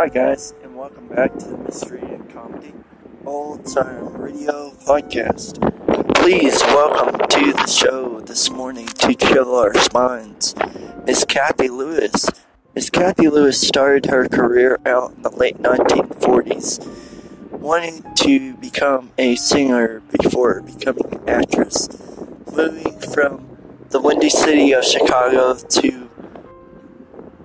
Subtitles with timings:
[0.00, 2.72] Hi, guys, and welcome back to the Mystery and Comedy
[3.26, 5.60] Old Time Radio Podcast.
[6.14, 10.54] Please welcome to the show this morning to chill our spines,
[11.04, 12.30] Miss Kathy Lewis.
[12.74, 19.36] Miss Kathy Lewis started her career out in the late 1940s, wanting to become a
[19.36, 21.90] singer before becoming an actress,
[22.50, 23.54] moving from
[23.90, 26.08] the windy city of Chicago to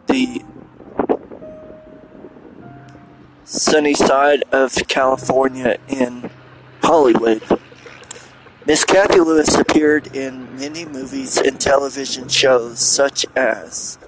[0.07, 0.44] the
[3.45, 6.29] sunny side of California in
[6.81, 7.43] Hollywood.
[8.65, 13.99] Miss Kathy Lewis appeared in many movies and television shows such as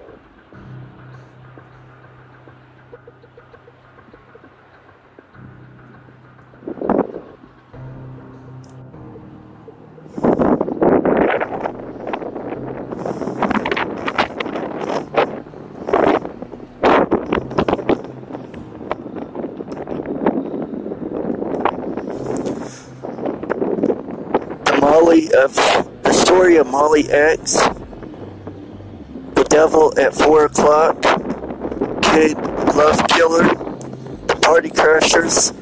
[24.79, 25.53] Molly of
[26.57, 27.53] of Molly X,
[29.33, 31.01] The Devil at Four O'clock,
[32.01, 32.35] Kid
[32.75, 33.43] Love Killer,
[34.27, 35.53] The Party Crashers,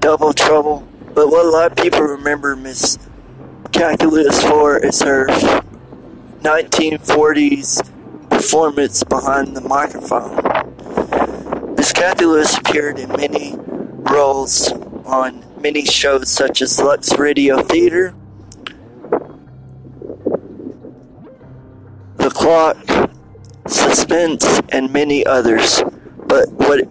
[0.00, 0.88] Double Trouble.
[1.14, 2.98] But what a lot of people remember Miss
[3.72, 5.26] Kathy Lewis for is her
[6.40, 7.90] 1940s
[8.30, 10.34] performance behind the microphone.
[11.76, 14.72] Miss Lewis appeared in many roles
[15.04, 18.14] on many shows such as Lux Radio Theater,
[22.16, 22.76] The Clock,
[23.66, 25.82] Suspense, and many others.
[26.26, 26.82] But what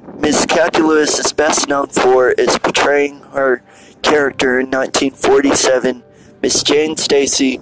[0.48, 3.64] Kathy Lewis is best known for is portraying her
[4.02, 6.04] character in 1947,
[6.42, 7.62] Miss Jane Stacy,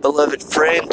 [0.00, 0.90] beloved friend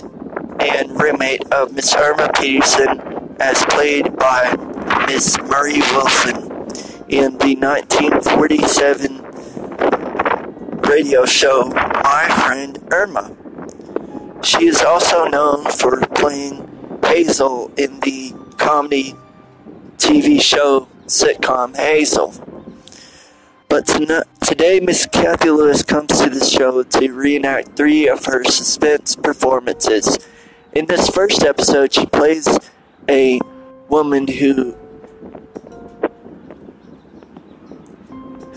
[0.60, 4.54] and roommate of Miss Irma Peterson, as played by
[5.08, 6.52] Miss Marie Wilson
[7.08, 9.25] in the 1947
[10.88, 13.36] radio show My Friend Irma.
[14.44, 19.16] She is also known for playing Hazel in the comedy
[19.98, 22.34] TV show sitcom Hazel.
[23.68, 23.88] But
[24.42, 30.20] today, Miss Kathy Lewis comes to the show to reenact three of her suspense performances.
[30.74, 32.48] In this first episode, she plays
[33.10, 33.40] a
[33.90, 34.76] woman who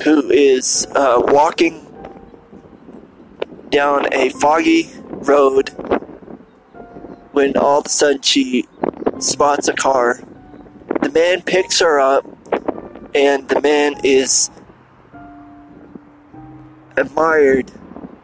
[0.05, 1.88] who is uh, walking
[3.71, 5.71] down a foggy road
[7.33, 8.67] when all of a sudden she
[9.19, 10.21] spots a car.
[11.03, 12.25] The man picks her up,
[13.15, 14.51] and the man is
[16.97, 17.71] admired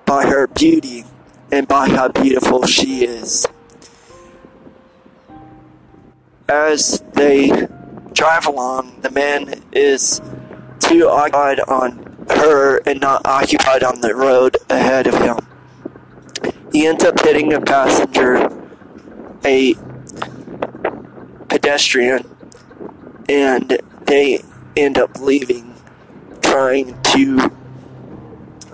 [0.05, 1.05] by her beauty
[1.53, 3.47] and by how beautiful she is.
[6.49, 7.69] As they
[8.13, 10.21] drive along, the man is
[10.81, 15.39] too occupied on her and not occupied on the road ahead of him.
[16.73, 18.51] He ends up hitting a passenger,
[19.45, 19.75] a
[21.49, 22.25] pedestrian,
[23.29, 24.43] and they
[24.77, 25.75] end up leaving,
[26.43, 27.53] trying to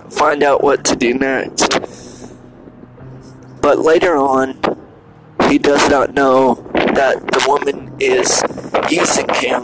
[0.09, 1.79] find out what to do next.
[3.61, 4.59] But later on,
[5.47, 8.41] he does not know that the woman is
[8.89, 9.63] using him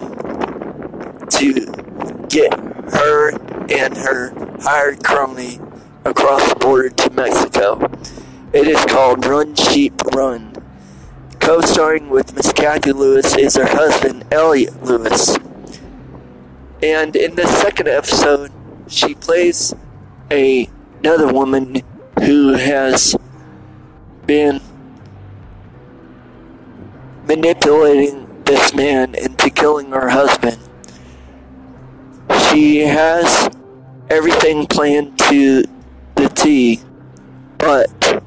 [1.29, 2.53] to get
[2.93, 5.59] her and her hired crony
[6.05, 7.89] across the border to Mexico.
[8.53, 10.53] It is called Run Sheep Run.
[11.39, 15.37] Co starring with Miss Kathy Lewis is her husband, Elliot Lewis.
[16.81, 18.51] And in the second episode,
[18.87, 19.73] she plays
[20.31, 21.81] a, another woman
[22.19, 23.15] who has
[24.25, 24.61] been
[27.25, 30.59] manipulating this man into killing her husband
[32.49, 33.49] she has
[34.09, 35.63] everything planned to
[36.15, 36.79] the T,
[37.57, 38.23] but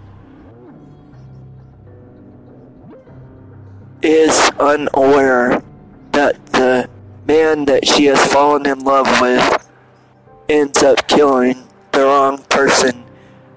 [4.03, 5.63] is unaware
[6.13, 6.89] that the
[7.27, 9.69] man that she has fallen in love with
[10.49, 13.05] ends up killing the wrong person,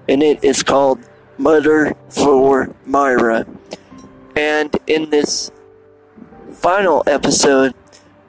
[0.08, 1.00] and it is called
[1.38, 3.46] Murder for Myra.
[4.36, 5.50] And in this
[6.52, 7.74] final episode,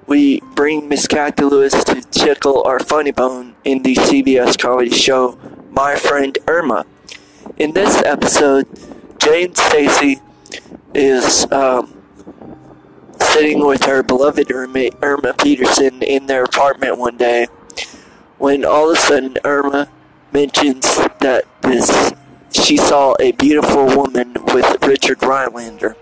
[0.07, 5.37] we bring Miss Kathy Lewis to tickle our funny bone in the CBS comedy show
[5.71, 6.85] My Friend Irma.
[7.57, 8.67] In this episode,
[9.19, 10.21] Jane Stacy
[10.93, 12.01] is um,
[13.19, 17.47] sitting with her beloved roommate Irma Peterson in their apartment one day
[18.37, 19.89] when all of a sudden Irma
[20.31, 20.83] mentions
[21.19, 22.13] that this
[22.51, 25.95] she saw a beautiful woman with Richard Rhinelander.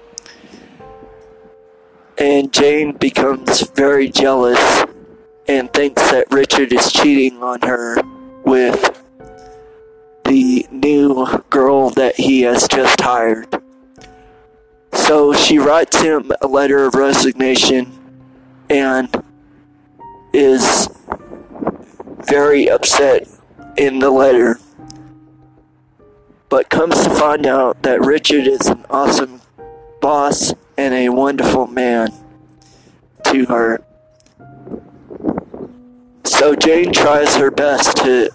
[2.17, 4.85] And Jane becomes very jealous
[5.47, 7.97] and thinks that Richard is cheating on her
[8.45, 9.01] with
[10.25, 13.47] the new girl that he has just hired.
[14.93, 17.91] So she writes him a letter of resignation
[18.69, 19.09] and
[20.33, 20.89] is
[22.25, 23.27] very upset
[23.77, 24.59] in the letter.
[26.49, 29.41] But comes to find out that Richard is an awesome
[30.01, 32.11] boss and a wonderful man
[33.25, 33.83] to her.
[36.25, 38.29] So Jane tries her best to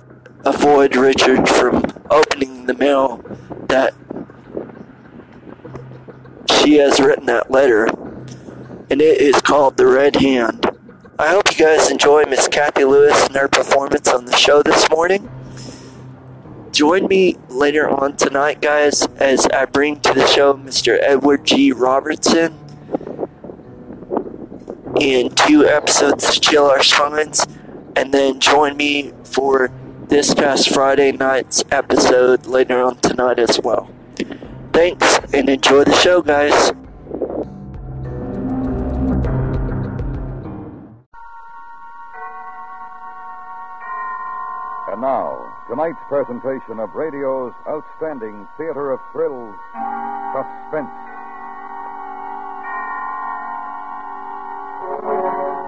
[0.44, 3.22] avoid Richard from opening the mail
[3.68, 3.94] that
[6.48, 7.86] she has written that letter,
[8.90, 10.64] and it is called The Red Hand.
[11.18, 14.88] I hope you guys enjoy Miss Kathy Lewis and her performance on the show this
[14.90, 15.28] morning.
[16.78, 20.96] Join me later on tonight, guys, as I bring to the show Mr.
[21.02, 21.72] Edward G.
[21.72, 22.56] Robertson
[25.00, 27.48] in two episodes to Chill Our Spines,
[27.96, 29.72] and then join me for
[30.06, 33.90] this past Friday night's episode later on tonight as well.
[34.72, 36.70] Thanks and enjoy the show, guys.
[45.08, 49.56] Now, tonight's presentation of radio's outstanding theater of thrills,
[50.36, 50.92] Suspense.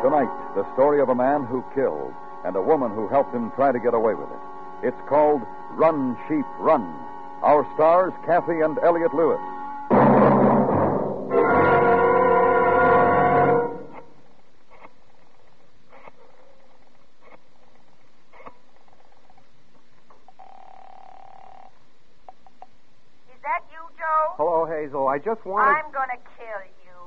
[0.05, 2.13] Tonight, the story of a man who killed
[2.45, 4.43] and a woman who helped him try to get away with it.
[4.83, 5.41] It's called
[5.71, 6.85] Run, Sheep, Run.
[7.43, 9.41] Our stars, Cathy and Elliot Lewis.
[24.91, 25.07] Hazel.
[25.07, 25.71] I just wanted.
[25.71, 26.99] I'm gonna kill you.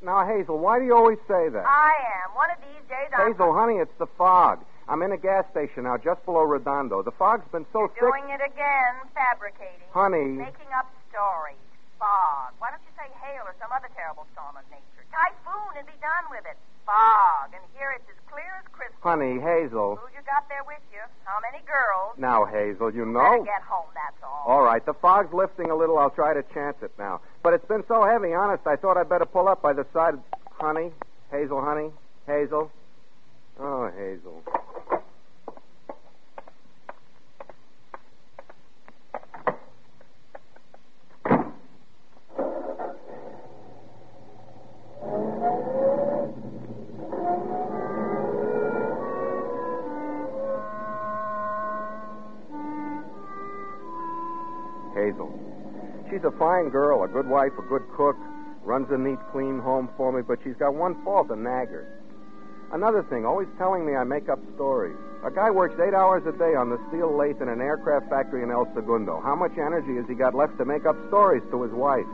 [0.00, 1.64] Now, Hazel, why do you always say that?
[1.68, 1.92] I
[2.24, 2.32] am.
[2.32, 4.64] One of these days I'm Hazel, honey, it's the fog.
[4.88, 7.04] I'm in a gas station now, just below Redondo.
[7.04, 8.00] The fog's been so thick.
[8.00, 9.84] doing it again, fabricating.
[9.92, 10.40] Honey.
[10.40, 11.60] Making up stories.
[12.00, 12.56] Fog.
[12.56, 15.04] Why don't you say hail or some other terrible storm of nature?
[15.12, 16.56] Typhoon and be done with it.
[16.90, 17.54] Fog.
[17.54, 18.98] And here it's as clear as crystal.
[18.98, 19.94] Honey, Hazel.
[19.94, 20.98] Who you got there with you?
[21.22, 22.18] How many girls?
[22.18, 23.22] Now, Hazel, you know.
[23.22, 24.42] Better get home, that's all.
[24.46, 25.98] All right, the fog's lifting a little.
[25.98, 27.20] I'll try to chance it now.
[27.42, 30.14] But it's been so heavy, honest, I thought I'd better pull up by the side.
[30.14, 30.20] Of...
[30.58, 30.90] Honey?
[31.30, 31.90] Hazel, honey?
[32.26, 32.70] Hazel?
[33.58, 33.90] Oh.
[33.96, 34.42] Hazel.
[56.20, 58.16] She's a fine girl, a good wife, a good cook,
[58.62, 61.88] runs a neat, clean home for me, but she's got one fault, a nagger.
[62.72, 64.98] Another thing, always telling me I make up stories.
[65.24, 68.42] A guy works eight hours a day on the steel lathe in an aircraft factory
[68.42, 69.22] in El Segundo.
[69.24, 72.04] How much energy has he got left to make up stories to his wife?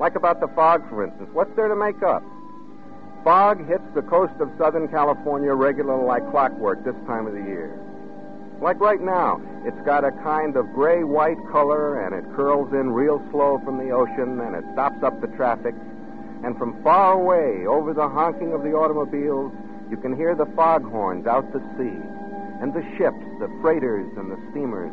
[0.00, 1.30] Like about the fog, for instance.
[1.32, 2.24] What's there to make up?
[3.22, 7.78] Fog hits the coast of Southern California regular like clockwork this time of the year.
[8.64, 12.92] Like right now, it's got a kind of gray white color and it curls in
[12.92, 15.74] real slow from the ocean and it stops up the traffic.
[16.42, 19.52] And from far away, over the honking of the automobiles,
[19.90, 22.00] you can hear the foghorns out to sea
[22.64, 24.90] and the ships, the freighters and the steamers.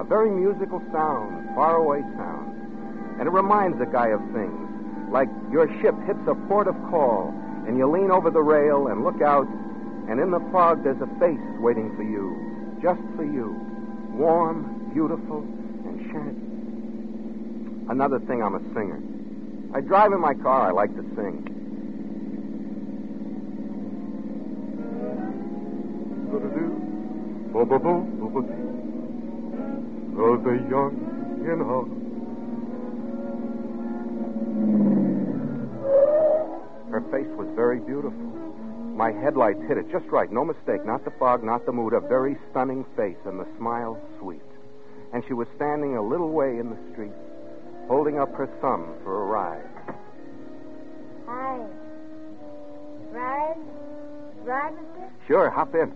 [0.00, 2.50] A very musical sound, far away sound.
[3.20, 4.58] And it reminds a guy of things,
[5.12, 7.30] like your ship hits a port of call
[7.68, 9.46] and you lean over the rail and look out,
[10.10, 12.53] and in the fog there's a face waiting for you
[12.84, 13.48] just for you.
[14.12, 16.36] Warm, beautiful, and shed.
[17.90, 19.00] Another thing, I'm a singer.
[19.74, 21.50] I drive in my car, I like to sing.
[30.16, 30.94] Of the young
[31.44, 31.88] in heart.
[36.90, 38.43] Her face was very beautiful.
[38.94, 40.30] My headlights hit it just right.
[40.30, 40.86] No mistake.
[40.86, 41.94] Not the fog, not the mood.
[41.94, 44.40] A very stunning face, and the smile sweet.
[45.12, 47.10] And she was standing a little way in the street,
[47.88, 49.64] holding up her thumb for a ride.
[51.26, 51.58] Hi.
[53.10, 53.56] Ride?
[54.44, 55.10] Ride, mister?
[55.26, 55.92] Sure, hop in.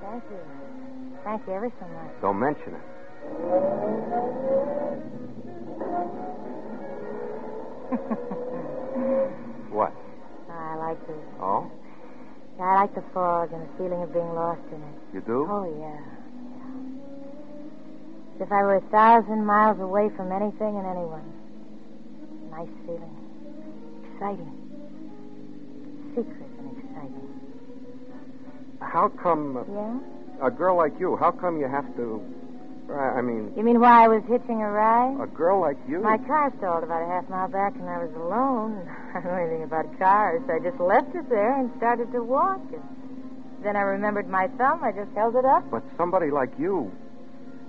[0.00, 0.38] Thank you.
[1.24, 2.20] Thank you ever so much.
[2.20, 2.82] Don't mention it.
[9.74, 9.92] What?
[10.48, 11.68] I like the Oh?
[12.60, 14.94] I like the fog and the feeling of being lost in it.
[15.12, 15.48] You do?
[15.50, 15.98] Oh yeah.
[15.98, 15.98] yeah.
[18.36, 21.26] As if I were a thousand miles away from anything and anyone.
[22.52, 23.10] Nice feeling.
[24.14, 24.52] Exciting.
[26.14, 27.28] Secret and exciting.
[28.80, 29.98] How come uh, Yeah?
[30.46, 31.16] a girl like you?
[31.16, 32.22] How come you have to?
[32.90, 35.16] I I mean, You mean why I was hitching a ride?
[35.20, 36.00] a girl like you.
[36.00, 38.86] My car stalled about a half mile back and I was alone.
[39.14, 40.42] I don't know anything about cars.
[40.46, 42.60] so I just left it there and started to walk.
[42.72, 42.82] And
[43.62, 44.84] then I remembered my thumb.
[44.84, 45.68] I just held it up.
[45.70, 46.92] But somebody like you.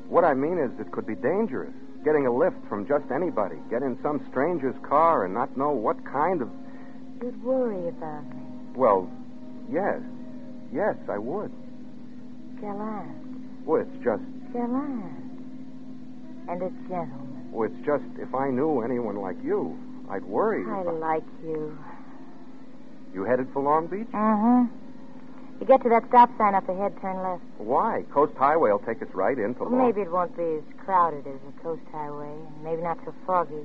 [0.10, 1.74] What I mean is, it could be dangerous.
[2.04, 3.56] Getting a lift from just anybody.
[3.72, 6.50] Get in some stranger's car and not know what kind of.
[7.24, 8.42] You'd worry about me.
[8.76, 9.10] Well,
[9.72, 10.02] yes.
[10.72, 11.52] Yes, I would.
[12.62, 13.66] Gallant.
[13.66, 14.22] Well, it's just.
[14.56, 15.04] Gallant.
[16.48, 17.52] And a gentleman.
[17.54, 19.78] Oh, it's just if I knew anyone like you,
[20.10, 20.64] I'd worry.
[20.66, 21.78] I like you.
[23.14, 24.08] You headed for Long Beach?
[24.14, 24.74] Mm-hmm.
[25.60, 27.42] You get to that stop sign up ahead, turn left.
[27.58, 28.04] Why?
[28.12, 31.26] Coast Highway will take us right into Well, Long maybe it won't be as crowded
[31.28, 33.64] as the coast highway, and maybe not so foggy.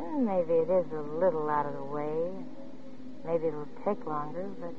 [0.00, 2.30] And maybe it is a little out of the way.
[3.24, 4.74] Maybe it'll take longer, but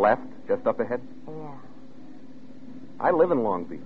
[0.00, 1.00] Left, just up ahead.
[1.28, 1.54] yeah.
[3.00, 3.80] I live in Long Beach.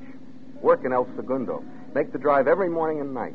[0.62, 1.62] Work in El Segundo.
[1.94, 3.34] Make the drive every morning and night.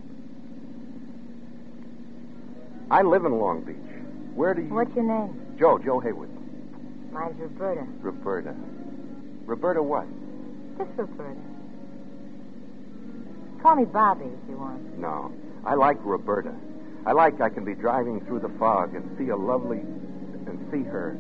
[2.90, 3.76] I live in Long Beach.
[4.34, 4.74] Where do you.
[4.74, 5.56] What's your name?
[5.60, 6.30] Joe, Joe Haywood.
[7.12, 7.86] Mine's Roberta.
[8.02, 8.56] Roberta.
[9.46, 10.06] Roberta what?
[10.78, 11.40] Just Roberta.
[13.62, 14.98] Call me Bobby if you want.
[14.98, 15.34] No.
[15.66, 16.54] I like Roberta.
[17.06, 19.80] I like I can be driving through the fog and see a lovely.
[19.80, 21.18] and see her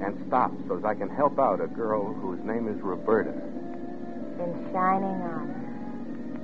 [0.00, 3.32] and stop so as I can help out a girl whose name is Roberta.
[4.38, 5.54] In shining armor.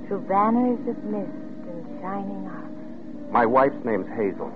[0.09, 1.31] Through banners of mist
[1.69, 3.31] and shining armor.
[3.31, 4.51] My wife's name's Hazel.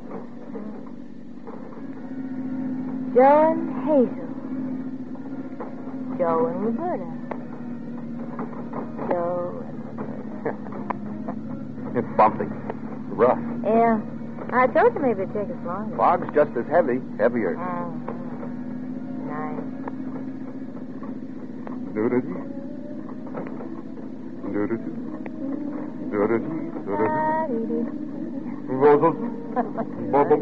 [3.14, 4.28] Joe and Hazel.
[6.18, 7.08] Joe and Roberta.
[9.10, 9.64] Joe
[10.46, 12.46] and It's bumpy.
[13.14, 13.38] Rough.
[13.64, 14.00] Yeah.
[14.52, 15.96] I told you maybe it'd take us longer.
[15.96, 17.56] Fog's just as heavy, heavier.
[17.56, 17.92] Mhm.
[19.26, 19.60] Nice.
[21.94, 22.55] Do-do-dee.
[30.10, 30.40] Bubble.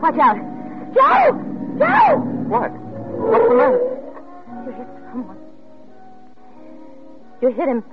[0.00, 0.38] Watch out.
[0.94, 1.36] Joe!
[1.78, 2.16] Joe!
[2.48, 2.70] What?
[2.70, 3.80] What's the matter?
[4.64, 5.38] You hit someone.
[7.42, 7.84] You hit him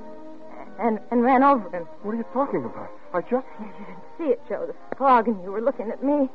[0.80, 1.84] and, and ran over him.
[2.04, 2.90] What are you talking about?
[3.14, 3.46] I just.
[3.60, 4.66] You didn't see it, Joe.
[4.66, 6.30] The fog, and you were looking at me.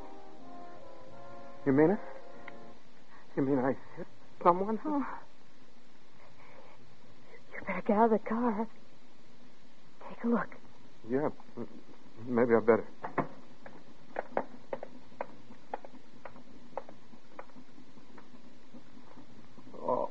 [1.65, 1.99] You mean it?
[3.37, 4.07] You mean I hit
[4.43, 4.79] someone?
[4.85, 5.07] Oh.
[7.53, 8.67] You better get out of the car.
[10.09, 10.49] Take a look.
[11.11, 11.29] Yeah.
[12.27, 12.85] Maybe I better.
[19.83, 20.09] Oh.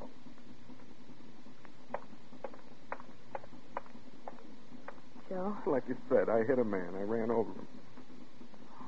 [5.30, 5.56] Joe.
[5.66, 6.90] Like you said, I hit a man.
[6.98, 7.68] I ran over him.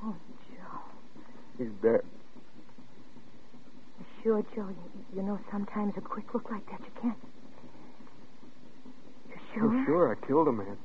[0.04, 0.16] Oh,
[0.50, 0.80] Joe.
[1.58, 2.00] He's dead.
[4.22, 4.68] Sure, Joe?
[4.68, 7.16] You, you know sometimes a quick look like that you can't.
[9.28, 9.64] You sure?
[9.64, 10.76] Oh, sure, I killed a man.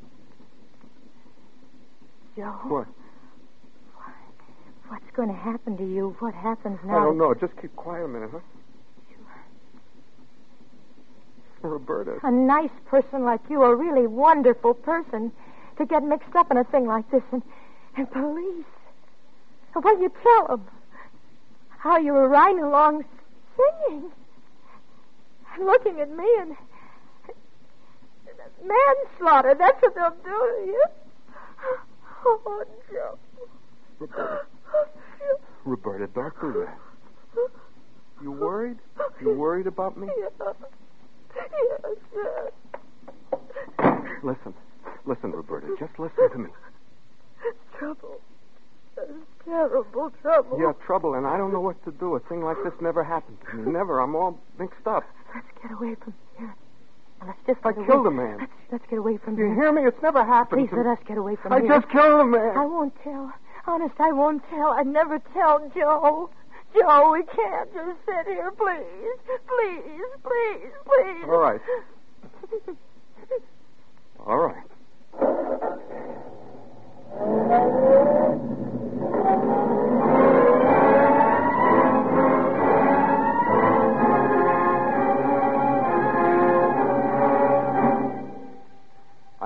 [2.36, 2.52] Joe.
[2.64, 2.88] What?
[4.88, 6.16] What's going to happen to you?
[6.20, 6.98] What happens now?
[7.00, 7.34] I don't know.
[7.34, 8.40] Just keep quiet a minute, huh?
[11.62, 12.20] Roberta.
[12.24, 15.32] A nice person like you, a really wonderful person,
[15.78, 17.44] to get mixed up in a thing like this, and,
[17.98, 18.66] and police.
[19.74, 20.68] What do you tell them?
[21.70, 23.06] How you were riding along
[23.56, 24.12] singing
[25.62, 26.56] looking at me and
[28.64, 29.56] manslaughter.
[29.58, 30.86] That's what they'll do to you.
[32.26, 33.18] Oh, Joe.
[34.00, 34.46] Roberta.
[35.66, 36.78] Roberta, that.
[38.22, 38.78] You worried?
[39.22, 40.08] You worried about me?
[40.18, 40.54] Yeah.
[41.36, 42.52] Yes, yes.
[44.24, 44.54] Listen.
[45.06, 45.68] Listen, Roberta.
[45.80, 46.50] Just listen to me.
[47.78, 48.20] Trouble.
[49.46, 50.60] Terrible trouble.
[50.60, 52.16] Yeah, trouble, and I don't know what to do.
[52.16, 53.72] A thing like this never happened to me.
[53.72, 54.02] Never.
[54.02, 55.04] I'm all mixed up.
[55.34, 56.56] Let's get away from here.
[57.26, 58.16] Let's just I get killed away.
[58.16, 58.38] a man.
[58.40, 59.54] Let's, let's get away from You here.
[59.54, 59.84] You hear me?
[59.86, 61.74] It's never happened Please let us get away from I here.
[61.74, 62.58] I just killed a man.
[62.58, 63.34] I won't tell.
[63.68, 64.72] Honest, I won't tell.
[64.72, 66.30] I'd never tell Joe.
[66.74, 69.18] Joe, we can't just sit here, please.
[69.48, 69.82] Please,
[70.24, 71.26] please, please.
[71.28, 71.62] All right.
[74.26, 74.64] All right.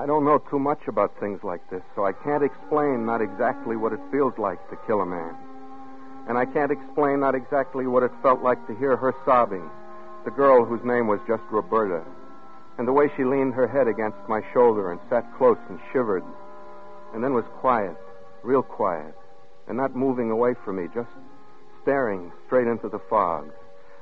[0.04, 3.74] I don't know too much about things like this, so I can't explain not exactly
[3.74, 5.34] what it feels like to kill a man.
[6.26, 9.70] And I can't explain not exactly what it felt like to hear her sobbing,
[10.26, 12.02] the girl whose name was just Roberta.
[12.76, 16.24] And the way she leaned her head against my shoulder and sat close and shivered.
[17.14, 17.96] And then was quiet,
[18.42, 19.14] real quiet,
[19.68, 21.08] and not moving away from me, just
[21.80, 23.50] staring straight into the fog.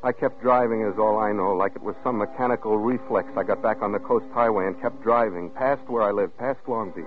[0.04, 3.28] I kept driving, as all I know, like it was some mechanical reflex.
[3.36, 6.58] I got back on the coast highway and kept driving, past where I lived, past
[6.66, 7.04] Long Beach,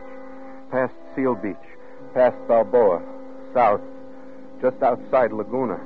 [0.72, 1.56] past Seal Beach,
[2.14, 3.04] past Balboa,
[3.54, 3.82] south,
[4.62, 5.78] just outside Laguna.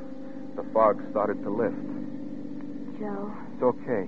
[0.56, 1.76] The fog started to lift.
[3.00, 4.08] Joe, It's okay.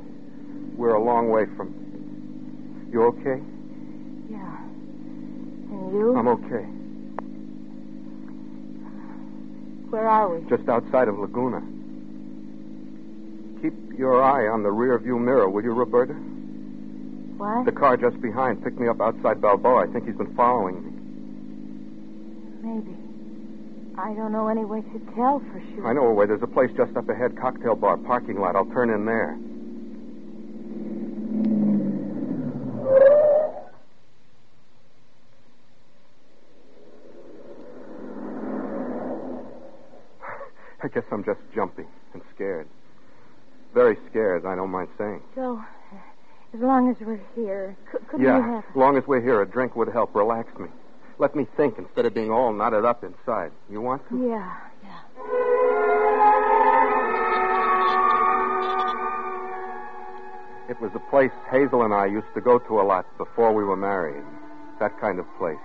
[0.77, 1.73] We're a long way from.
[2.91, 3.41] You okay?
[4.29, 4.57] yeah.
[5.71, 6.15] And you?
[6.15, 6.65] I'm okay.
[9.89, 10.47] Where are we?
[10.49, 11.61] Just outside of Laguna.
[14.01, 16.13] Your eye on the rear view mirror, will you, Roberta?
[16.13, 17.65] What?
[17.65, 19.87] The car just behind picked me up outside Balboa.
[19.87, 20.89] I think he's been following me.
[22.67, 22.97] Maybe.
[23.99, 25.85] I don't know any way to tell for sure.
[25.87, 26.25] I know a way.
[26.25, 28.55] There's a place just up ahead, cocktail bar, parking lot.
[28.55, 29.37] I'll turn in there.
[40.83, 42.67] I guess I'm just jumpy and scared.
[43.73, 45.21] Very scared, I don't mind saying.
[45.33, 45.61] So,
[46.53, 48.65] as long as we're here, could, couldn't yeah, you have...
[48.69, 50.67] as long as we're here, a drink would help relax me.
[51.19, 53.51] Let me think instead of being all knotted up inside.
[53.69, 54.17] You want to?
[54.17, 54.99] Yeah, yeah.
[60.69, 63.63] It was a place Hazel and I used to go to a lot before we
[63.63, 64.23] were married.
[64.79, 65.59] That kind of place.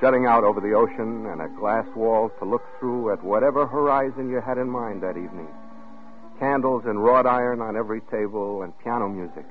[0.00, 4.28] Jutting out over the ocean and a glass wall to look through at whatever horizon
[4.28, 5.48] you had in mind that evening.
[6.38, 9.46] Candles and wrought iron on every table and piano music.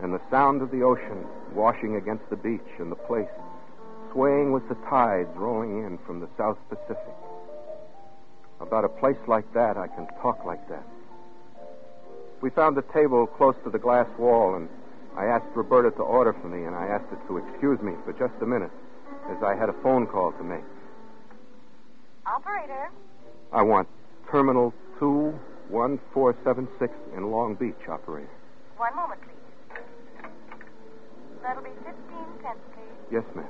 [0.00, 3.28] And the sound of the ocean washing against the beach and the place
[4.12, 7.14] swaying with the tides rolling in from the South Pacific.
[8.60, 10.84] About a place like that, I can talk like that.
[12.40, 14.68] We found a table close to the glass wall, and
[15.16, 18.12] I asked Roberta to order for me, and I asked her to excuse me for
[18.12, 18.70] just a minute,
[19.30, 20.64] as I had a phone call to make.
[22.26, 22.90] Operator.
[23.52, 23.88] I want
[24.30, 24.72] Terminal
[25.72, 28.28] 21476 in Long Beach, operator.
[28.76, 29.80] One moment, please.
[31.42, 31.96] That'll be 15
[32.42, 32.92] cents, please.
[33.10, 33.46] Yes, ma'am.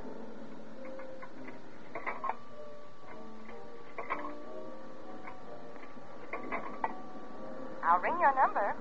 [7.82, 8.76] I'll ring your number.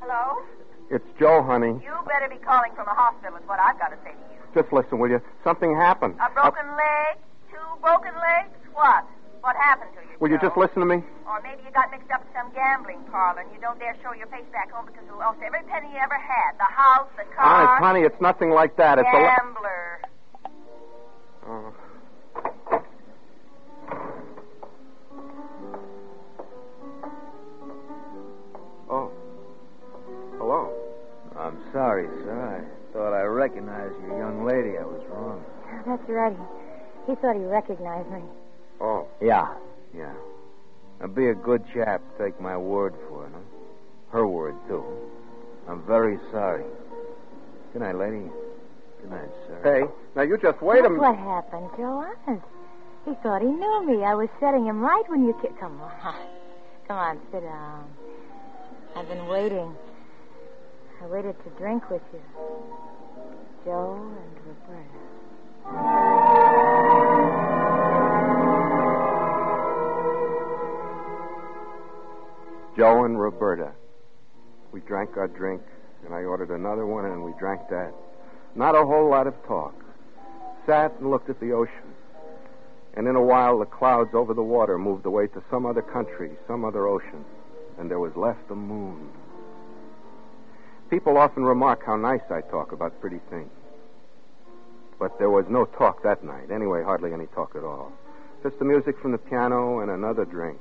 [0.00, 0.44] Hello?
[0.90, 1.80] It's Joe, honey.
[1.82, 4.62] You better be calling from a hospital, is what I've got to say to you.
[4.62, 5.22] Just listen, will you?
[5.42, 6.16] Something happened.
[6.20, 7.16] A broken leg?
[7.80, 8.56] Broken legs?
[8.74, 9.04] What?
[9.40, 10.14] What happened to you?
[10.20, 11.00] Will you just listen to me?
[11.24, 14.12] Or maybe you got mixed up in some gambling parlor and you don't dare show
[14.12, 16.60] your face back home because you lost every penny you ever had.
[16.60, 17.64] The house, the car.
[17.64, 18.98] Honest, honey, it's nothing like that.
[19.00, 19.16] It's a.
[19.16, 19.24] lo-
[37.70, 38.30] thought he recognized me.
[38.80, 39.06] Oh.
[39.20, 39.54] Yeah,
[39.96, 40.12] yeah.
[41.00, 42.02] Now be a good chap.
[42.18, 43.40] Take my word for it, huh?
[44.10, 44.84] Her word, too.
[45.68, 46.64] I'm very sorry.
[47.72, 48.24] Good night, lady.
[49.00, 49.60] Good night, sir.
[49.62, 51.00] Hey, now you just wait a minute.
[51.00, 52.04] what happened, Joe.
[52.26, 52.44] Honest.
[53.06, 54.04] He thought he knew me.
[54.04, 55.54] I was setting him right when you came.
[55.54, 56.14] Come on.
[56.86, 57.84] Come on, sit down.
[58.96, 59.74] I've been waiting.
[61.02, 62.20] I waited to drink with you.
[63.64, 66.19] Joe and Roberta.
[72.76, 73.72] Joe and Roberta.
[74.72, 75.62] We drank our drink,
[76.04, 77.92] and I ordered another one, and we drank that.
[78.54, 79.74] Not a whole lot of talk.
[80.66, 81.94] Sat and looked at the ocean.
[82.94, 86.32] And in a while, the clouds over the water moved away to some other country,
[86.46, 87.24] some other ocean,
[87.78, 89.10] and there was left the moon.
[90.90, 93.50] People often remark how nice I talk about pretty things.
[94.98, 96.50] But there was no talk that night.
[96.50, 97.92] Anyway, hardly any talk at all.
[98.42, 100.58] Just the music from the piano and another drink.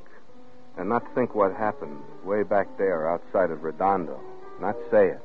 [0.78, 4.20] And not think what happened way back there outside of Redondo.
[4.62, 5.22] Not say it.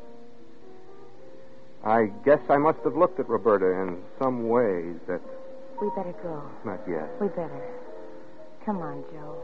[1.84, 5.20] I guess I must have looked at Roberta in some ways that.
[5.80, 6.42] We better go.
[6.64, 7.08] Not yet.
[7.20, 7.62] We better.
[8.64, 9.36] Come on, Joe.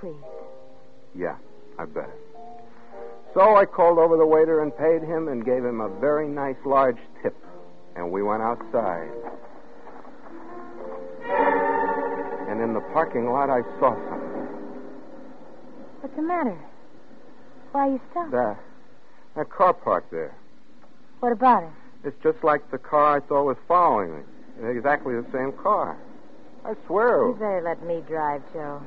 [0.00, 0.14] Please.
[1.14, 1.36] Yeah,
[1.78, 2.12] I better.
[3.34, 6.56] So I called over the waiter and paid him and gave him a very nice
[6.64, 7.36] large tip.
[7.94, 9.10] And we went outside.
[12.48, 14.15] And in the parking lot, I saw something.
[16.06, 16.56] What's the matter?
[17.72, 18.30] Why are you stopped?
[18.30, 18.56] That,
[19.34, 20.36] that car parked there.
[21.18, 21.70] What about it?
[22.04, 24.22] It's just like the car I thought was following me.
[24.70, 25.98] Exactly the same car.
[26.64, 27.26] I swear.
[27.26, 28.80] You better let me drive, Joe.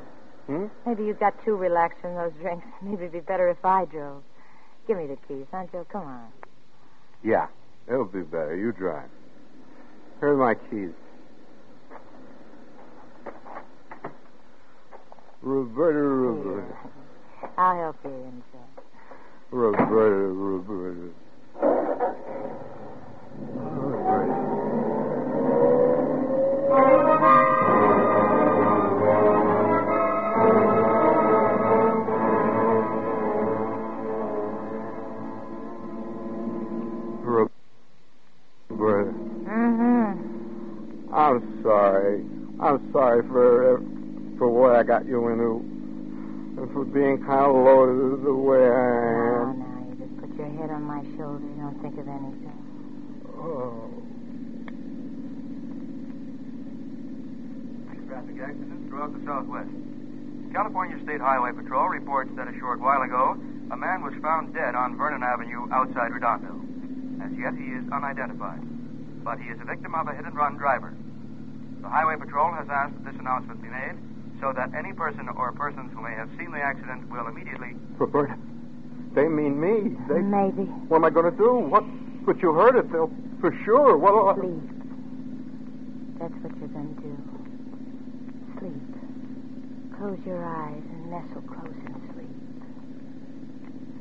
[0.48, 0.68] Hmm?
[0.88, 2.66] Maybe you got too relaxed from those drinks.
[2.82, 4.24] Maybe it'd be better if I drove.
[4.88, 5.86] Give me the keys, huh, Joe?
[5.92, 6.28] Come on.
[7.22, 7.48] Yeah,
[7.90, 8.56] it'll be better.
[8.56, 9.10] You drive.
[10.22, 10.94] Here are my keys.
[15.42, 16.99] Roberta, Roberta.
[17.58, 18.84] I'll help you inside.
[19.52, 21.14] Roberta, Roberta.
[38.72, 39.12] Roberta.
[39.50, 41.14] Mm-hmm.
[41.14, 42.26] I'm sorry.
[42.62, 43.80] I'm sorry for
[44.38, 45.79] for what I got you into,
[46.74, 49.60] for being kind of loaded the way I Oh, am.
[49.60, 51.46] now, you just put your head on my shoulder.
[51.46, 52.60] You don't think of anything.
[53.40, 53.90] Oh.
[58.08, 59.70] Traffic accidents throughout the Southwest.
[60.52, 63.38] California State Highway Patrol reports that a short while ago,
[63.72, 66.58] a man was found dead on Vernon Avenue outside Redondo.
[67.24, 68.62] As yet, he is unidentified,
[69.24, 70.96] but he is a victim of a hit and run driver.
[71.82, 73.94] The Highway Patrol has asked that this announcement be made
[74.40, 77.76] so that any person or persons who may have seen the accident will immediately.
[77.98, 78.38] Roberta,
[79.14, 79.98] they mean me.
[80.08, 80.22] They.
[80.22, 80.64] Maybe.
[80.88, 81.56] What am I going to do?
[81.56, 81.84] What?
[82.26, 82.92] But you heard it.
[82.92, 83.98] They'll for sure.
[83.98, 84.14] What?
[84.14, 84.62] Uh, sleep.
[86.20, 87.16] That's what you're going to do.
[88.60, 88.84] Sleep.
[89.98, 92.36] Close your eyes and nestle close and sleep.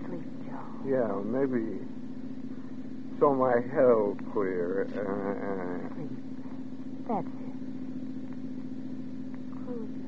[0.07, 0.66] Sleep, Joe.
[0.87, 1.79] Yeah, maybe.
[3.18, 4.87] So my head'll clear.
[4.94, 6.14] Uh, uh, uh, Sleep.
[7.09, 7.55] That's it.
[9.64, 10.08] Close your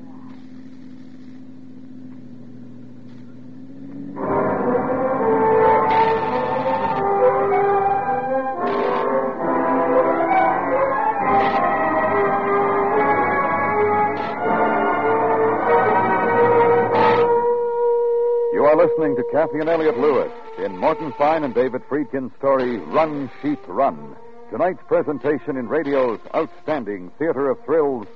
[19.31, 24.17] Kathy and Elliot Lewis in Morton Fine and David Friedkin's story, Run, Sheep, Run.
[24.49, 28.07] Tonight's presentation in radio's outstanding theater of thrills,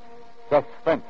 [0.49, 1.05] Suspense.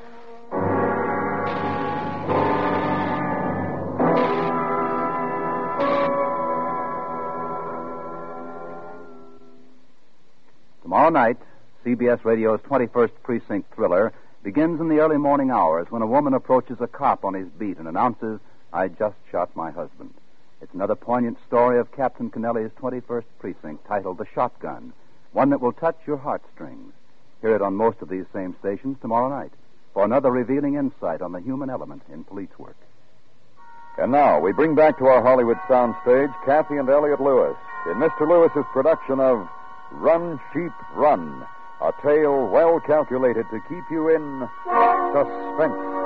[10.84, 11.38] Tomorrow night,
[11.84, 14.14] CBS Radio's 21st Precinct thriller
[14.44, 17.80] begins in the early morning hours when a woman approaches a cop on his beat
[17.80, 18.40] and announces,
[18.76, 20.14] I just shot my husband.
[20.62, 24.92] It's another poignant story of Captain Kennelly's 21st Precinct titled The Shotgun,
[25.32, 26.92] one that will touch your heartstrings.
[27.40, 29.54] Hear it on most of these same stations tomorrow night
[29.94, 32.76] for another revealing insight on the human element in police work.
[33.98, 38.28] And now we bring back to our Hollywood soundstage Kathy and Elliot Lewis in Mr.
[38.28, 39.48] Lewis's production of
[39.94, 41.48] Run, Sheep, Run,
[41.82, 44.50] a tale well calculated to keep you in
[45.14, 46.05] suspense.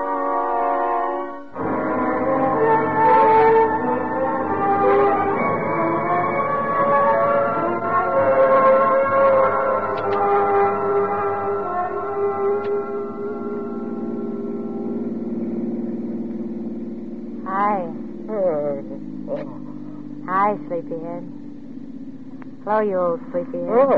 [22.69, 23.65] Hello, you old sleepyhead.
[23.67, 23.97] oh,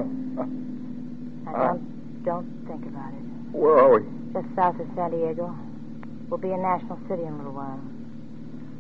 [1.44, 1.68] Now, uh.
[1.76, 3.20] don't, don't think about it.
[3.52, 4.08] where are we?
[4.32, 5.54] Just south of San Diego.
[6.30, 7.82] We'll be in National City in a little while.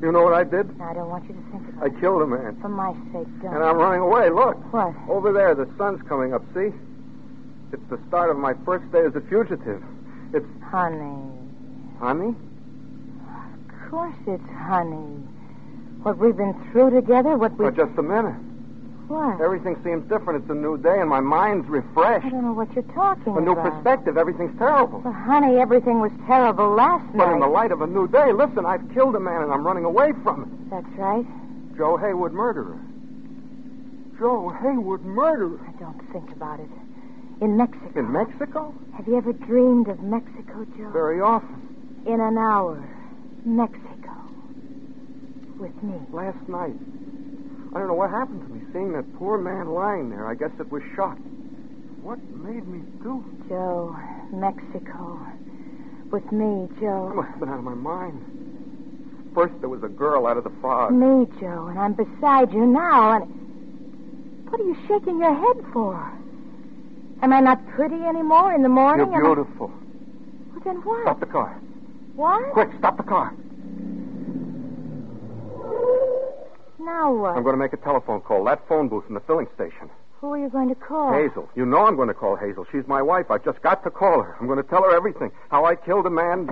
[0.01, 0.77] You know what I did?
[0.79, 1.97] Now, I don't want you to think about I it.
[1.97, 2.57] I killed a man.
[2.61, 3.53] For my sake, don't.
[3.53, 4.29] And I'm running away.
[4.29, 4.55] Look.
[4.71, 4.95] What?
[5.09, 6.71] Over there, the sun's coming up, see?
[7.73, 9.83] It's the start of my first day as a fugitive.
[10.33, 11.19] It's Honey.
[11.99, 12.33] honey?
[13.27, 15.19] Of course it's honey.
[16.03, 17.65] What we've been through together, what we...
[17.65, 18.39] Oh, just a minute.
[19.11, 19.41] What?
[19.41, 20.41] Everything seems different.
[20.41, 22.25] It's a new day, and my mind's refreshed.
[22.25, 23.41] I don't know what you're talking about.
[23.41, 23.73] A new about.
[23.73, 24.17] perspective.
[24.17, 25.01] Everything's terrible.
[25.03, 27.25] Well, honey, everything was terrible last But night.
[27.25, 29.67] But in the light of a new day, listen, I've killed a man, and I'm
[29.67, 30.69] running away from it.
[30.71, 31.25] That's right.
[31.75, 32.79] Joe Haywood murderer.
[34.17, 35.59] Joe Haywood murderer.
[35.67, 36.69] I don't think about it.
[37.41, 37.99] In Mexico.
[37.99, 38.73] In Mexico?
[38.95, 40.89] Have you ever dreamed of Mexico, Joe?
[40.91, 41.59] Very often.
[42.05, 42.81] In an hour.
[43.43, 44.15] Mexico.
[45.59, 45.99] With me.
[46.13, 46.79] Last night.
[47.73, 50.27] I don't know what happened to me, seeing that poor man lying there.
[50.27, 51.17] I guess it was shock.
[52.01, 53.23] What made me do?
[53.47, 53.95] Joe,
[54.33, 55.19] Mexico.
[56.11, 57.13] With me, I Joe.
[57.15, 58.21] must have been out of my mind.
[59.33, 60.91] First, there was a girl out of the fog.
[60.93, 63.37] Me, Joe, and I'm beside you now, and.
[64.49, 65.95] What are you shaking your head for?
[67.21, 69.07] Am I not pretty anymore in the morning?
[69.13, 69.67] You're Am I- beautiful.
[70.51, 71.03] Well, then what?
[71.03, 71.57] Stop the car.
[72.15, 72.51] What?
[72.51, 73.33] Quick, stop the car.
[76.83, 77.37] Now what?
[77.37, 78.43] I'm going to make a telephone call.
[78.45, 79.89] That phone booth in the filling station.
[80.19, 81.13] Who are you going to call?
[81.13, 81.47] Hazel.
[81.55, 82.65] You know I'm going to call Hazel.
[82.71, 83.29] She's my wife.
[83.29, 84.35] I've just got to call her.
[84.39, 85.31] I'm going to tell her everything.
[85.49, 86.49] How I killed a man.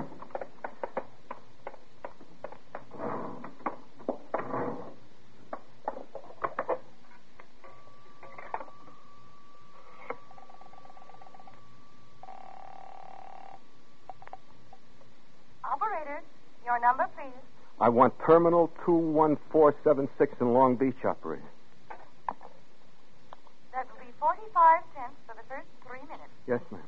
[16.70, 17.34] Your number, please.
[17.80, 21.42] I want Terminal 21476 in Long Beach, operator.
[23.72, 26.28] That will be 45 cents for the first three minutes.
[26.46, 26.82] Yes, ma'am.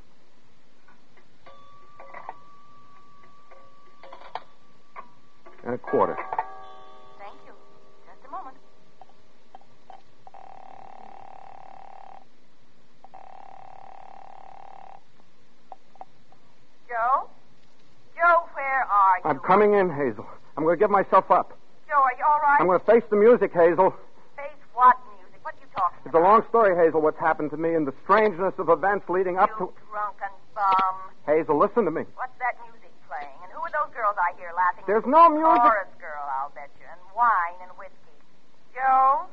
[5.64, 6.14] And a quarter.
[7.18, 7.55] Thank you.
[8.05, 8.57] Just a moment.
[16.87, 17.31] Joe?
[18.14, 19.31] Joe, where are you?
[19.31, 20.26] I'm coming in, Hazel.
[20.57, 21.57] I'm going to give myself up.
[21.88, 22.59] Joe, are you all right?
[22.61, 23.95] I'm going to face the music, Hazel.
[24.37, 25.41] Face what music?
[25.45, 27.95] What are you talking It's a long story, Hazel, what's happened to me and the
[28.05, 29.91] strangeness of events leading up you to.
[29.91, 30.95] drunken bum.
[31.27, 32.05] Hazel, listen to me.
[32.17, 33.37] What's that music playing?
[33.45, 34.85] And who are those girls I hear laughing?
[34.87, 35.62] There's no music.
[35.62, 36.87] Chorus girl, I'll bet you.
[36.88, 38.17] And wine and whiskey.
[38.75, 39.25] Joe?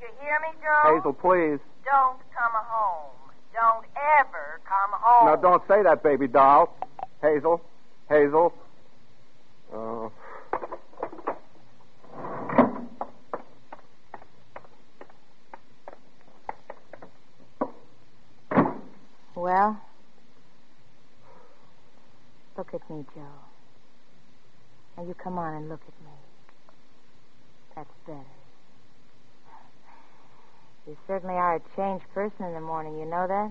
[0.00, 0.96] You hear me, Joe?
[0.96, 1.60] Hazel, please.
[1.84, 3.16] Don't come home.
[3.52, 3.84] Don't
[4.20, 5.26] ever come home.
[5.26, 6.74] Now, don't say that, baby doll.
[7.20, 7.60] Hazel.
[8.08, 8.54] Hazel.
[9.72, 10.10] Oh.
[19.40, 19.80] Well,
[22.58, 23.22] look at me, Joe.
[24.98, 26.12] Now you come on and look at me.
[27.74, 28.18] That's better.
[30.86, 32.98] You certainly are a changed person in the morning.
[32.98, 33.50] You know that?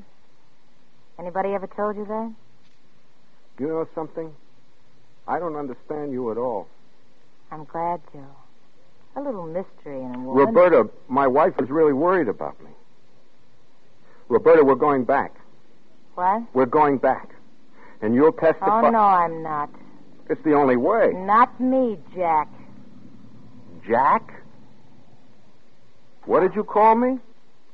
[1.18, 2.34] Anybody ever told you that?
[3.58, 4.32] Do you know something?
[5.28, 6.68] I don't understand you at all.
[7.52, 8.36] I'm glad, Joe.
[9.16, 10.54] A little mystery in a woman.
[10.54, 12.70] Roberta, my wife is really worried about me.
[14.28, 15.39] Roberta, we're going back.
[16.20, 16.44] What?
[16.54, 17.30] We're going back.
[18.02, 18.88] And you'll testify.
[18.88, 19.70] Oh, no, I'm not.
[20.30, 21.14] It's the only way.
[21.16, 22.50] Not me, Jack.
[23.88, 24.44] Jack?
[26.26, 27.20] What did you call me?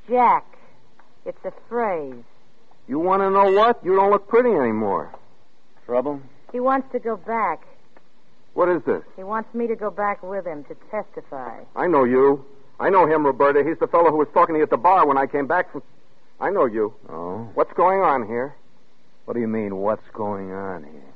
[0.08, 0.46] Jack.
[1.26, 2.24] It's a phrase.
[2.88, 3.84] You want to know what?
[3.84, 5.12] You don't look pretty anymore.
[5.88, 6.22] Trouble?
[6.52, 7.66] He wants to go back.
[8.54, 9.02] What is this?
[9.16, 11.62] He wants me to go back with him to testify.
[11.76, 12.46] I know you.
[12.80, 13.64] I know him, Roberta.
[13.68, 15.72] He's the fellow who was talking to you at the bar when I came back
[15.72, 15.82] from.
[16.40, 16.94] I know you.
[17.10, 17.50] Oh?
[17.54, 18.56] What's going on here?
[19.26, 21.14] What do you mean, what's going on here?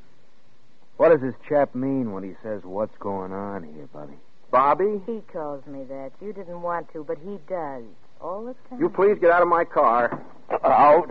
[0.97, 4.15] What does this chap mean when he says, what's going on here, Bobby?
[4.51, 5.01] Bobby?
[5.05, 6.11] He calls me that.
[6.21, 7.83] You didn't want to, but he does.
[8.19, 8.79] All the time.
[8.79, 10.21] You please get out of my car.
[10.63, 11.09] Out?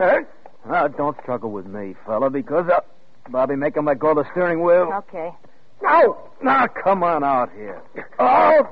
[0.68, 2.80] Uh, don't struggle with me, fella, because, uh,
[3.30, 4.90] Bobby, make him let go of the steering wheel.
[4.92, 5.30] Okay.
[5.82, 6.18] No!
[6.42, 7.80] Now, come on out here.
[8.18, 8.68] Oh!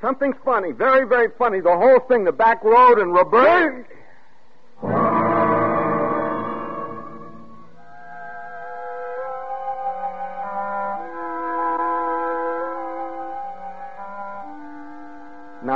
[0.00, 0.72] Something's funny.
[0.72, 1.60] Very, very funny.
[1.60, 3.84] The whole thing, the back road and Roberta.
[4.82, 4.90] Now,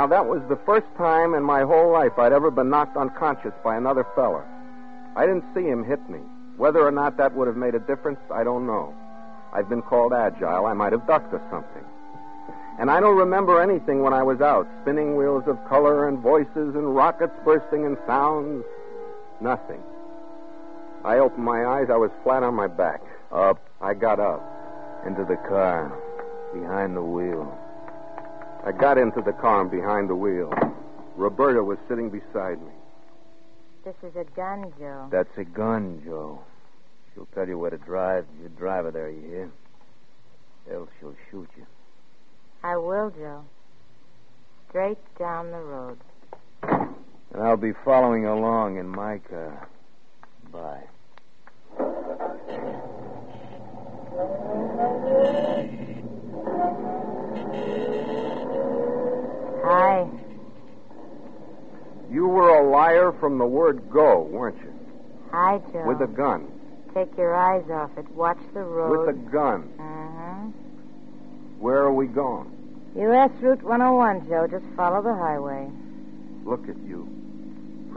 [0.07, 3.77] that was the first time in my whole life I'd ever been knocked unconscious by
[3.77, 4.45] another feller.
[5.15, 6.19] I didn't see him hit me.
[6.57, 8.93] Whether or not that would have made a difference, I don't know.
[9.53, 10.65] I've been called agile.
[10.65, 11.83] I might have ducked or something.
[12.77, 16.75] And I don't remember anything when I was out spinning wheels of color and voices
[16.75, 18.65] and rockets bursting and sounds.
[19.39, 19.83] Nothing.
[21.05, 21.87] I opened my eyes.
[21.89, 23.01] I was flat on my back.
[23.31, 24.41] Up I got up.
[25.05, 25.91] into the car,
[26.53, 27.57] behind the wheel.
[28.65, 30.51] I got into the car and behind the wheel.
[31.15, 32.71] Roberta was sitting beside me.
[33.85, 35.07] This is a gun, Joe.
[35.11, 36.39] That's a gun, Joe.
[37.13, 38.25] She'll tell you where to drive.
[38.41, 39.49] You drive her there, you hear?
[40.71, 41.65] Else she'll shoot you.
[42.63, 43.43] I will, Joe.
[44.69, 45.97] Straight down the road.
[47.33, 49.67] And I'll be following along in my car.
[50.51, 50.83] Bye.
[59.63, 60.07] Hi.
[62.09, 64.73] You were a liar from the word go, weren't you?
[65.31, 65.85] Hi, Joe.
[65.85, 66.47] With a gun.
[66.93, 68.09] Take your eyes off it.
[68.11, 69.07] Watch the road.
[69.07, 69.69] With a gun.
[69.77, 70.47] Uh-huh.
[71.59, 72.53] Where are we going?
[72.95, 73.29] U.S.
[73.41, 74.47] Route 101, Joe.
[74.47, 75.69] Just follow the highway.
[76.45, 77.16] Look at you.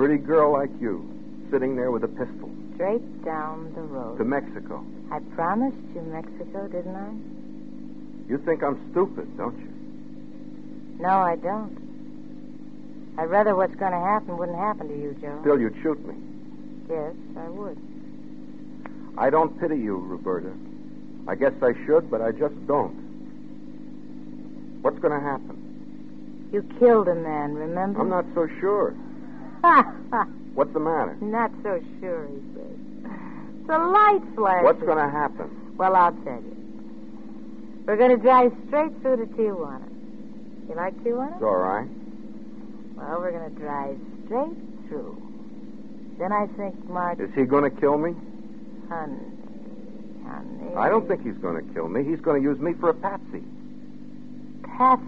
[0.01, 1.05] Pretty girl like you,
[1.51, 2.51] sitting there with a pistol.
[2.75, 4.17] Straight down the road.
[4.17, 4.83] To Mexico.
[5.13, 7.11] I promised you Mexico, didn't I?
[8.27, 9.69] You think I'm stupid, don't you?
[11.03, 11.77] No, I don't.
[13.19, 15.37] I'd rather what's going to happen wouldn't happen to you, Joe.
[15.43, 16.15] Still, you'd shoot me.
[16.89, 17.77] Yes, I would.
[19.19, 20.55] I don't pity you, Roberta.
[21.29, 22.97] I guess I should, but I just don't.
[24.81, 26.49] What's going to happen?
[26.55, 28.01] You killed a man, remember?
[28.01, 28.97] I'm not so sure.
[29.63, 30.27] Ha, ha.
[30.55, 31.17] What's the matter?
[31.21, 33.13] Not so sure, he says.
[33.67, 34.65] The light flashes.
[34.65, 35.75] What's going to happen?
[35.77, 36.57] Well, I'll tell you.
[37.87, 39.89] We're going to drive straight through to Tijuana.
[40.69, 41.35] You like Tijuana?
[41.35, 41.89] It's all right.
[42.97, 45.17] Well, we're going to drive straight through.
[46.19, 48.13] Then I think Mark Is he going to kill me?
[48.89, 50.21] Hun.
[50.27, 50.75] honey.
[50.77, 52.05] I don't think he's going to kill me.
[52.05, 53.43] He's going to use me for a patsy.
[54.63, 55.05] Patsy.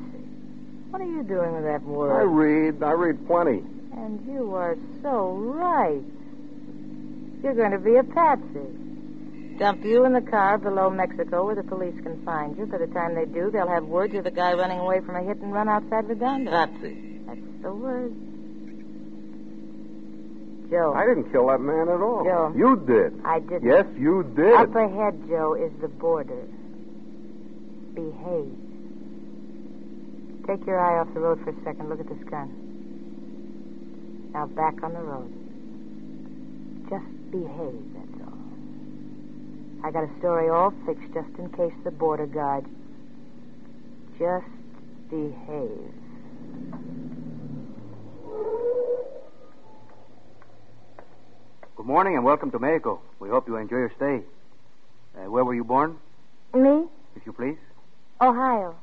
[0.91, 2.13] What are you doing with that word?
[2.13, 2.83] I read.
[2.83, 3.63] I read plenty.
[3.93, 6.03] And you are so right.
[7.43, 9.59] You're going to be a patsy.
[9.59, 12.67] Dump you in the car below Mexico where the police can find you.
[12.67, 15.23] By the time they do, they'll have word you're the guy running away from a
[15.23, 16.51] hit and run outside Redondo.
[16.51, 17.21] Patsy.
[17.27, 18.15] That's the word.
[20.71, 20.95] Joe.
[20.97, 22.25] I didn't kill that man at all.
[22.25, 22.53] Joe.
[22.57, 23.21] You did.
[23.27, 23.69] I didn't.
[23.69, 24.55] Yes, you did.
[24.55, 26.47] Up ahead, Joe, is the border.
[27.93, 28.57] Behave.
[30.47, 31.91] Take your eye off the road for a second.
[31.91, 32.62] Look at this gun.
[34.33, 35.31] Now back on the road.
[36.89, 38.39] Just behave, that's all.
[39.85, 42.65] I got a story all fixed just in case the border guard.
[44.19, 44.47] Just
[45.11, 45.93] behave.
[51.77, 53.01] Good morning and welcome to Mexico.
[53.19, 54.23] We hope you enjoy your stay.
[55.17, 55.97] Uh, where were you born,
[56.55, 56.85] Me?
[57.17, 57.59] if you please?
[58.21, 58.75] Ohio.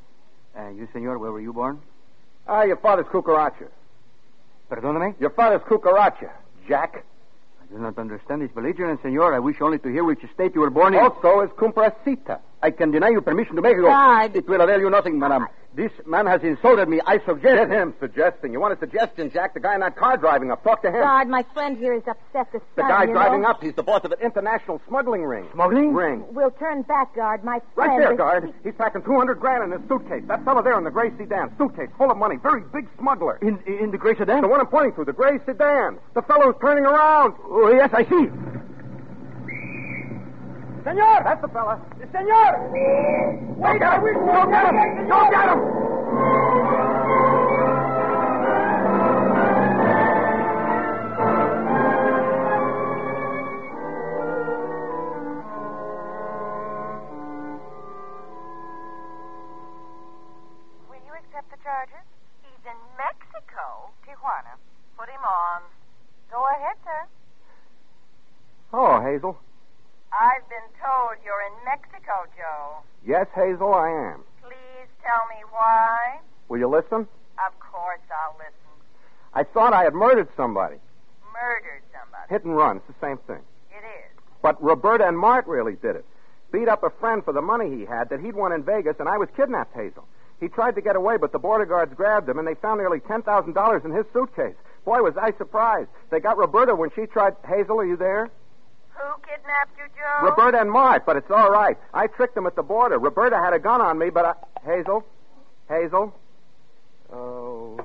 [0.56, 1.80] And you, senor, where were you born?
[2.48, 3.68] Ah, your father's cucaracha.
[4.70, 5.16] Perdóname?
[5.20, 6.30] Your father's cucaracha,
[6.68, 7.04] Jack.
[7.62, 9.34] I do not understand this belligerence, senor.
[9.34, 11.00] I wish only to hear which state you were born in.
[11.00, 12.40] Also is comprasita.
[12.62, 13.90] I can deny you permission to make Mexico.
[13.90, 14.36] God.
[14.36, 15.48] It will avail you nothing, madam.
[15.76, 17.00] This man has insulted me.
[17.06, 17.44] I suggest...
[17.44, 18.52] Get him suggesting.
[18.52, 19.54] You want a suggestion, Jack?
[19.54, 20.64] The guy in that car driving up.
[20.64, 21.00] Talk to him.
[21.02, 23.50] God, my friend here is upset this The guy you driving know.
[23.50, 25.48] up, he's the boss of an international smuggling ring.
[25.54, 25.94] Smuggling?
[25.94, 26.26] Ring.
[26.32, 27.44] We'll turn back, guard.
[27.46, 27.78] My friend.
[27.78, 28.02] Right friend.
[28.02, 28.54] there, is- guard.
[28.64, 30.24] He's packing 200 grand in his suitcase.
[30.28, 31.56] That fellow there in the gray sedan.
[31.58, 32.36] Suitcase full of money.
[32.42, 33.38] Very big smuggler.
[33.42, 34.42] In, in the gray sedan?
[34.42, 36.00] The one I'm pointing to, the gray sedan.
[36.16, 37.36] The fellow's turning around.
[37.46, 38.28] Oh, yes, I see.
[40.90, 41.22] Senor!
[41.24, 41.80] That's the fella.
[42.12, 42.52] Senor!
[43.62, 45.08] Wait, uh, we Go get him!
[45.08, 45.60] Go get him!
[60.90, 62.02] Will you accept the charges?
[62.42, 64.58] He's in Mexico, Tijuana.
[64.98, 65.62] Put him on.
[66.32, 67.06] Go ahead, sir.
[68.74, 69.38] Oh, Hazel.
[70.20, 72.84] I've been told you're in Mexico, Joe.
[73.08, 74.24] Yes, Hazel, I am.
[74.44, 76.20] Please tell me why.
[76.50, 77.08] Will you listen?
[77.48, 78.54] Of course I'll listen.
[79.34, 80.76] I thought I had murdered somebody.
[81.32, 82.28] Murdered somebody.
[82.30, 82.78] Hit and run.
[82.78, 83.40] It's the same thing.
[83.72, 84.12] It is.
[84.42, 86.06] But Roberta and Mart really did it.
[86.52, 89.08] Beat up a friend for the money he had that he'd won in Vegas, and
[89.08, 90.06] I was kidnapped, Hazel.
[90.42, 93.00] He tried to get away, but the border guards grabbed him, and they found nearly
[93.00, 94.56] $10,000 in his suitcase.
[94.84, 95.90] Boy, was I surprised.
[96.10, 97.36] They got Roberta when she tried.
[97.48, 98.32] Hazel, are you there?
[99.00, 100.26] Who kidnapped you, Joe?
[100.28, 101.78] Roberta and Mart, but it's all right.
[101.94, 103.00] I tricked them at the border.
[103.00, 104.34] Roberta had a gun on me, but I.
[104.66, 105.06] Hazel?
[105.70, 106.14] Hazel?
[107.12, 107.80] Oh.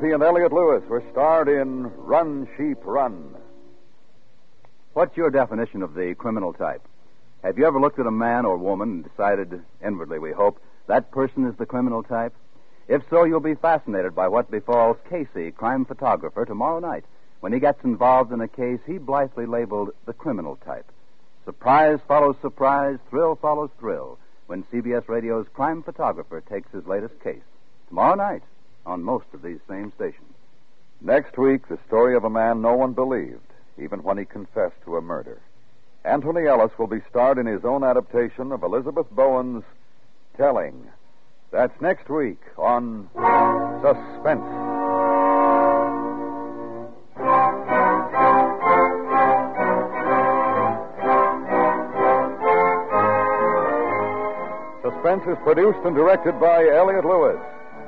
[0.00, 3.34] Kathy and Elliot Lewis were starred in Run, Sheep, Run.
[4.94, 6.80] What's your definition of the criminal type?
[7.44, 11.10] Have you ever looked at a man or woman and decided, inwardly we hope, that
[11.10, 12.32] person is the criminal type?
[12.88, 17.04] If so, you'll be fascinated by what befalls Casey, crime photographer, tomorrow night
[17.40, 20.90] when he gets involved in a case he blithely labeled the criminal type.
[21.44, 27.44] Surprise follows surprise, thrill follows thrill when CBS Radio's crime photographer takes his latest case.
[27.88, 28.42] Tomorrow night
[28.86, 30.34] on most of these same stations.
[31.00, 33.40] Next week, the story of a man no one believed,
[33.78, 35.40] even when he confessed to a murder.
[36.04, 39.64] Anthony Ellis will be starred in his own adaptation of Elizabeth Bowen's
[40.36, 40.88] Telling.
[41.50, 43.08] That's next week on
[43.82, 44.44] Suspense.
[54.82, 57.40] Suspense is produced and directed by Elliot Lewis,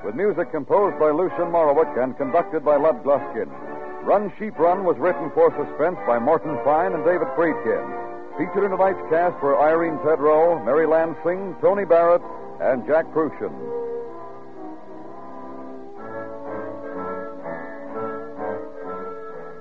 [0.04, 3.48] with music composed by Lucien Moraweck and conducted by Lud Gluskin.
[4.02, 7.86] Run Sheep Run was written for Suspense by Morton Fine and David Friedkin.
[8.36, 12.22] Featured in tonight's cast were Irene Tedrow, Mary Lansing, Tony Barrett,
[12.60, 13.54] and Jack Kruschen.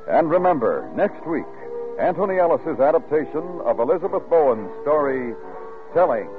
[0.10, 1.46] And remember, next week,
[2.00, 5.36] Anthony Ellis's adaptation of Elizabeth Bowen's story,
[5.94, 6.30] Telling.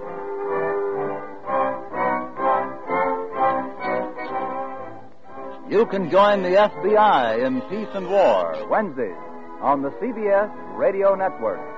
[5.73, 9.16] You can join the FBI in Peace and War Wednesdays
[9.62, 11.72] on the CBS Radio Network.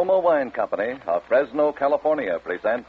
[0.00, 2.88] Roma Wine Company of Fresno, California presents.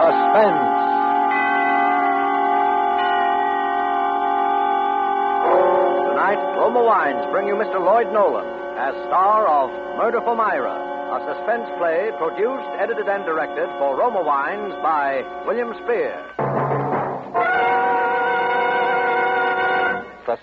[0.00, 0.72] Suspense.
[6.08, 7.76] Tonight, Roma Wines bring you Mr.
[7.84, 8.46] Lloyd Nolan
[8.78, 9.68] as star of
[9.98, 10.80] Murder for Myra,
[11.12, 16.25] a suspense play produced, edited, and directed for Roma Wines by William Spier.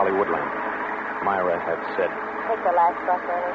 [0.00, 0.48] Hollywoodland.
[1.28, 2.08] Myra had said,
[2.48, 3.52] Take the last bus, Ernie.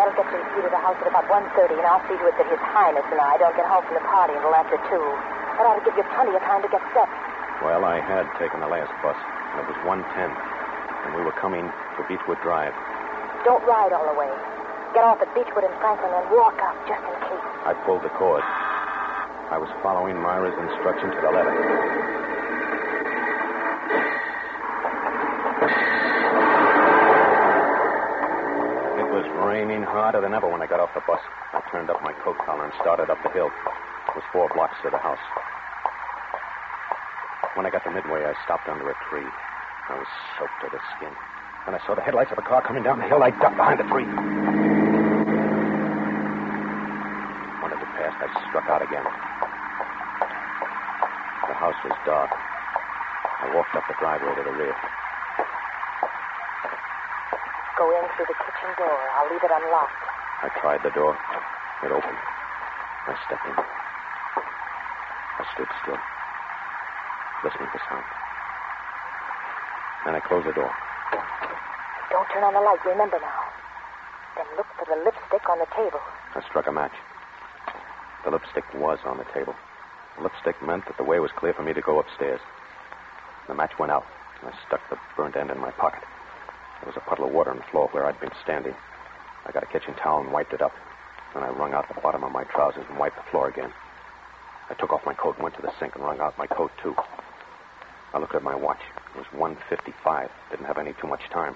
[0.00, 2.48] That'll get you to the house at about 1.30, and I'll see to it that
[2.48, 4.88] His Highness and I don't get home from the party until after 2.
[4.88, 7.04] That ought to give you plenty of time to get set.
[7.60, 9.18] well, I had taken the last bus.
[9.52, 12.72] and It was 1.10, and we were coming to Beechwood Drive.
[13.44, 14.32] Don't ride all the way.
[14.96, 17.44] Get off at Beechwood and Franklin and walk up just in case.
[17.68, 18.40] I pulled the cord.
[19.52, 22.27] I was following Myra's instruction to the letter.
[29.58, 31.18] Raining harder than ever when I got off the bus.
[31.50, 33.50] I turned up my coat collar and started up the hill.
[33.50, 35.18] It was four blocks to the house.
[37.58, 39.26] When I got to Midway, I stopped under a tree.
[39.26, 40.06] I was
[40.38, 41.10] soaked to the skin.
[41.66, 43.82] When I saw the headlights of a car coming down the hill, I ducked behind
[43.82, 44.06] a tree.
[47.58, 49.02] When it had passed, I struck out again.
[51.50, 52.30] The house was dark.
[52.30, 54.97] I walked up the driveway to the rear.
[57.78, 58.98] Go in through the kitchen door.
[59.14, 60.02] I'll leave it unlocked.
[60.42, 61.14] I tried the door.
[61.86, 62.18] It opened.
[63.06, 63.54] I stepped in.
[63.54, 66.00] I stood still,
[67.46, 68.02] listening for sound.
[70.04, 70.74] Then I closed the door.
[72.10, 73.46] Don't turn on the light, remember now.
[74.34, 76.02] Then look for the lipstick on the table.
[76.34, 76.98] I struck a match.
[78.24, 79.54] The lipstick was on the table.
[80.16, 82.40] The lipstick meant that the way was clear for me to go upstairs.
[83.46, 84.06] The match went out.
[84.42, 86.02] and I stuck the burnt end in my pocket.
[86.80, 88.74] There was a puddle of water on the floor where I'd been standing.
[89.46, 90.74] I got a kitchen towel and wiped it up.
[91.34, 93.72] Then I wrung out the bottom of my trousers and wiped the floor again.
[94.70, 96.70] I took off my coat and went to the sink and wrung out my coat,
[96.82, 96.94] too.
[98.14, 98.80] I looked at my watch.
[99.14, 100.30] It was 1.55.
[100.50, 101.54] Didn't have any too much time.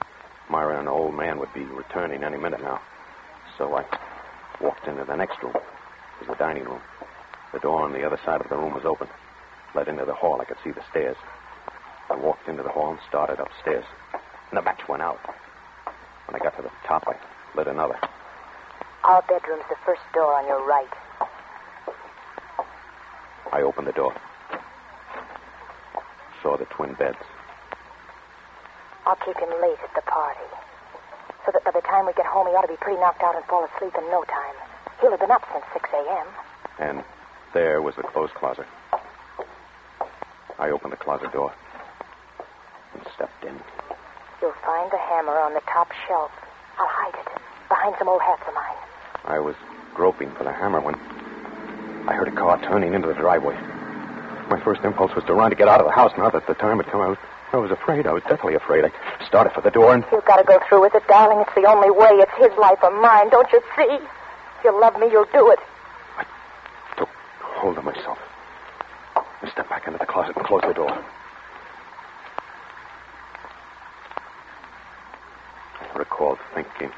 [0.51, 2.81] Myra and the old man would be returning any minute now.
[3.59, 3.85] So I
[4.61, 5.55] walked into the next room.
[5.55, 6.81] It was the dining room.
[7.53, 9.09] The door on the other side of the room was open.
[9.75, 10.41] Led into the hall.
[10.41, 11.17] I could see the stairs.
[12.11, 13.85] I walked into the hall and started upstairs.
[14.53, 15.19] And the match went out.
[16.29, 17.17] When I got to the top, I
[17.57, 17.97] lit another.
[19.03, 20.93] Our bedroom's the first door on your right.
[23.51, 24.15] I opened the door.
[26.43, 27.17] Saw the twin beds.
[29.07, 30.45] I'll keep him late at the party.
[31.47, 33.35] So that by the time we get home, he ought to be pretty knocked out
[33.35, 34.55] and fall asleep in no time.
[35.01, 36.27] He'll have been up since 6 a.m.
[36.79, 37.05] And
[37.55, 38.67] there was the clothes closet.
[40.59, 41.55] I opened the closet door
[42.93, 43.59] and stepped in.
[44.43, 46.33] You'll find the hammer on the top shelf.
[46.77, 47.29] I'll hide it
[47.69, 48.77] behind some old hats of mine.
[49.25, 49.55] I was
[49.95, 50.97] groping for the hammer when
[52.09, 53.55] I heard a car turning into the driveway.
[54.51, 56.11] My first impulse was to run to get out of the house.
[56.19, 57.19] Now that the time had come, I was,
[57.53, 58.07] I was afraid.
[58.09, 58.85] I was deathly afraid.
[58.85, 58.91] I
[59.25, 61.39] started for the door and You've got to go through with it, darling.
[61.47, 62.11] It's the only way.
[62.19, 63.31] It's his life or mine.
[63.31, 63.95] Don't you see?
[63.95, 65.61] If you love me, you'll do it.
[66.19, 66.27] I
[66.99, 67.09] took
[67.41, 68.19] hold of myself.
[69.15, 70.91] I stepped back into the closet and closed the door.
[75.97, 76.91] Recalled thinking,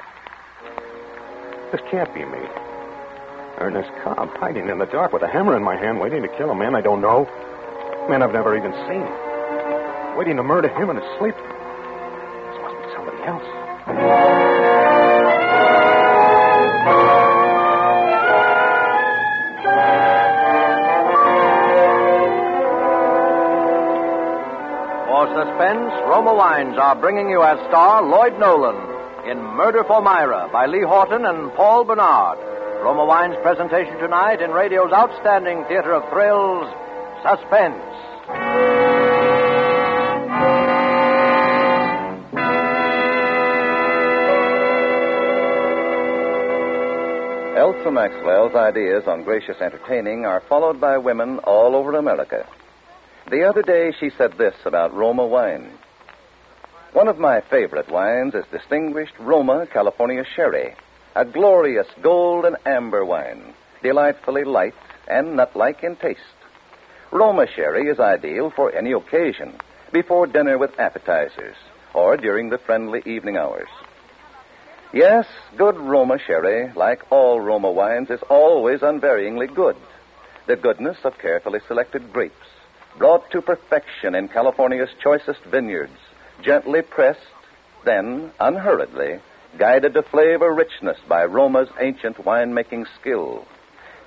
[1.71, 2.39] this can't be me.
[3.57, 6.51] Ernest Cobb hiding in the dark with a hammer in my hand, waiting to kill
[6.51, 7.25] a man I don't know.
[8.09, 9.05] Man I've never even seen.
[10.17, 11.35] Waiting to murder him in his sleep.
[11.35, 14.34] This must be somebody else.
[26.03, 28.75] Roma Wines are bringing you as star Lloyd Nolan
[29.29, 32.37] in Murder for Myra by Lee Horton and Paul Bernard.
[32.83, 36.67] Roma Wine's presentation tonight in radio's outstanding theater of thrills,
[37.23, 37.81] Suspense.
[47.57, 52.45] Elsa Maxwell's ideas on gracious entertaining are followed by women all over America.
[53.31, 55.71] The other day she said this about Roma wine.
[56.95, 60.75] One of my favorite wines is distinguished Roma California Sherry,
[61.13, 64.75] a glorious gold and amber wine, delightfully light
[65.05, 66.21] and nut-like in taste.
[67.11, 69.55] Roma Sherry is ideal for any occasion,
[69.91, 71.57] before dinner with appetizers,
[71.93, 73.67] or during the friendly evening hours.
[74.93, 75.27] Yes,
[75.57, 79.75] good Roma sherry, like all Roma wines, is always unvaryingly good.
[80.47, 82.47] The goodness of carefully selected grapes,
[82.97, 85.99] brought to perfection in California's choicest vineyards,
[86.41, 87.19] gently pressed,
[87.83, 89.19] then, unhurriedly,
[89.57, 93.45] guided to flavor richness by Roma's ancient winemaking skill.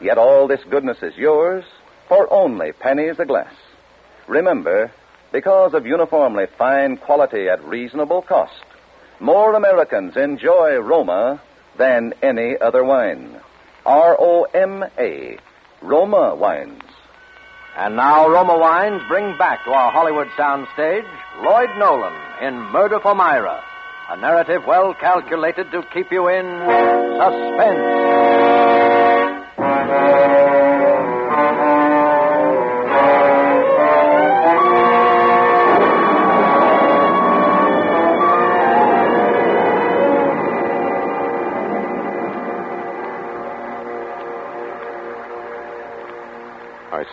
[0.01, 1.65] Yet all this goodness is yours
[2.09, 3.53] for only pennies a glass.
[4.27, 4.91] Remember,
[5.33, 8.65] because of uniformly fine quality at reasonable cost,
[9.21, 11.41] more Americans enjoy Roma
[11.77, 13.41] than any other wine.
[13.85, 15.39] R O M A,
[15.83, 16.83] Roma wines.
[17.79, 21.07] And now Roma Wines bring back to our Hollywood soundstage
[21.41, 22.13] Lloyd Nolan
[22.43, 23.63] in Murder for Myra,
[24.11, 26.45] a narrative well calculated to keep you in
[27.21, 28.48] suspense.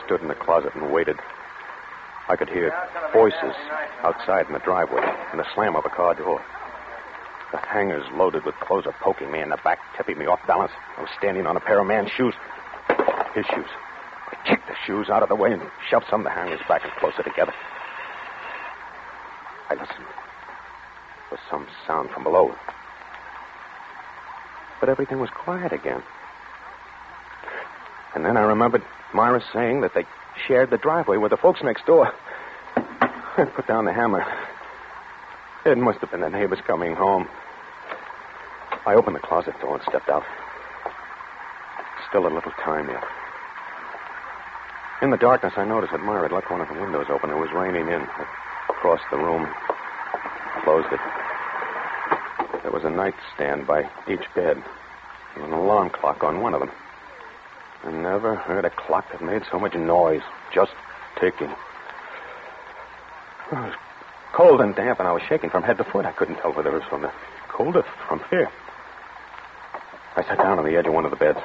[0.05, 1.17] Stood in the closet and waited.
[2.27, 2.73] I could hear
[3.13, 3.55] voices
[4.03, 6.43] outside in the driveway and the slam of a car door.
[7.51, 10.71] The hangers loaded with clothes are poking me in the back, tipping me off balance.
[10.97, 12.33] I was standing on a pair of man's shoes.
[13.33, 13.69] His shoes.
[14.31, 16.83] I kicked the shoes out of the way and shoved some of the hangers back
[16.83, 17.53] and closer together.
[19.69, 20.05] I listened.
[21.31, 22.55] Was some sound from below.
[24.79, 26.01] But everything was quiet again.
[28.15, 28.83] And then I remembered
[29.15, 30.03] Myra saying that they
[30.45, 32.11] shared the driveway with the folks next door.
[32.75, 34.25] I put down the hammer.
[35.65, 37.27] It must have been the neighbors coming home.
[38.85, 40.23] I opened the closet door and stepped out.
[42.09, 43.03] Still a little time yet.
[45.01, 47.29] In the darkness, I noticed that Myra had left one of the windows open.
[47.29, 48.01] It was raining in.
[48.01, 48.25] I
[48.67, 49.47] crossed the room,
[50.63, 50.99] closed it.
[52.63, 54.61] There was a nightstand by each bed,
[55.35, 56.71] and an alarm clock on one of them.
[57.85, 60.71] I never heard a clock that made so much noise, just
[61.19, 61.51] ticking.
[63.51, 63.73] It was
[64.33, 66.05] cold and damp, and I was shaking from head to foot.
[66.05, 67.11] I couldn't tell whether it was from the
[67.49, 68.49] cold or from fear.
[70.15, 71.39] I sat down on the edge of one of the beds.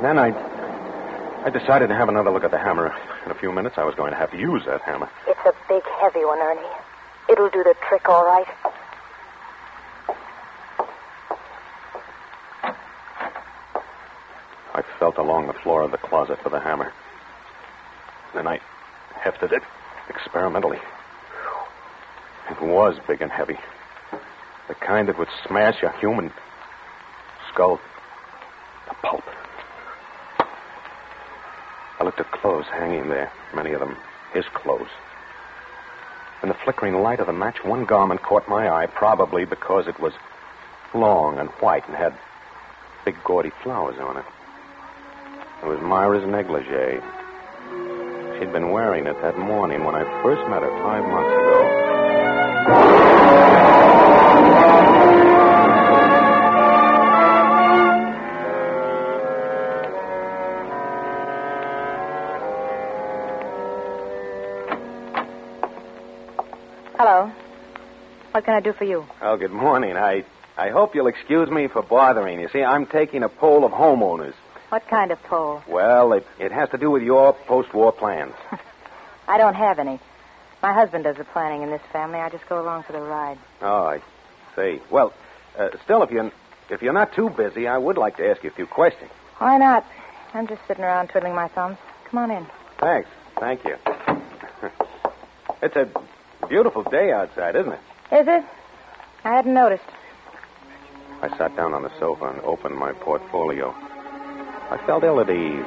[0.00, 0.53] Then I, I
[1.54, 2.92] decided to have another look at the hammer.
[3.24, 5.08] In a few minutes, I was going to have to use that hammer.
[5.26, 6.60] It's a big, heavy one, Ernie.
[7.30, 8.46] It'll do the trick all right.
[14.74, 16.92] I felt along the floor of the closet for the hammer.
[18.34, 18.60] Then I
[19.14, 19.62] hefted it
[20.08, 20.80] experimentally.
[22.50, 23.58] It was big and heavy.
[24.68, 26.32] The kind that would smash a human
[27.52, 27.78] skull
[28.88, 29.24] to pulp.
[32.00, 33.96] I looked at clothes hanging there, many of them
[34.32, 34.88] his clothes.
[36.42, 39.98] In the flickering light of the match, one garment caught my eye, probably because it
[40.00, 40.12] was
[40.92, 42.14] long and white and had
[43.04, 44.24] big gaudy flowers on it.
[45.62, 47.00] It was Myra's negligee.
[48.38, 51.43] She'd been wearing it that morning when I first met her five months ago.
[68.34, 69.06] What can I do for you?
[69.22, 69.96] Oh, good morning.
[69.96, 70.24] I
[70.56, 72.48] I hope you'll excuse me for bothering you.
[72.48, 74.34] See, I'm taking a poll of homeowners.
[74.70, 75.62] What kind of poll?
[75.68, 78.34] Well, it, it has to do with your post-war plans.
[79.28, 80.00] I don't have any.
[80.64, 82.18] My husband does the planning in this family.
[82.18, 83.38] I just go along for the ride.
[83.62, 84.00] Oh, I
[84.56, 84.80] see.
[84.90, 85.12] Well,
[85.56, 86.32] uh, still, if you're
[86.70, 89.12] if you're not too busy, I would like to ask you a few questions.
[89.38, 89.86] Why not?
[90.32, 91.78] I'm just sitting around twiddling my thumbs.
[92.10, 92.44] Come on in.
[92.80, 93.08] Thanks.
[93.38, 93.76] Thank you.
[95.62, 95.88] it's a
[96.48, 97.80] beautiful day outside, isn't it?
[98.12, 98.44] Is it?
[99.24, 99.84] I hadn't noticed.
[101.22, 103.70] I sat down on the sofa and opened my portfolio.
[104.70, 105.64] I felt ill at ease.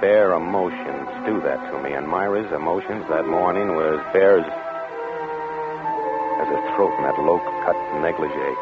[0.00, 4.46] bare emotions do that to me, and Myra's emotions that morning were as bare as,
[6.42, 8.56] as her throat in that low-cut negligee.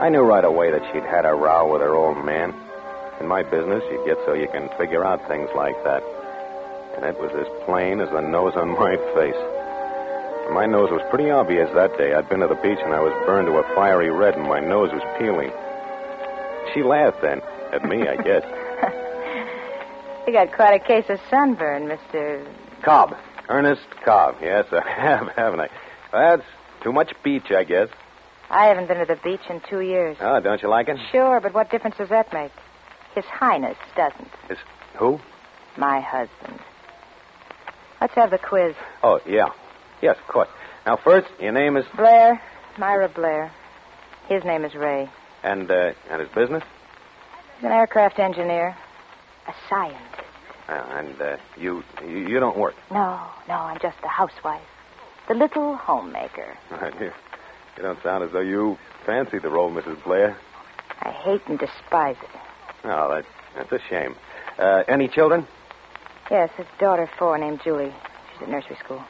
[0.00, 2.54] I knew right away that she'd had a row with her old man.
[3.20, 6.02] In my business, you get so you can figure out things like that.
[6.96, 9.57] And it was as plain as the nose on my face.
[10.52, 12.14] My nose was pretty obvious that day.
[12.14, 14.60] I'd been to the beach and I was burned to a fiery red, and my
[14.60, 15.50] nose was peeling.
[16.74, 17.40] She laughed then.
[17.72, 18.42] At me, I guess.
[20.26, 22.46] You got quite a case of sunburn, Mr.
[22.82, 23.16] Cobb.
[23.48, 24.34] Ernest Cobb.
[24.42, 25.68] Yes, I have, haven't I?
[26.12, 26.42] That's
[26.82, 27.88] too much beach, I guess.
[28.50, 30.18] I haven't been to the beach in two years.
[30.20, 30.98] Oh, don't you like it?
[31.10, 32.52] Sure, but what difference does that make?
[33.14, 34.28] His Highness doesn't.
[34.50, 34.58] Is
[34.98, 35.18] who?
[35.78, 36.60] My husband.
[38.02, 38.74] Let's have the quiz.
[39.02, 39.48] Oh, yeah.
[40.02, 40.48] Yes, of course.
[40.86, 42.40] Now, first, your name is Blair,
[42.78, 43.50] Myra Blair.
[44.28, 45.08] His name is Ray.
[45.42, 46.62] and uh, and his business,
[47.56, 48.76] He's an aircraft engineer,
[49.48, 50.04] a scientist.
[50.68, 52.74] uh, and uh, you, you you don't work.
[52.90, 54.62] No, no, I'm just a housewife.
[55.28, 56.56] The little homemaker.
[57.00, 57.10] you
[57.76, 60.02] you don't sound as though you fancy the role, Mrs.
[60.04, 60.36] Blair.
[61.00, 62.40] I hate and despise it.
[62.84, 63.24] Oh, that,
[63.56, 64.14] that's a shame.
[64.58, 65.46] Uh, any children?
[66.30, 67.94] Yes, his daughter four named Julie.
[68.32, 69.02] She's at nursery school.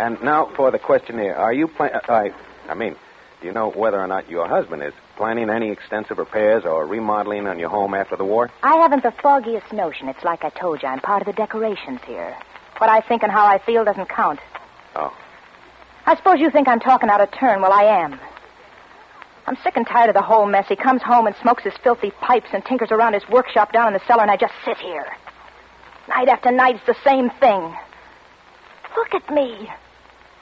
[0.00, 1.36] And now for the questionnaire.
[1.36, 1.90] Are you plan?
[1.92, 2.30] Uh, I,
[2.70, 2.96] I mean,
[3.42, 7.46] do you know whether or not your husband is planning any extensive repairs or remodeling
[7.46, 8.50] on your home after the war?
[8.62, 10.08] I haven't the foggiest notion.
[10.08, 12.34] It's like I told you, I'm part of the decorations here.
[12.78, 14.40] What I think and how I feel doesn't count.
[14.96, 15.14] Oh.
[16.06, 17.60] I suppose you think I'm talking out of turn.
[17.60, 18.18] Well, I am.
[19.46, 20.66] I'm sick and tired of the whole mess.
[20.66, 23.92] He comes home and smokes his filthy pipes and tinkers around his workshop down in
[23.92, 25.06] the cellar, and I just sit here.
[26.08, 27.76] Night after night, it's the same thing.
[28.96, 29.68] Look at me.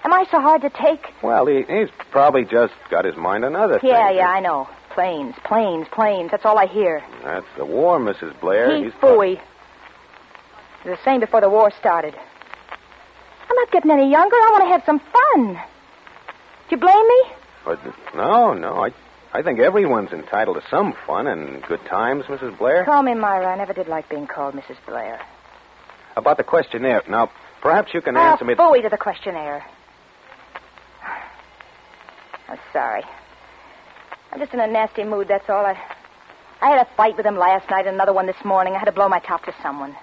[0.09, 1.13] Am I so hard to take?
[1.23, 3.91] Well, he, he's probably just got his mind on other things.
[3.93, 4.67] Yeah, yeah, I know.
[4.95, 6.31] Planes, planes, planes.
[6.31, 7.05] That's all I hear.
[7.23, 8.41] That's the war, Mrs.
[8.41, 8.75] Blair.
[8.75, 9.33] He He's fooey.
[9.35, 12.15] It was the same before the war started.
[12.15, 14.35] I'm not getting any younger.
[14.35, 15.55] I want to have some fun.
[15.57, 17.23] Do you blame me?
[17.67, 17.79] But
[18.17, 18.83] no, no.
[18.83, 18.93] I,
[19.35, 22.57] I think everyone's entitled to some fun and good times, Mrs.
[22.57, 22.87] Blair.
[22.87, 23.49] Call me Myra.
[23.53, 24.77] I never did like being called Mrs.
[24.87, 25.21] Blair.
[26.17, 27.03] About the questionnaire.
[27.11, 27.31] Now,
[27.61, 28.55] perhaps you can Ah, answer me.
[28.55, 29.67] Bowie to the questionnaire.
[32.49, 33.03] I'm sorry.
[34.33, 35.65] I'm just in a nasty mood, that's all.
[35.65, 35.79] I,
[36.61, 38.75] I had a fight with him last night and another one this morning.
[38.75, 39.95] I had to blow my top to someone.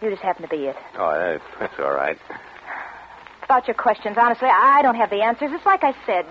[0.00, 0.76] You just happen to be it.
[0.96, 2.18] Oh, eh, that's all right.
[3.42, 5.50] About your questions, honestly, I don't have the answers.
[5.52, 6.26] It's like I said.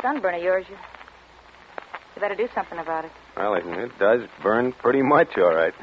[0.00, 0.76] Sunburn of yours, you,
[2.14, 3.10] you better do something about it.
[3.36, 5.74] Well, it does burn pretty much, all right.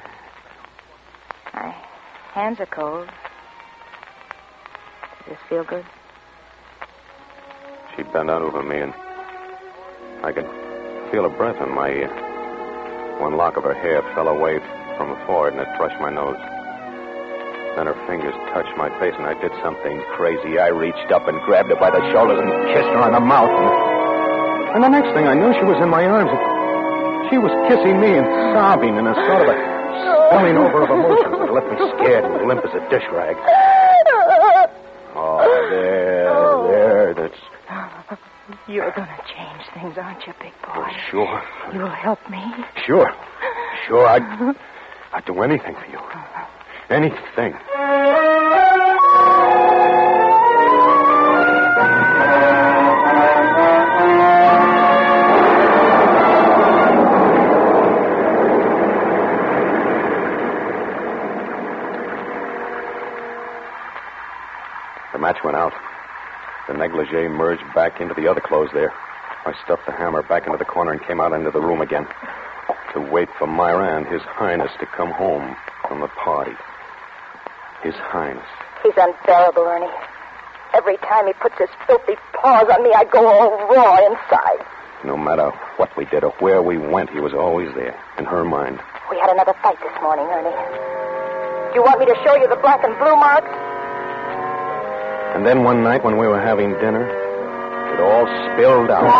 [1.53, 1.75] My
[2.33, 3.07] hands are cold.
[5.19, 5.85] Does this feel good?
[7.95, 8.93] She bent out over me, and
[10.25, 10.49] I could
[11.11, 12.09] feel her breath on my ear.
[13.21, 14.57] One lock of her hair fell away
[14.97, 16.37] from her forehead, and it brushed my nose.
[17.77, 20.57] Then her fingers touched my face, and I did something crazy.
[20.57, 23.49] I reached up and grabbed her by the shoulders and kissed her on the mouth.
[23.49, 26.33] And, and the next thing I knew, she was in my arms.
[27.29, 28.25] She was kissing me and
[28.57, 29.57] sobbing in a sort of a
[30.33, 33.37] spilling over of emotions that left me scared and limp as a dish rag.
[35.15, 35.37] Oh,
[35.69, 36.02] there.
[38.67, 40.75] You're going to change things, aren't you, big boy?
[40.75, 41.41] Oh, sure.
[41.73, 42.43] You'll help me.
[42.85, 43.07] Sure.
[43.87, 44.21] Sure, I'd,
[45.13, 45.99] I'd do anything for you.
[46.89, 47.53] Anything.
[66.73, 68.91] The negligee merged back into the other clothes there.
[69.45, 72.07] I stuffed the hammer back into the corner and came out into the room again
[72.93, 75.55] to wait for Myra and His Highness to come home
[75.87, 76.57] from the party.
[77.83, 78.49] His Highness.
[78.81, 79.93] He's unbearable, Ernie.
[80.73, 84.65] Every time he puts his filthy paws on me, I go all raw inside.
[85.05, 88.43] No matter what we did or where we went, he was always there, in her
[88.43, 88.79] mind.
[89.11, 90.49] We had another fight this morning, Ernie.
[91.69, 93.72] Do you want me to show you the black and blue marks?
[95.35, 97.07] And then one night when we were having dinner,
[97.93, 99.11] it all spilled out.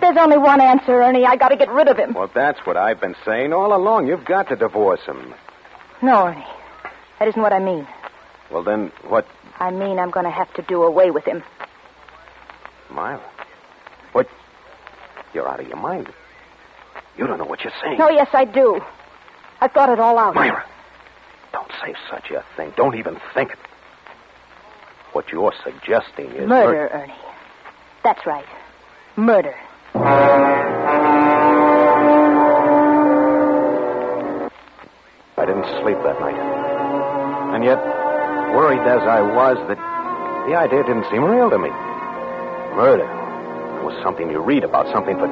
[0.00, 1.24] There's only one answer, Ernie.
[1.24, 2.12] I got to get rid of him.
[2.14, 4.08] Well, that's what I've been saying all along.
[4.08, 5.32] You've got to divorce him.
[6.02, 6.44] No, Ernie.
[7.18, 7.86] That isn't what I mean.
[8.50, 9.26] Well, then what,
[9.58, 11.42] I mean I'm going to have to do away with him.
[12.90, 13.22] Myra?
[14.12, 14.28] What?
[15.32, 16.12] You're out of your mind.
[17.16, 17.96] You don't know what you're saying.
[17.98, 18.80] No, yes, I do.
[19.60, 20.34] I've thought it all out.
[20.34, 20.64] Myra,
[21.52, 22.72] don't say such a thing.
[22.76, 23.58] Don't even think it.
[25.12, 27.12] What you're suggesting is Murder, Ernie.
[28.02, 28.46] That's right.
[29.16, 29.54] Murder.
[35.36, 36.38] I didn't sleep that night.
[37.54, 37.78] And yet,
[38.54, 39.76] worried as I was, that
[40.48, 41.68] the idea didn't seem real to me.
[42.74, 43.06] Murder
[43.84, 45.28] was something you read about, something for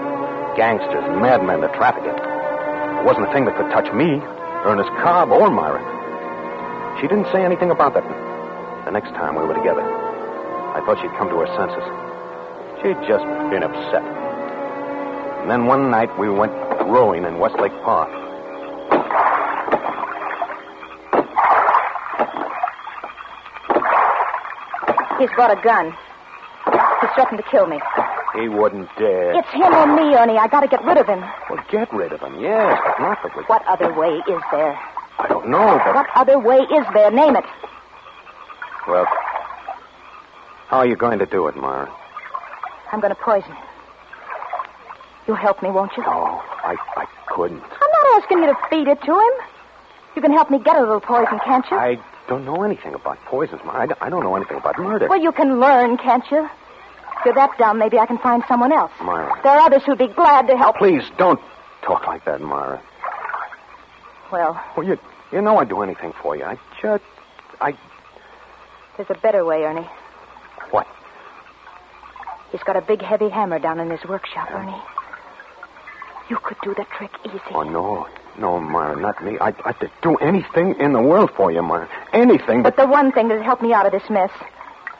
[0.56, 2.10] gangsters and madmen to traffic in.
[2.10, 4.20] It wasn't a thing that could touch me,
[4.66, 5.99] Ernest Cobb, or Myra.
[6.98, 8.04] She didn't say anything about that
[8.84, 9.82] the next time we were together.
[9.82, 11.84] I thought she'd come to her senses.
[12.82, 14.02] She'd just been upset.
[15.42, 16.52] And then one night we went
[16.88, 18.10] rowing in Westlake Park.
[25.18, 25.92] He's brought a gun.
[27.00, 27.80] He's threatened to kill me.
[28.34, 29.32] He wouldn't dare.
[29.38, 30.38] It's him or me, Ernie.
[30.38, 31.20] I gotta get rid of him.
[31.50, 33.28] Well, get rid of him, yes, but not the...
[33.36, 33.44] way.
[33.46, 34.78] What other way is there?
[35.40, 35.94] I don't know, but...
[35.94, 37.10] What other way is there?
[37.10, 37.44] Name it.
[38.86, 39.06] Well,
[40.68, 41.90] how are you going to do it, Myra?
[42.92, 43.64] I'm gonna poison him.
[45.26, 46.02] You'll help me, won't you?
[46.02, 46.10] No,
[46.64, 47.62] I, I couldn't.
[47.62, 49.46] I'm not asking you to feed it to him.
[50.16, 51.76] You can help me get a little poison, can't you?
[51.76, 53.96] I don't know anything about poisons, Myra.
[54.00, 55.08] I don't know anything about murder.
[55.08, 56.44] Well, you can learn, can't you?
[57.18, 58.92] If you're that dumb, maybe I can find someone else.
[59.02, 59.38] Myra.
[59.42, 60.76] There are others who'd be glad to help.
[60.76, 61.40] Please, don't
[61.82, 62.82] talk like that, Myra.
[64.32, 64.98] Well, Well, you,
[65.32, 66.44] you know I'd do anything for you.
[66.44, 67.04] I just...
[67.60, 67.76] I...
[68.96, 69.88] there's a better way, Ernie.
[70.70, 70.86] What?
[72.52, 74.74] He's got a big, heavy hammer down in his workshop, Ernie.
[76.28, 77.40] You could do the trick easy.
[77.52, 78.06] Oh, no.
[78.38, 79.38] No, Myra, not me.
[79.40, 81.88] I'd, I'd do anything in the world for you, Myra.
[82.12, 82.84] Anything, But but...
[82.84, 84.30] the one thing that'd help me out of this mess.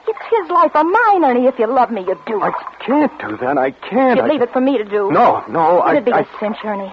[0.07, 1.47] It's his life or mine, Ernie.
[1.47, 2.45] If you love me, you'd do it.
[2.45, 3.57] I can't do that.
[3.57, 4.17] I can't.
[4.17, 4.29] You'd I...
[4.29, 5.11] leave it for me to do.
[5.13, 5.93] No, no, I...
[5.93, 6.21] It'd be I...
[6.21, 6.93] a cinch, Ernie.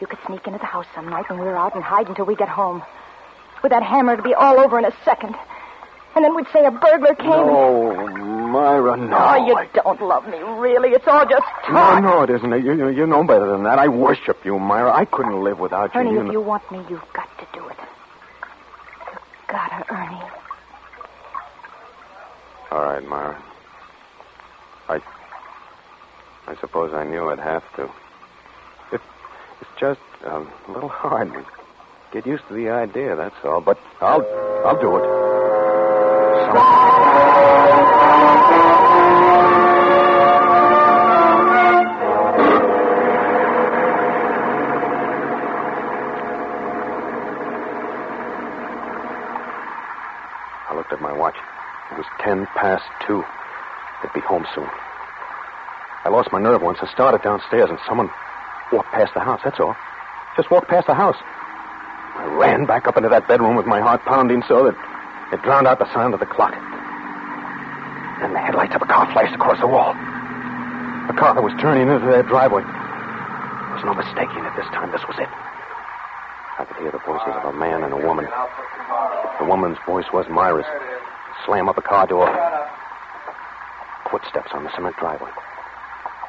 [0.00, 2.24] You could sneak into the house some night when we were out and hide until
[2.24, 2.82] we get home.
[3.62, 5.34] With that hammer, it'd be all over in a second.
[6.14, 7.30] And then we'd say a burglar came.
[7.32, 8.06] and- No,
[8.48, 9.16] Myra, no.
[9.16, 10.90] Oh, you I- don't love me, really.
[10.90, 12.02] It's all just No, talk.
[12.02, 12.50] no, it isn't.
[12.64, 13.78] You, you, you know better than that.
[13.78, 14.92] I worship you, Myra.
[14.92, 16.00] I couldn't live without you.
[16.00, 17.76] Ernie, you if know- you want me, you've got to do it.
[19.12, 20.22] You've got to, Ernie.
[22.70, 23.42] All right, Myra.
[24.88, 25.00] I.
[26.46, 27.90] I suppose I knew I'd have to.
[29.60, 31.32] It, it's just a little hard
[32.12, 33.16] get used to the idea.
[33.16, 33.60] That's all.
[33.60, 34.24] But I'll,
[34.64, 35.04] I'll do it.
[50.70, 51.36] I looked at my watch.
[51.92, 53.22] It was ten past two.
[54.02, 54.68] They'd be home soon.
[56.04, 56.78] I lost my nerve once.
[56.80, 58.08] I started downstairs, and someone
[58.72, 59.40] walked past the house.
[59.44, 59.76] That's all.
[60.36, 61.16] Just walked past the house.
[62.18, 64.76] I ran back up into that bedroom with my heart pounding so that
[65.32, 66.52] it drowned out the sound of the clock.
[68.20, 69.92] Then the headlights of a car flashed across the wall.
[69.92, 72.62] A car that was turning into their driveway.
[72.62, 74.90] There was no mistaking it this time.
[74.90, 75.30] This was it.
[76.58, 78.26] I could hear the voices of a man and a woman.
[79.38, 80.66] The woman's voice was Myra's.
[81.46, 82.26] Slam up a car door.
[84.10, 85.30] Footsteps on the cement driveway.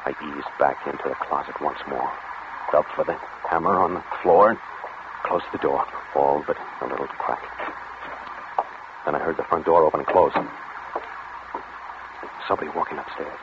[0.06, 2.12] I eased back into the closet once more.
[2.70, 3.18] Felt for the
[3.50, 4.58] hammer on the floor and
[5.26, 5.82] closed the door.
[6.14, 7.42] All but a little crack.
[9.04, 10.32] Then I heard the front door open and close.
[12.46, 13.38] Somebody walking upstairs.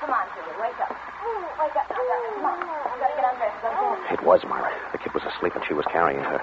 [0.00, 0.90] Come on, Julie, wake up.
[0.90, 1.86] Wake up.
[1.86, 2.58] Come on.
[2.62, 3.62] I've got to get undressed.
[3.62, 3.98] Go.
[4.10, 4.70] It was Myra.
[4.92, 6.40] The kid was asleep and she was carrying her.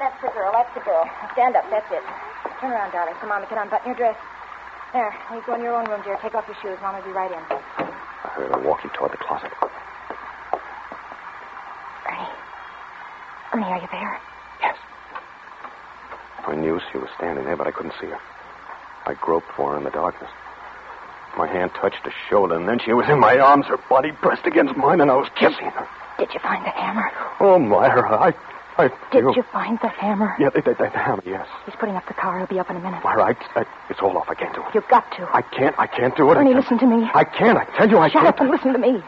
[0.00, 0.52] That's the girl.
[0.52, 1.04] That's the girl.
[1.32, 1.64] Stand up.
[1.70, 2.04] That's it.
[2.60, 3.14] Turn around, darling.
[3.20, 4.16] Come on, we can unbutton your dress.
[4.92, 5.12] There.
[5.32, 6.16] You go in your own room, dear.
[6.22, 6.78] Take off your shoes.
[6.80, 7.57] Mom will be right in.
[8.38, 9.50] Heard her walking toward the closet.
[12.06, 12.28] Ernie.
[13.52, 14.20] Ernie, are you there?
[14.60, 14.76] Yes.
[16.46, 18.20] I knew she was standing there, but I couldn't see her.
[19.06, 20.30] I groped for her in the darkness.
[21.36, 24.46] My hand touched her shoulder, and then she was in my arms, her body pressed
[24.46, 25.88] against mine, and I was kissing her.
[26.20, 27.10] Did you find the hammer?
[27.40, 28.34] Oh, Myra, I,
[28.78, 29.34] I Did feel...
[29.34, 30.36] you find the hammer?
[30.38, 31.48] Yeah, the, the, the hammer, yes.
[31.66, 32.38] He's putting up the car.
[32.38, 33.02] He'll be up in a minute.
[33.04, 33.36] All right.
[33.56, 34.28] I, I, it's all off.
[34.30, 34.74] I can't do it.
[34.74, 35.26] You've got to.
[35.34, 36.36] I can't, I can't do it.
[36.36, 37.10] I Ernie, listen to me.
[37.12, 37.58] I can't.
[37.58, 38.26] I tell you, I Shut can't.
[38.26, 39.02] Shut up and listen to me.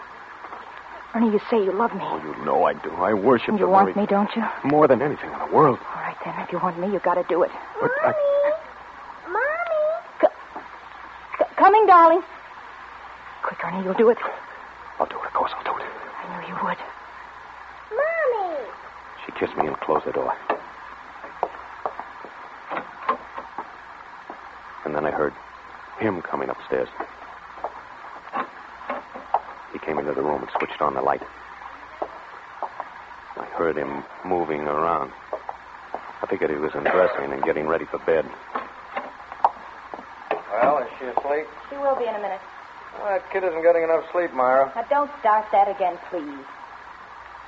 [1.14, 2.02] Ernie, you say you love me.
[2.02, 2.90] Oh, you know I do.
[2.94, 4.44] I worship and the you want very- me, don't you?
[4.64, 5.78] More than anything in the world.
[5.78, 6.34] All right, then.
[6.40, 7.50] If you want me, you've got to do it.
[7.80, 8.12] But I,
[11.38, 12.22] C- coming, darling.
[13.42, 14.18] Quick, Ernie, you'll do it.
[14.98, 15.26] I'll do it.
[15.26, 15.86] Of course, I'll do it.
[15.86, 16.76] I knew you would.
[19.40, 20.36] She kissed me and close the door.
[24.84, 25.32] And then I heard
[25.98, 26.88] him coming upstairs.
[29.72, 31.22] He came into the room and switched on the light.
[33.36, 35.12] I heard him moving around.
[35.94, 38.26] I figured he was undressing and getting ready for bed.
[40.52, 41.46] Well, is she asleep?
[41.70, 42.40] She will be in a minute.
[42.98, 44.72] Well, that kid isn't getting enough sleep, Myra.
[44.76, 46.44] Now, don't start that again, please.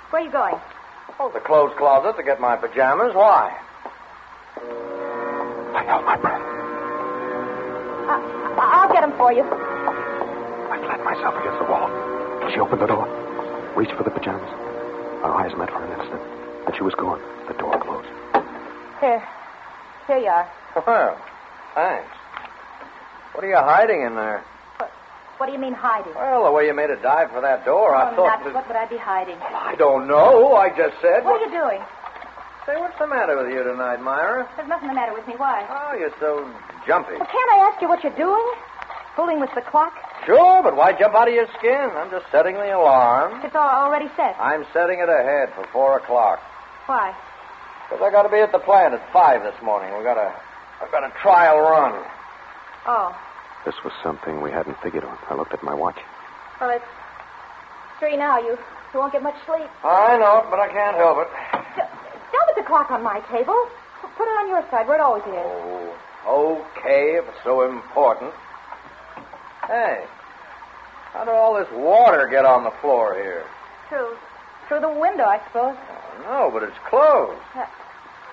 [0.08, 0.56] Where are you going?
[1.20, 3.14] Oh, the clothes closet to get my pajamas.
[3.14, 3.56] Why?
[5.74, 6.42] I held my breath.
[8.08, 9.42] I- I'll get them for you.
[9.42, 11.88] I flattened myself against the wall.
[12.52, 13.06] She opened the door,
[13.76, 14.50] reached for the pajamas.
[15.22, 16.20] Our eyes met for an instant,
[16.66, 17.20] and she was gone.
[17.46, 18.08] The door closed.
[19.00, 19.22] Here.
[20.06, 20.48] Here you are.
[20.86, 21.18] Well,
[21.74, 22.08] thanks.
[23.32, 24.42] What are you hiding in there?
[25.42, 26.14] What do you mean hiding?
[26.14, 28.46] Well, the way you made a dive for that door, I oh, thought.
[28.46, 29.34] that- What would I be hiding?
[29.42, 30.54] I don't know.
[30.54, 31.24] I just said.
[31.26, 31.82] What are you doing?
[32.64, 34.46] Say, what's the matter with you tonight, Myra?
[34.54, 35.34] There's nothing the matter with me.
[35.36, 35.66] Why?
[35.66, 36.46] Oh, you're so
[36.86, 37.18] jumpy.
[37.18, 38.54] Well, can't I ask you what you're doing?
[39.16, 39.90] Fooling with the clock?
[40.26, 41.90] Sure, but why jump out of your skin?
[41.90, 43.42] I'm just setting the alarm.
[43.42, 44.38] It's all already set.
[44.38, 46.38] I'm setting it ahead for four o'clock.
[46.86, 47.10] Why?
[47.90, 49.90] Because I got to be at the plant at five this morning.
[49.98, 50.30] We got a,
[50.80, 51.98] I've got a trial run.
[52.86, 53.10] Oh.
[53.64, 55.16] This was something we hadn't figured on.
[55.30, 55.98] I looked at my watch.
[56.60, 56.84] Well, it's
[57.98, 58.38] three now.
[58.38, 58.58] You,
[58.92, 59.68] you won't get much sleep.
[59.84, 61.28] I know it, but I can't help it.
[62.32, 63.54] Don't put the clock on my table.
[64.16, 65.94] Put it on your side where it always is.
[66.26, 68.32] Oh, okay, if it's so important.
[69.66, 70.04] Hey,
[71.12, 73.44] how did all this water get on the floor here?
[73.88, 74.16] Through,
[74.68, 75.76] through the window, I suppose.
[75.78, 77.38] Oh, No, but it's closed.
[77.54, 77.64] Uh,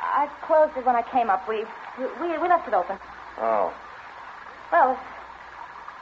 [0.01, 1.47] I closed it when I came up.
[1.47, 1.65] We,
[2.19, 2.97] we, we left it open.
[3.39, 3.71] Oh.
[4.71, 4.99] Well,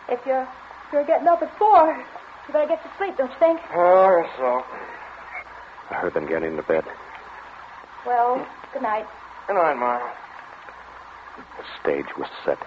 [0.09, 2.05] if, you're, if you're getting up at four,
[2.47, 3.59] you better get to sleep, don't you think?
[3.75, 4.63] Oh, I so.
[5.91, 6.83] I heard them get into bed.
[8.05, 9.05] Well, good night.
[9.47, 10.13] Good night, Myra.
[11.57, 12.57] The stage was set.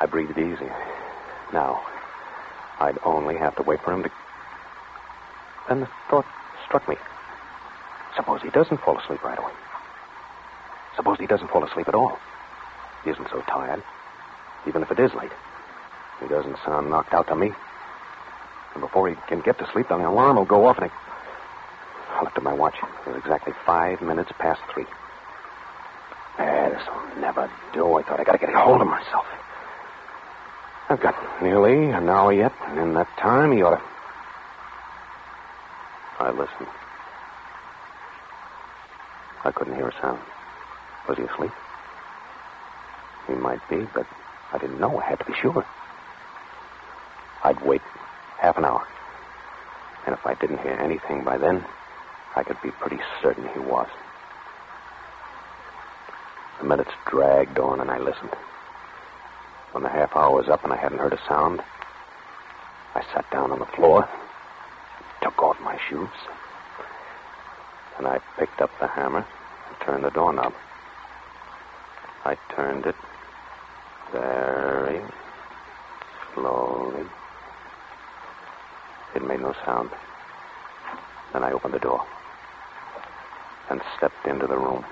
[0.00, 0.68] I breathed easy.
[1.52, 1.80] Now,
[2.80, 4.10] I'd only have to wait for him to.
[5.68, 6.26] Then the thought
[6.66, 6.96] struck me.
[8.16, 9.52] Suppose he doesn't fall asleep right away.
[10.96, 12.18] Suppose he doesn't fall asleep at all.
[13.04, 13.82] He isn't so tired,
[14.66, 15.32] even if it is late.
[16.20, 17.50] He doesn't sound knocked out to me.
[18.74, 22.22] And before he can get to sleep, the alarm will go off, and I, I
[22.22, 22.74] looked at my watch.
[23.06, 24.86] It was exactly five minutes past three.
[26.38, 27.98] Eh, this will never do.
[27.98, 29.26] I thought I gotta get a hold of myself.
[30.90, 33.82] I've got nearly an hour yet, and in that time he ought to.
[36.20, 36.68] I listened.
[39.44, 40.20] I couldn't hear a sound.
[41.08, 41.52] Was he asleep?
[43.28, 44.06] He might be, but
[44.52, 44.98] I didn't know.
[44.98, 45.64] I had to be sure.
[47.44, 47.82] I'd wait
[48.40, 48.86] half an hour.
[50.06, 51.64] And if I didn't hear anything by then,
[52.34, 53.88] I could be pretty certain he was.
[56.58, 58.34] The minutes dragged on, and I listened.
[59.72, 61.60] When the half hour was up and I hadn't heard a sound,
[62.94, 64.08] I sat down on the floor,
[65.22, 66.08] took off my shoes,
[67.98, 69.24] and I picked up the hammer
[69.68, 70.52] and turned the doorknob.
[72.24, 72.96] I turned it
[74.12, 75.00] very
[76.34, 77.04] slowly.
[79.18, 79.90] It made no sound.
[81.32, 82.06] Then I opened the door
[83.68, 84.84] and stepped into the room.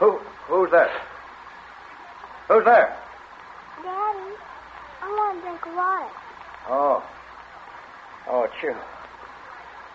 [0.00, 0.20] Who?
[0.48, 0.92] Who's there?
[2.48, 2.94] Who's there?
[3.82, 4.36] Daddy,
[5.00, 6.12] I want a drink water.
[6.68, 7.02] Oh.
[8.28, 8.76] Oh, it's you.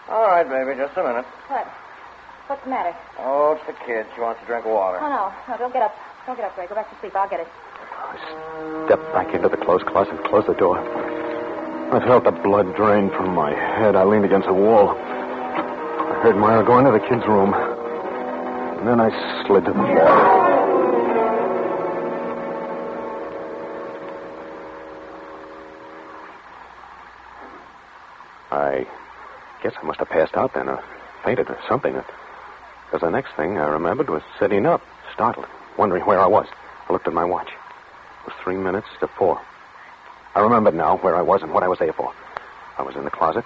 [0.10, 1.26] All right, baby, just a minute.
[1.48, 1.68] What?
[2.48, 2.96] What's the matter?
[3.20, 4.08] Oh, it's the kid.
[4.16, 4.98] She wants a drink of water.
[5.00, 5.32] Oh, no.
[5.48, 5.96] No, don't get up.
[6.26, 6.66] Don't get up, Ray.
[6.66, 7.16] Go back to sleep.
[7.16, 7.48] I'll get it.
[8.04, 10.78] I stepped back into the clothes closet, and closed the door.
[10.78, 13.96] I felt the blood drain from my head.
[13.96, 14.90] I leaned against the wall.
[14.90, 17.54] I heard Myra go into the kid's room.
[17.54, 19.10] And then I
[19.46, 20.44] slid to the floor.
[28.52, 28.86] I
[29.64, 30.84] guess I must have passed out then, or
[31.24, 31.94] fainted, or something.
[31.94, 34.82] Because the next thing I remembered was sitting up,
[35.14, 35.48] startled,
[35.78, 36.48] wondering where I was.
[36.90, 37.50] I looked at my watch.
[38.26, 39.42] Was three minutes to four.
[40.36, 42.14] I remembered now where I was and what I was there for.
[42.78, 43.46] I was in the closet.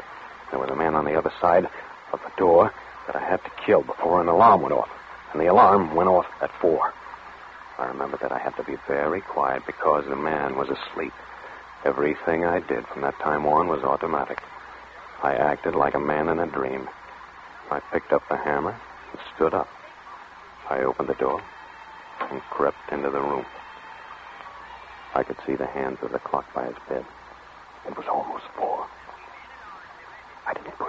[0.52, 1.68] There was a man on the other side
[2.14, 2.74] of the door
[3.08, 4.90] that I had to kill before an alarm went off.
[5.34, 6.94] And the alarm went off at four.
[7.78, 11.14] I remembered that I had to be very quiet because the man was asleep.
[11.84, 14.42] Everything I did from that time on was automatic.
[15.22, 16.88] I acted like a man in a dream.
[17.70, 18.80] I picked up the hammer
[19.12, 19.70] and stood up.
[20.70, 21.42] I opened the door
[22.32, 23.46] and crept into the room.
[25.16, 27.06] I could see the hands of the clock by his bed.
[27.88, 28.86] It was almost four.
[30.48, 30.80] I didn't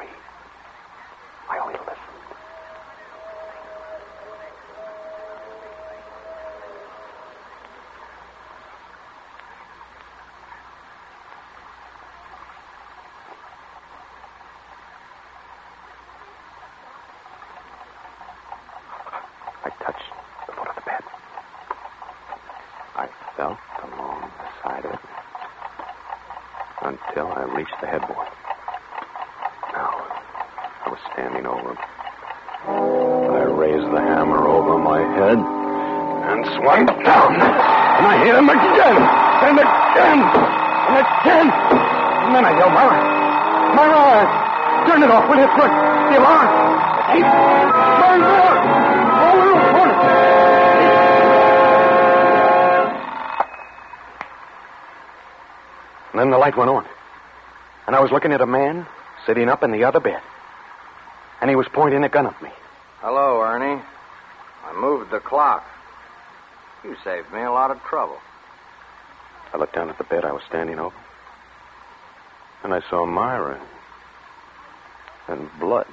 [58.09, 58.87] was looking at a man
[59.27, 60.23] sitting up in the other bed.
[61.43, 62.49] And he was pointing a gun at me.
[63.01, 63.83] Hello, Ernie.
[64.65, 65.63] I moved the clock.
[66.83, 68.17] You saved me a lot of trouble.
[69.53, 70.97] I looked down at the bed I was standing over.
[72.65, 73.61] And I saw Myra.
[75.29, 75.87] And blood.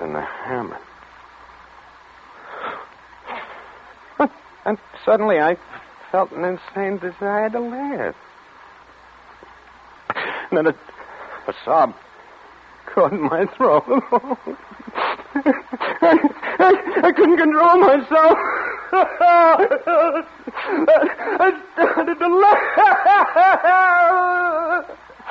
[0.00, 0.78] And the hammer.
[4.64, 5.56] And suddenly I
[6.12, 8.14] felt an insane desire to laugh.
[10.50, 10.74] And then a,
[11.48, 11.94] a sob
[12.86, 13.84] caught my throat.
[15.38, 16.18] I,
[16.58, 18.38] I, I couldn't control myself.
[21.38, 22.76] I started to laugh.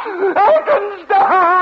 [0.08, 1.56] I couldn't stop.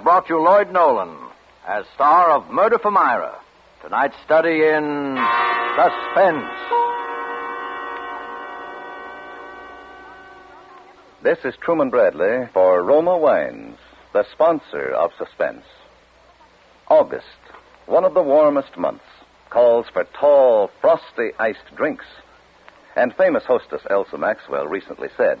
[0.00, 1.14] Have brought you Lloyd Nolan
[1.68, 3.38] as star of Murder for Myra.
[3.82, 5.18] Tonight's study in
[5.76, 6.50] suspense.
[11.22, 13.76] This is Truman Bradley for Roma Wines,
[14.14, 15.64] the sponsor of Suspense.
[16.88, 17.26] August,
[17.84, 19.04] one of the warmest months,
[19.50, 22.06] calls for tall, frosty iced drinks.
[22.96, 25.38] And famous hostess Elsa Maxwell recently said,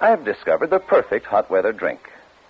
[0.00, 2.00] I've discovered the perfect hot weather drink.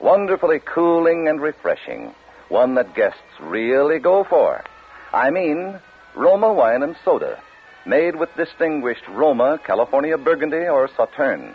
[0.00, 2.14] Wonderfully cooling and refreshing.
[2.48, 4.64] One that guests really go for.
[5.12, 5.78] I mean,
[6.16, 7.40] Roma wine and soda,
[7.86, 11.54] made with distinguished Roma, California Burgundy, or Sauterne.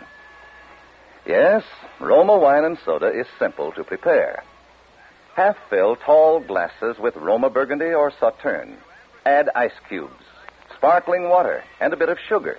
[1.26, 1.64] Yes,
[2.00, 4.44] Roma wine and soda is simple to prepare.
[5.34, 8.78] Half fill tall glasses with Roma Burgundy or Sauterne.
[9.26, 10.24] Add ice cubes,
[10.74, 12.58] sparkling water, and a bit of sugar.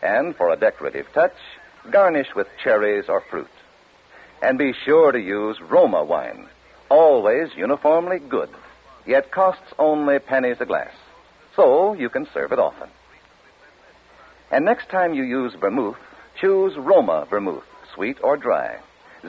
[0.00, 1.36] And for a decorative touch,
[1.90, 3.48] garnish with cherries or fruit.
[4.44, 6.48] And be sure to use Roma wine,
[6.90, 8.50] always uniformly good,
[9.06, 10.92] yet costs only pennies a glass.
[11.56, 12.90] So you can serve it often.
[14.50, 15.96] And next time you use vermouth,
[16.38, 17.64] choose Roma vermouth,
[17.94, 18.80] sweet or dry.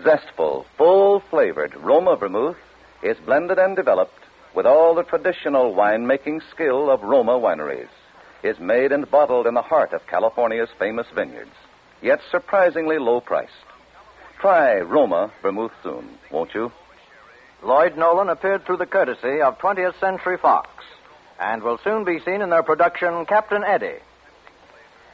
[0.04, 2.58] Zestful, full flavored Roma vermouth
[3.02, 4.20] is blended and developed
[4.54, 7.88] with all the traditional winemaking skill of Roma wineries.
[8.44, 11.56] Is made and bottled in the heart of California's famous vineyards,
[12.02, 13.54] yet surprisingly low priced.
[14.40, 16.72] Try Roma vermouth soon, won't you?
[17.64, 20.70] Lloyd Nolan appeared through the courtesy of 20th Century Fox
[21.40, 24.00] and will soon be seen in their production Captain Eddie.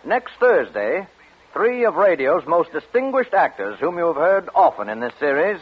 [0.05, 1.07] Next Thursday,
[1.53, 5.59] three of radio's most distinguished actors, whom you have heard often in this series,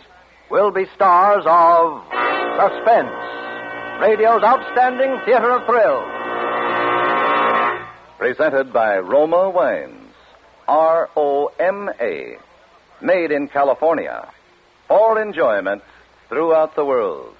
[0.49, 2.03] will be stars of
[2.57, 3.11] Suspense,
[4.01, 6.09] radio's outstanding theater of thrills.
[8.17, 9.95] Presented by Roma Wines.
[10.67, 12.37] R O M A.
[13.01, 14.29] Made in California.
[14.87, 15.83] For enjoyment
[16.27, 17.35] throughout the world.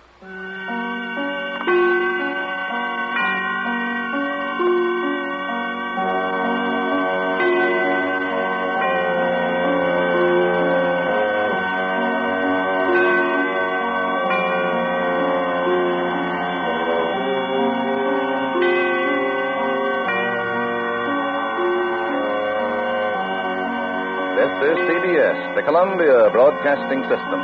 [25.60, 27.40] The Columbia Broadcasting System.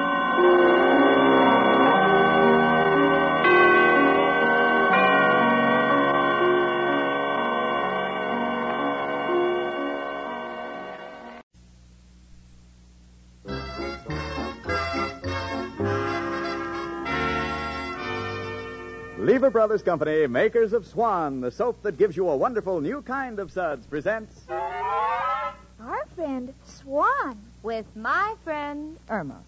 [19.19, 23.39] Lever Brothers Company, makers of Swan, the soap that gives you a wonderful new kind
[23.39, 29.41] of suds, presents Our friend Swan with my friend Irma.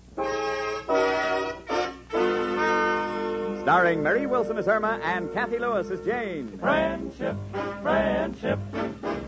[3.62, 6.58] starring Marie Wilson as Irma and Kathy Lewis as Jane.
[6.58, 7.36] Friendship,
[7.84, 8.58] friendship,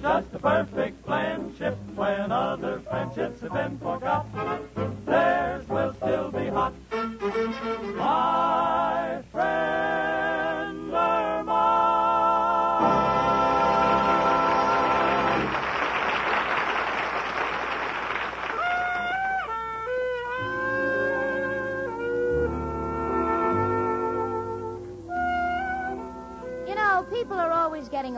[0.02, 4.26] just a perfect friendship when other friendships have been forgot.
[5.06, 5.89] There People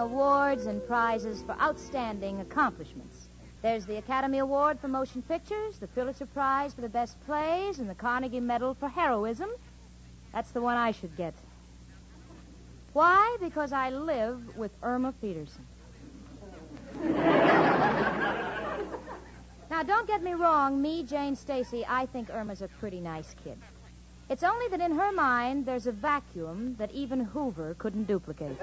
[0.02, 3.30] awards and prizes for outstanding accomplishments.
[3.62, 7.88] There's the Academy Award for Motion Pictures, the Pulitzer Prize for the Best Plays, and
[7.88, 9.52] the Carnegie Medal for Heroism.
[10.34, 11.36] That's the one I should get.
[12.94, 13.38] Why?
[13.40, 15.66] Because I live with Irma Peterson.
[19.70, 20.82] now, don't get me wrong.
[20.82, 23.60] Me, Jane Stacy, I think Irma's a pretty nice kid.
[24.32, 28.58] It's only that in her mind there's a vacuum that even Hoover couldn't duplicate.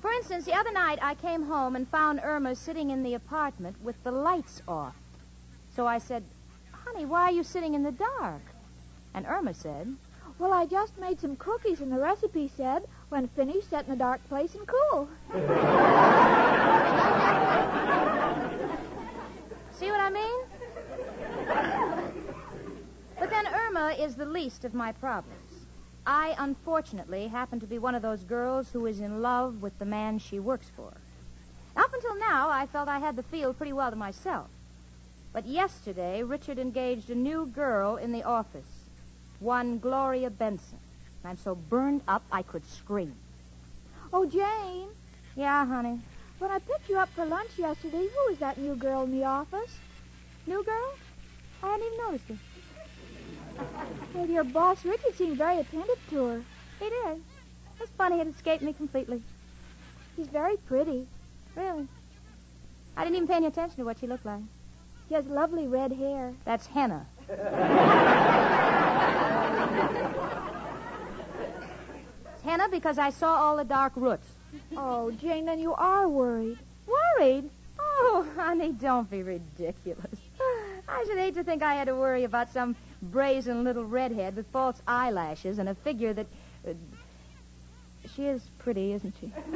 [0.00, 3.74] For instance, the other night I came home and found Irma sitting in the apartment
[3.82, 4.94] with the lights off.
[5.74, 6.22] So I said,
[6.70, 8.42] Honey, why are you sitting in the dark?
[9.14, 9.92] And Irma said,
[10.38, 13.96] Well, I just made some cookies, and the recipe said, when finished, set in a
[13.96, 15.08] dark place and cool.
[19.72, 20.53] See what I mean?
[23.34, 25.66] Then Irma is the least of my problems.
[26.06, 29.84] I, unfortunately, happen to be one of those girls who is in love with the
[29.84, 30.92] man she works for.
[31.76, 34.46] Up until now, I felt I had the field pretty well to myself.
[35.32, 38.86] But yesterday, Richard engaged a new girl in the office,
[39.40, 40.78] one Gloria Benson.
[41.24, 43.16] I'm so burned up I could scream.
[44.12, 44.90] Oh, Jane.
[45.34, 45.98] Yeah, honey.
[46.38, 49.24] When I picked you up for lunch yesterday, who was that new girl in the
[49.24, 49.76] office?
[50.46, 50.94] New girl?
[51.64, 52.53] I hadn't even noticed her.
[54.14, 56.44] Well, your boss, Richard, seemed very attentive to her.
[56.78, 57.22] He did.
[57.80, 59.22] It's funny, it escaped me completely.
[60.16, 61.06] She's very pretty.
[61.56, 61.88] Really?
[62.96, 64.40] I didn't even pay any attention to what she looked like.
[65.08, 66.32] She has lovely red hair.
[66.44, 67.06] That's henna.
[72.34, 74.28] it's henna because I saw all the dark roots.
[74.76, 76.58] Oh, Jane, then you are worried.
[76.86, 77.50] Worried?
[77.78, 80.20] Oh, honey, don't be ridiculous.
[80.88, 82.76] I should hate to think I had to worry about some
[83.10, 86.26] brazen little redhead with false eyelashes and a figure that.
[86.66, 86.72] Uh,
[88.14, 89.32] she is pretty, isn't she?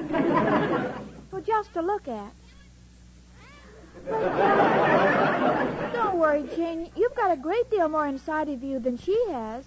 [1.30, 2.32] well, just to look at.
[5.92, 6.90] Don't worry, Jane.
[6.96, 9.64] You've got a great deal more inside of you than she has.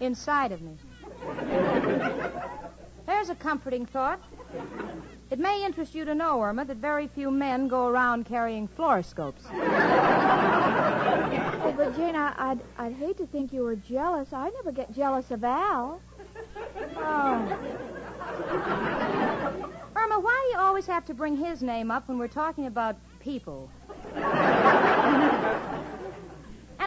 [0.00, 0.76] Inside of me.
[3.06, 4.20] There's a comforting thought.
[5.28, 9.42] It may interest you to know, Irma, that very few men go around carrying fluoroscopes.
[11.62, 14.32] Oh, but Jane, I, would I'd hate to think you were jealous.
[14.32, 16.00] I never get jealous of Al.
[16.96, 17.58] Oh.
[19.96, 22.94] Irma, why do you always have to bring his name up when we're talking about
[23.18, 23.68] people?
[24.14, 24.24] and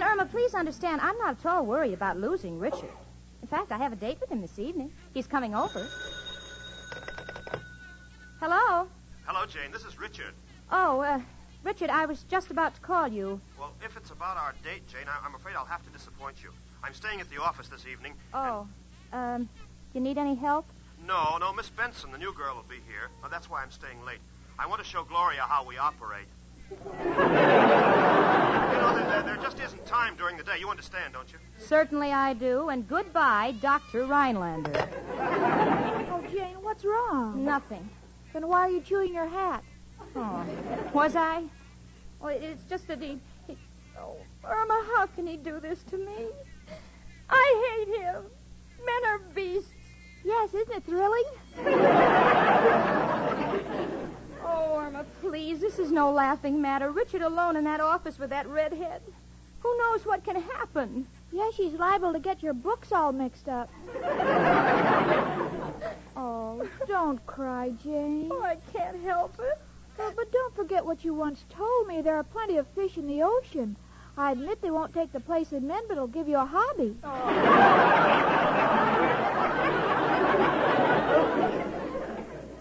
[0.01, 2.91] Irma, please understand, I'm not at all worried about losing Richard.
[3.41, 4.93] In fact, I have a date with him this evening.
[5.13, 5.89] He's coming over.
[8.39, 8.87] Hello?
[9.25, 9.69] Hello, Jane.
[9.69, 10.33] This is Richard.
[10.71, 11.19] Oh, uh,
[11.65, 13.41] Richard, I was just about to call you.
[13.59, 16.51] Well, if it's about our date, Jane, I- am afraid I'll have to disappoint you.
[16.81, 18.13] I'm staying at the office this evening.
[18.33, 18.65] Oh,
[19.11, 19.41] and...
[19.43, 19.49] um,
[19.93, 20.65] you need any help?
[21.05, 23.09] No, no, Miss Benson, the new girl, will be here.
[23.25, 24.19] Oh, that's why I'm staying late.
[24.57, 26.27] I want to show Gloria how we operate.
[26.69, 26.77] you
[27.09, 30.59] know, there, there just isn't time during the day.
[30.59, 31.39] You understand, don't you?
[31.57, 32.69] Certainly I do.
[32.69, 34.05] And goodbye, Dr.
[34.05, 34.87] Rhinelander.
[35.17, 37.43] Oh, Jane, what's wrong?
[37.43, 37.89] Nothing.
[38.33, 39.63] Then why are you chewing your hat?
[40.15, 40.45] Oh,
[40.93, 41.43] was I?
[42.19, 43.57] Well, it's just that he, he.
[43.99, 46.27] Oh, Irma, how can he do this to me?
[47.29, 48.23] I hate him.
[48.85, 49.69] Men are beasts.
[50.23, 51.23] Yes, isn't it thrilling?
[54.43, 55.59] oh, Irma, please.
[55.59, 56.91] This is no laughing matter.
[56.91, 59.01] Richard alone in that office with that redhead.
[59.61, 61.07] Who knows what can happen?
[61.31, 63.69] Yes, she's liable to get your books all mixed up.
[66.19, 68.29] oh, don't cry, Jane.
[68.31, 69.59] Oh, I can't help it.
[69.97, 72.01] But, but don't forget what you once told me.
[72.01, 73.75] There are plenty of fish in the ocean.
[74.17, 76.95] I admit they won't take the place of men, but it'll give you a hobby.
[77.03, 77.19] oh,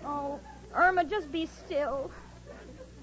[0.05, 0.41] oh
[0.75, 2.11] Irma, just be still.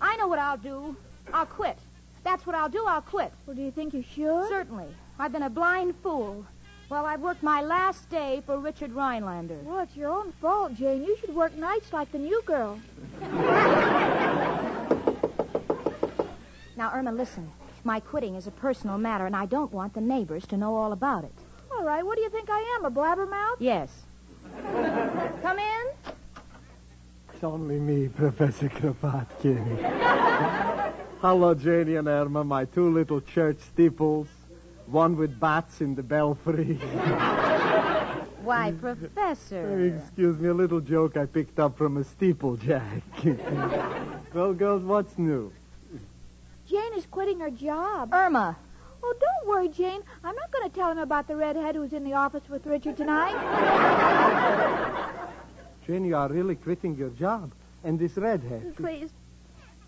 [0.01, 0.95] I know what I'll do.
[1.33, 1.77] I'll quit.
[2.23, 2.85] That's what I'll do.
[2.87, 3.31] I'll quit.
[3.45, 4.47] Well, do you think you should?
[4.49, 4.87] Certainly.
[5.19, 6.45] I've been a blind fool.
[6.87, 9.57] Well, I've worked my last day for Richard Rhinelander.
[9.63, 11.03] Well, it's your own fault, Jane.
[11.03, 12.79] You should work nights like the new girl.
[16.77, 17.51] now, Irma, listen.
[17.83, 20.91] My quitting is a personal matter, and I don't want the neighbors to know all
[20.91, 21.33] about it.
[21.71, 22.05] All right.
[22.05, 23.55] What do you think I am, a blabbermouth?
[23.59, 23.89] Yes.
[25.41, 25.87] Come in.
[27.33, 30.93] It's only me, Professor Kropotkin.
[31.21, 34.27] Hello, Janie and Irma, my two little church steeples
[34.87, 36.75] one with bats in the belfry.
[38.45, 39.97] Why, Professor?
[39.97, 43.01] Excuse me, a little joke I picked up from a steeplejack.
[44.33, 45.51] well, girls, what's new?
[46.67, 48.13] Jane is quitting her job.
[48.13, 48.55] Irma.
[49.03, 50.01] Oh, don't worry, Jane.
[50.23, 52.97] I'm not going to tell him about the redhead who's in the office with Richard
[52.97, 53.35] tonight.
[55.85, 57.51] Jane, you are really quitting your job.
[57.83, 58.75] And this redhead.
[58.77, 59.11] Please,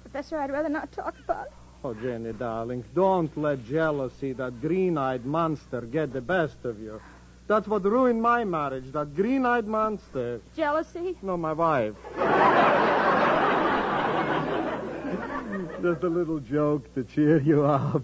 [0.03, 1.53] Professor, I'd rather not talk about it.
[1.87, 6.99] Oh, Jenny, darling, don't let jealousy, that green-eyed monster, get the best of you.
[7.47, 10.41] That's what ruined my marriage, that green-eyed monster.
[10.53, 11.15] Jealousy?
[11.21, 11.95] No, my wife.
[15.81, 18.03] Just a little joke to cheer you up.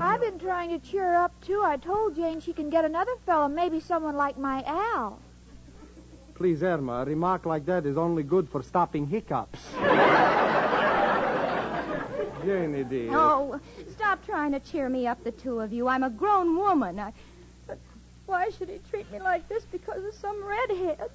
[0.00, 1.62] I've been trying to cheer her up, too.
[1.64, 5.20] I told Jane she can get another fellow, maybe someone like my Al.
[6.34, 9.60] Please, Irma, a remark like that is only good for stopping hiccups.
[12.44, 13.10] Janie, dear.
[13.12, 13.60] Oh,
[13.92, 15.88] stop trying to cheer me up, the two of you.
[15.88, 16.98] I'm a grown woman.
[16.98, 17.12] I...
[17.66, 17.78] But
[18.26, 21.10] why should he treat me like this because of some redhead?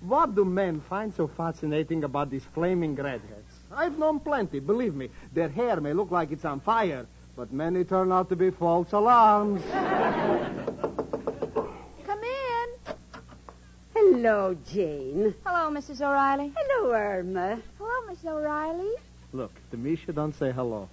[0.00, 3.52] What do men find so fascinating about these flaming redheads?
[3.72, 5.10] I've known plenty, believe me.
[5.32, 7.06] Their hair may look like it's on fire,
[7.36, 9.62] but many turn out to be false alarms.
[12.06, 12.68] Come in.
[13.94, 15.34] Hello, Jane.
[15.44, 16.00] Hello, Mrs.
[16.00, 16.52] O'Reilly.
[16.56, 17.60] Hello, Irma.
[17.78, 18.94] Hello, Miss O'Reilly.
[19.32, 20.88] Look, to me, she don't say hello.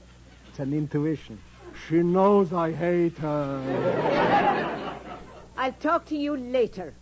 [0.50, 1.40] It's an intuition.
[1.88, 4.98] She knows I hate her.
[5.58, 6.94] I'll talk to you later.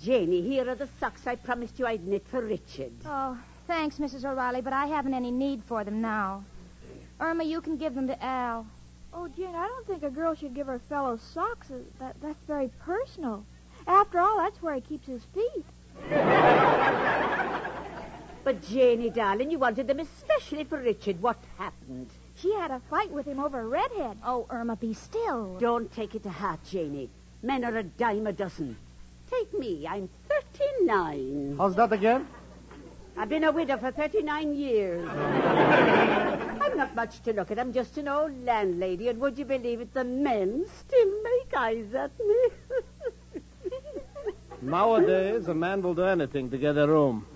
[0.00, 2.92] Janie, here are the socks I promised you I'd knit for Richard.
[3.04, 3.36] Oh,
[3.66, 4.24] thanks, Mrs.
[4.24, 6.44] O'Reilly, but I haven't any need for them now.
[7.20, 8.66] Irma, you can give them to Al.
[9.12, 11.70] Oh, Jane, I don't think a girl should give her fellow socks.
[11.70, 13.44] Uh, That, that's very personal.
[13.86, 15.64] After all, that's where he keeps his feet.
[18.42, 21.20] But, Janie, darling, you wanted them especially for Richard.
[21.20, 22.10] What happened?
[22.36, 24.16] She had a fight with him over a redhead.
[24.24, 25.58] Oh, Irma, be still.
[25.58, 27.10] Don't take it to heart, Janie.
[27.42, 28.76] Men are a dime a dozen.
[29.30, 29.86] Take me.
[29.86, 31.56] I'm 39.
[31.58, 32.26] How's that again?
[33.16, 35.06] I've been a widow for 39 years.
[35.10, 37.58] I'm not much to look at.
[37.58, 41.92] I'm just an old landlady, and would you believe it, the men still make eyes
[41.94, 42.48] at me.
[44.62, 47.26] Nowadays, a man will do anything to get a room.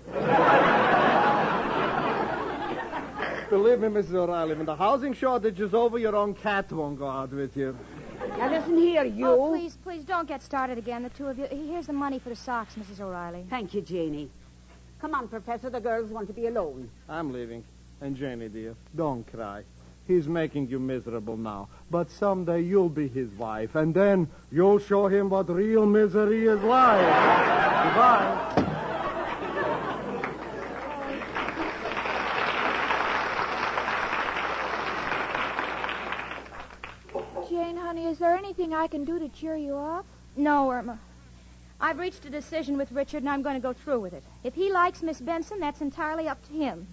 [3.49, 4.13] Believe me, Mrs.
[4.15, 7.77] O'Reilly, when the housing shortage is over, your own cat won't go out with you.
[8.37, 9.27] now listen here, you.
[9.27, 11.45] Oh, please, please don't get started again, the two of you.
[11.45, 13.01] Here's the money for the socks, Mrs.
[13.01, 13.45] O'Reilly.
[13.49, 14.29] Thank you, Janie.
[14.99, 15.69] Come on, Professor.
[15.69, 16.89] The girls want to be alone.
[17.07, 17.63] I'm leaving.
[18.01, 19.63] And Janie, dear, don't cry.
[20.07, 21.67] He's making you miserable now.
[21.89, 26.61] But someday you'll be his wife, and then you'll show him what real misery is
[26.61, 27.01] like.
[27.85, 28.61] Goodbye.
[37.49, 40.05] Jane, honey, is there anything I can do to cheer you up?
[40.35, 40.99] No, Irma.
[41.79, 44.23] I've reached a decision with Richard, and I'm going to go through with it.
[44.43, 46.87] If he likes Miss Benson, that's entirely up to him.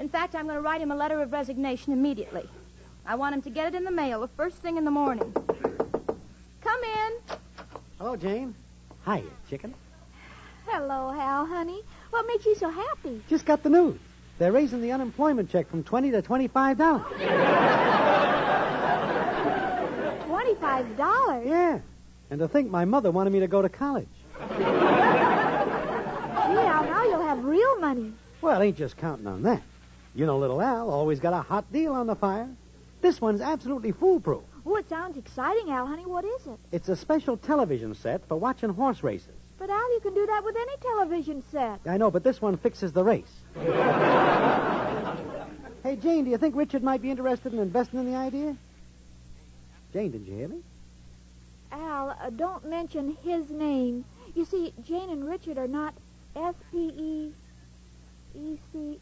[0.00, 2.48] In fact, I'm going to write him a letter of resignation immediately.
[3.06, 5.32] I want him to get it in the mail the first thing in the morning.
[6.60, 7.12] Come in.
[7.98, 8.54] Hello, Jane.
[9.04, 9.74] Hiya, chicken.
[10.66, 11.82] Hello, Hal, honey.
[12.10, 13.22] What makes you so happy?
[13.28, 13.98] Just got the news.
[14.38, 17.04] They're raising the unemployment check from twenty to twenty-five dollars.
[20.26, 21.46] Twenty-five dollars.
[21.46, 21.78] Yeah.
[22.30, 24.08] And to think my mother wanted me to go to college.
[24.50, 24.80] Yeah,
[26.88, 28.12] now you'll have real money.
[28.40, 29.62] Well, ain't just counting on that.
[30.14, 32.48] You know, little Al always got a hot deal on the fire.
[33.00, 34.42] This one's absolutely foolproof.
[34.64, 36.06] Oh, it sounds exciting, Al, honey.
[36.06, 36.58] What is it?
[36.72, 39.34] It's a special television set for watching horse races.
[39.58, 41.80] But Al, you can do that with any television set.
[41.86, 43.24] I know, but this one fixes the race.
[45.82, 48.56] hey, Jane, do you think Richard might be interested in investing in the idea?
[49.92, 50.62] Jane, did you hear me?
[51.72, 54.04] Al, uh, don't mention his name.
[54.34, 55.94] You see, Jane and Richard are not
[56.36, 57.32] S P E
[58.36, 58.98] E C.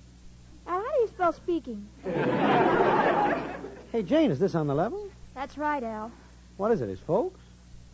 [0.67, 1.87] Al, how do you spell speaking?
[3.93, 5.11] Hey, Jane, is this on the level?
[5.35, 6.11] That's right, Al.
[6.57, 7.39] What is it, his folks?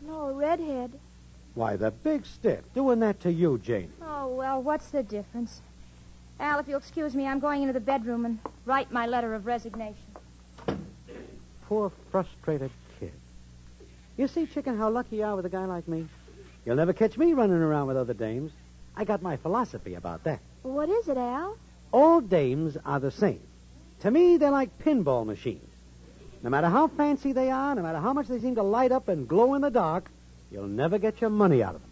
[0.00, 0.92] No, a redhead.
[1.54, 2.60] Why, the big stiff.
[2.72, 3.92] Doing that to you, Jane.
[4.00, 5.60] Oh, well, what's the difference?
[6.38, 9.44] Al, if you'll excuse me, I'm going into the bedroom and write my letter of
[9.46, 9.96] resignation.
[11.66, 12.70] Poor, frustrated
[13.00, 13.12] kid.
[14.16, 16.06] You see, chicken, how lucky you are with a guy like me?
[16.64, 18.52] You'll never catch me running around with other dames.
[18.96, 20.38] I got my philosophy about that.
[20.62, 21.56] What is it, Al?
[21.92, 23.40] All dames are the same.
[24.00, 25.64] To me, they're like pinball machines.
[26.42, 29.08] No matter how fancy they are, no matter how much they seem to light up
[29.08, 30.10] and glow in the dark,
[30.52, 31.90] you'll never get your money out of them.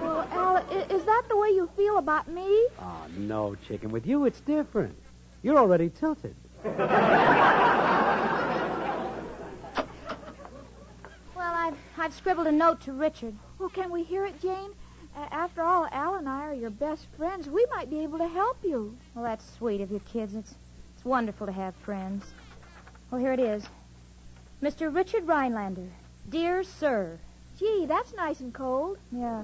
[0.00, 2.68] Well, Al, is that the way you feel about me?
[2.78, 3.90] Oh, no, chicken.
[3.90, 4.94] With you, it's different.
[5.42, 6.36] You're already tilted.
[6.64, 6.88] Well,
[11.36, 13.34] I've, I've scribbled a note to Richard.
[13.58, 14.70] Well, can we hear it, Jane?
[15.14, 17.48] After all, Al and I are your best friends.
[17.48, 18.96] We might be able to help you.
[19.14, 20.34] Well, that's sweet of you kids.
[20.34, 20.54] It's,
[20.96, 22.24] it's wonderful to have friends.
[23.10, 23.64] Well, here it is.
[24.62, 24.94] Mr.
[24.94, 25.88] Richard Rhinelander.
[26.28, 27.18] Dear Sir.
[27.58, 28.96] Gee, that's nice and cold.
[29.10, 29.42] Yeah.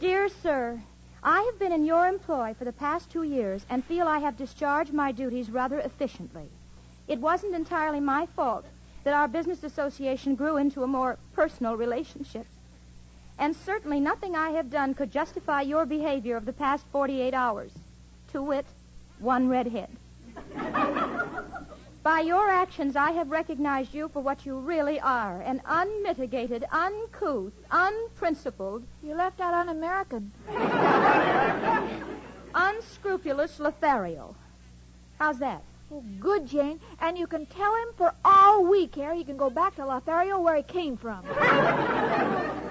[0.00, 0.80] Dear Sir,
[1.22, 4.36] I have been in your employ for the past two years and feel I have
[4.36, 6.48] discharged my duties rather efficiently.
[7.08, 8.66] It wasn't entirely my fault
[9.04, 12.46] that our business association grew into a more personal relationship.
[13.38, 17.72] And certainly nothing I have done could justify your behavior of the past 48 hours.
[18.32, 18.66] To wit,
[19.18, 19.90] one redhead.
[22.02, 27.52] By your actions, I have recognized you for what you really are an unmitigated, uncouth,
[27.70, 28.84] unprincipled.
[29.02, 30.30] You left out un American.
[32.54, 34.36] unscrupulous Lothario.
[35.18, 35.62] How's that?
[35.92, 36.78] Oh, good, Jane.
[37.00, 40.40] And you can tell him for all we care he can go back to Lothario
[40.40, 41.24] where he came from.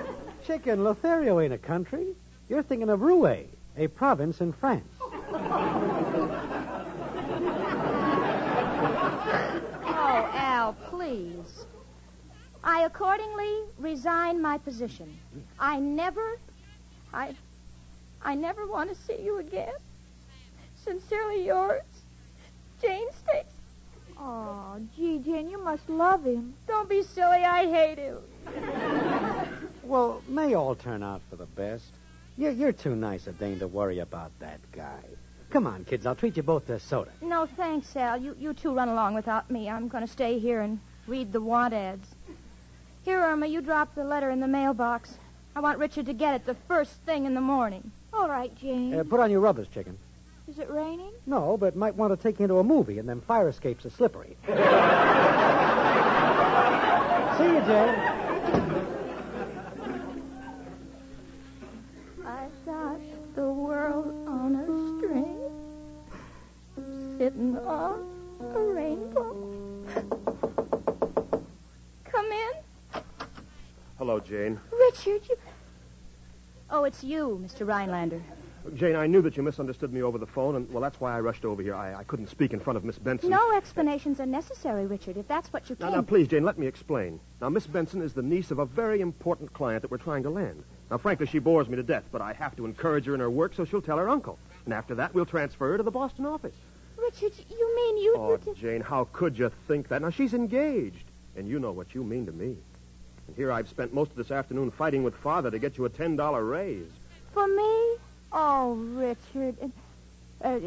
[0.46, 2.16] Chicken, Lothario ain't a country.
[2.50, 3.48] You're thinking of Rouen,
[3.78, 4.88] a province in France.
[9.88, 11.66] Oh, Al, please.
[12.64, 15.18] I accordingly resign my position.
[15.60, 16.38] I never,
[17.12, 17.36] I,
[18.22, 19.74] I never want to see you again.
[20.84, 21.82] Sincerely yours,
[22.82, 23.48] Jane Stacy.
[24.20, 26.54] Oh, gee, Jane, you must love him.
[26.68, 27.44] Don't be silly.
[27.44, 28.20] I hate him.
[29.86, 31.86] Well, may all turn out for the best.
[32.38, 35.04] You're, you're too nice a Dane to worry about that guy.
[35.52, 36.08] Come on, kids.
[36.08, 37.12] I'll treat you both to soda.
[37.22, 38.18] No, thanks, Al.
[38.18, 39.70] You, you two run along without me.
[39.70, 42.08] I'm going to stay here and read the want ads.
[43.04, 45.14] Here, Irma, you drop the letter in the mailbox.
[45.56, 47.92] I want Richard to get it the first thing in the morning.
[48.12, 48.94] All right, Jane.
[48.94, 49.98] Uh, put on your rubbers, chicken.
[50.48, 51.12] Is it raining?
[51.28, 53.92] No, but might want to take you into a movie, and them fire escapes are
[53.92, 54.36] slippery.
[57.38, 58.25] See you, Jane.
[75.06, 75.38] Richard, you.
[76.70, 77.68] Oh, it's you, Mr.
[77.68, 78.22] Rhinelander.
[78.74, 81.20] Jane, I knew that you misunderstood me over the phone, and, well, that's why I
[81.20, 81.76] rushed over here.
[81.76, 83.30] I, I couldn't speak in front of Miss Benson.
[83.30, 85.96] No explanations are necessary, Richard, if that's what you Now, came.
[85.98, 87.20] now, please, Jane, let me explain.
[87.40, 90.32] Now, Miss Benson is the niece of a very important client that we're trying to
[90.32, 90.64] land.
[90.90, 93.30] Now, frankly, she bores me to death, but I have to encourage her in her
[93.30, 94.40] work so she'll tell her uncle.
[94.66, 96.56] And after that, we'll transfer her to the Boston office.
[96.98, 98.16] Richard, you mean you.
[98.18, 100.02] Oh, Jane, how could you think that?
[100.02, 101.06] Now, she's engaged,
[101.36, 102.56] and you know what you mean to me.
[103.28, 105.90] And here I've spent most of this afternoon fighting with Father to get you a
[105.90, 106.90] $10 raise.
[107.34, 107.96] For me?
[108.32, 109.56] Oh, Richard.
[109.62, 110.60] Uh, uh,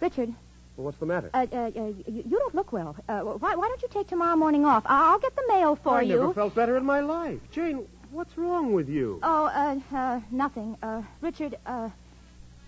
[0.00, 0.28] Richard,
[0.76, 1.30] Well, what's the matter?
[1.34, 2.96] uh, uh, uh, you, you don't look well.
[3.08, 4.84] Uh, why, why don't you take tomorrow morning off?
[4.86, 6.12] I- I'll get the mail for you.
[6.12, 6.20] I you.
[6.20, 7.40] never felt better in my life.
[7.50, 9.18] Jane, what's wrong with you?
[9.22, 10.76] Oh, uh, uh, nothing.
[10.82, 11.90] Uh, Richard, uh,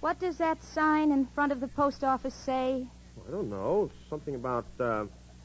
[0.00, 2.86] what does that sign in front of the post office say?
[3.26, 3.90] I don't know.
[4.08, 5.04] Something about uh,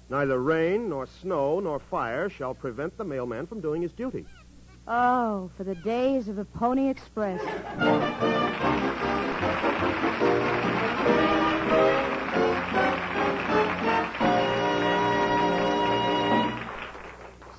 [0.09, 4.25] neither rain nor snow nor fire shall prevent the mailman from doing his duty.
[4.87, 7.41] Oh, for the days of the Pony Express.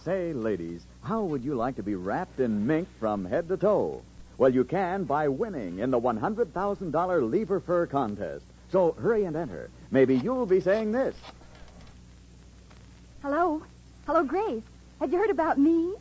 [0.05, 4.03] Say, ladies, how would you like to be wrapped in mink from head to toe?
[4.37, 8.45] Well, you can by winning in the $100,000 Lever Fur contest.
[8.71, 9.71] So hurry and enter.
[9.91, 11.15] Maybe you'll be saying this.
[13.25, 13.63] Hello?
[14.05, 14.63] Hello, Grace.
[15.01, 15.95] Have you heard about me?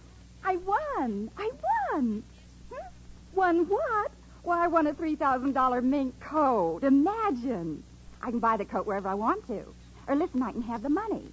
[0.43, 1.31] I won.
[1.37, 1.51] I
[1.93, 2.21] won.
[2.69, 2.87] Hmm?
[3.33, 4.11] Won what?
[4.43, 6.83] Why, I won a $3,000 mink coat.
[6.83, 7.81] Imagine.
[8.21, 9.63] I can buy the coat wherever I want to.
[10.09, 11.23] Or listen, I can have the money.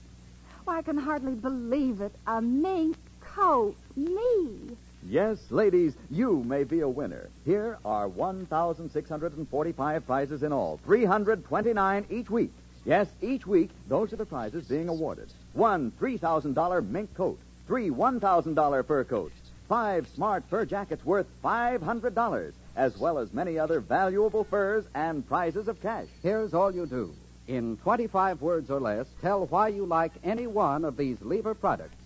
[0.63, 2.15] Why, I can hardly believe it.
[2.29, 3.75] A mink coat.
[3.97, 4.77] Me.
[5.09, 7.31] Yes, ladies, you may be a winner.
[7.45, 12.53] Here are 1,645 prizes in all, 329 each week.
[12.85, 15.33] Yes, each week, those are the prizes being awarded.
[15.53, 19.35] One $3,000 mink coat, three $1,000 fur coats,
[19.69, 25.67] five smart fur jackets worth $500, as well as many other valuable furs and prizes
[25.67, 26.07] of cash.
[26.23, 27.13] Here's all you do.
[27.49, 31.97] In 25 words or less, tell why you like any one of these lever products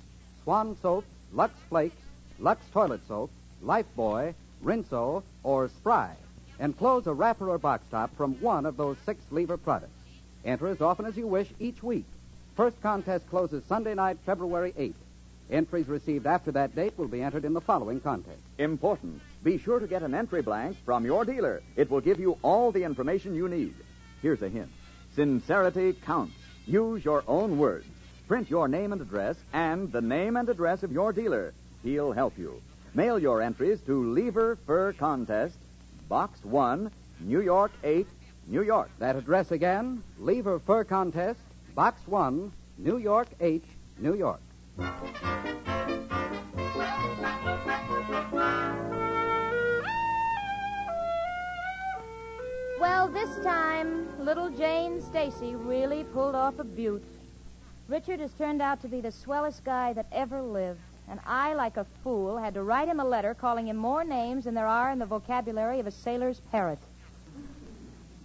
[0.42, 2.00] Swan Soap, Lux Flakes,
[2.38, 3.30] Lux Toilet Soap,
[3.62, 6.16] Lifebuoy, Rinso, or Spry.
[6.60, 9.92] Enclose a wrapper or box top from one of those six lever products.
[10.44, 12.06] Enter as often as you wish each week.
[12.56, 14.94] First contest closes Sunday night, February 8th.
[15.50, 18.38] Entries received after that date will be entered in the following contest.
[18.58, 19.20] Important.
[19.42, 21.62] Be sure to get an entry blank from your dealer.
[21.76, 23.74] It will give you all the information you need.
[24.22, 24.70] Here's a hint.
[25.16, 26.34] Sincerity counts.
[26.66, 27.86] Use your own words.
[28.28, 31.52] Print your name and address and the name and address of your dealer.
[31.82, 32.62] He'll help you.
[32.94, 35.56] Mail your entries to Lever Fur Contest,
[36.08, 36.90] Box 1,
[37.20, 38.06] New York 8,
[38.46, 38.88] New York.
[39.00, 41.40] That address again Lever Fur Contest,
[41.74, 43.64] Box 1, New York H,
[43.98, 44.40] New York.
[52.78, 57.02] Well, this time, little Jane Stacy really pulled off a beaut.
[57.88, 60.78] Richard has turned out to be the swellest guy that ever lived.
[61.08, 64.44] And I, like a fool, had to write him a letter calling him more names
[64.44, 66.78] than there are in the vocabulary of a sailor's parrot.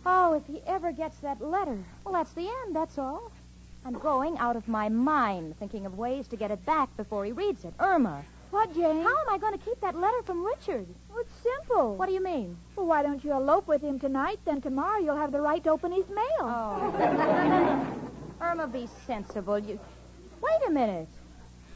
[0.05, 1.83] Oh, if he ever gets that letter.
[2.05, 3.31] Well, that's the end, that's all.
[3.85, 7.31] I'm going out of my mind thinking of ways to get it back before he
[7.31, 7.73] reads it.
[7.79, 8.23] Irma.
[8.51, 9.03] What, Jane?
[9.03, 10.87] How am I going to keep that letter from Richard?
[11.09, 11.95] Well, it's simple.
[11.95, 12.57] What do you mean?
[12.75, 14.39] Well, why don't you elope with him tonight?
[14.43, 16.25] Then tomorrow you'll have the right to open his mail.
[16.41, 17.97] Oh.
[18.41, 19.59] Irma, be sensible.
[19.59, 19.79] You...
[20.41, 21.07] Wait a minute.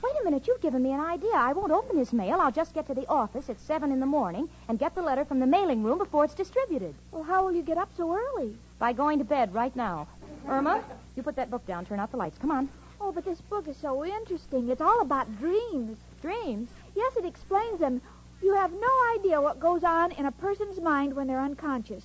[0.04, 0.48] Wait a minute.
[0.48, 1.34] You've given me an idea.
[1.34, 2.40] I won't open his mail.
[2.42, 5.26] I'll just get to the office at 7 in the morning and get the letter
[5.26, 6.96] from the mailing room before it's distributed.
[7.12, 8.58] Well, how will you get up so early?
[8.80, 10.08] By going to bed right now.
[10.48, 10.84] Irma,
[11.16, 11.86] you put that book down.
[11.86, 12.38] Turn out the lights.
[12.38, 12.70] Come on.
[13.00, 14.70] Oh, but this book is so interesting.
[14.70, 15.98] It's all about dreams.
[16.22, 16.70] Dreams?
[16.96, 18.02] Yes, it explains them.
[18.42, 22.04] You have no idea what goes on in a person's mind when they're unconscious.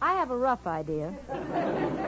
[0.00, 1.08] I have a rough idea.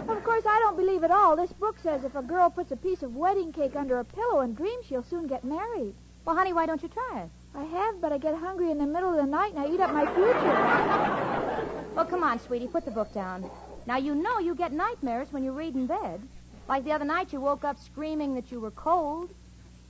[0.08, 1.36] Of course, I don't believe it all.
[1.36, 4.40] This book says if a girl puts a piece of wedding cake under a pillow
[4.40, 5.94] and dreams, she'll soon get married.
[6.24, 7.30] Well, honey, why don't you try it?
[7.54, 9.80] I have, but I get hungry in the middle of the night and I eat
[9.80, 11.94] up my future.
[11.94, 13.50] Well, come on, sweetie, put the book down.
[13.86, 16.22] Now, you know you get nightmares when you read in bed.
[16.68, 19.30] Like the other night, you woke up screaming that you were cold.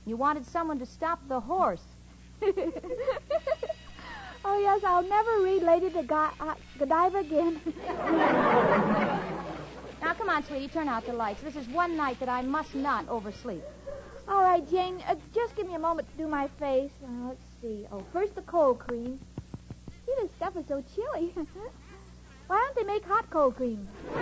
[0.05, 1.83] You wanted someone to stop the horse.
[2.41, 2.49] oh,
[4.59, 7.61] yes, I'll never read Lady Godiva uh, Godiva again.
[10.01, 11.43] now, come on, sweetie, turn out the lights.
[11.43, 13.61] This is one night that I must not oversleep.
[14.27, 16.91] All right, Jane, uh, just give me a moment to do my face.
[17.03, 17.85] Uh, let's see.
[17.91, 19.19] Oh, first the cold cream.
[20.05, 21.33] See, this stuff is so chilly.
[22.47, 23.87] Why don't they make hot cold cream?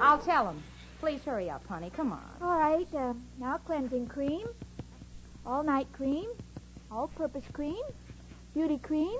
[0.00, 0.62] I'll tell them.
[0.98, 1.90] Please hurry up, honey.
[1.94, 2.24] Come on.
[2.40, 2.88] All right.
[2.94, 4.48] Uh, now cleansing cream,
[5.44, 6.30] all night cream,
[6.90, 7.82] all purpose cream,
[8.54, 9.18] beauty cream,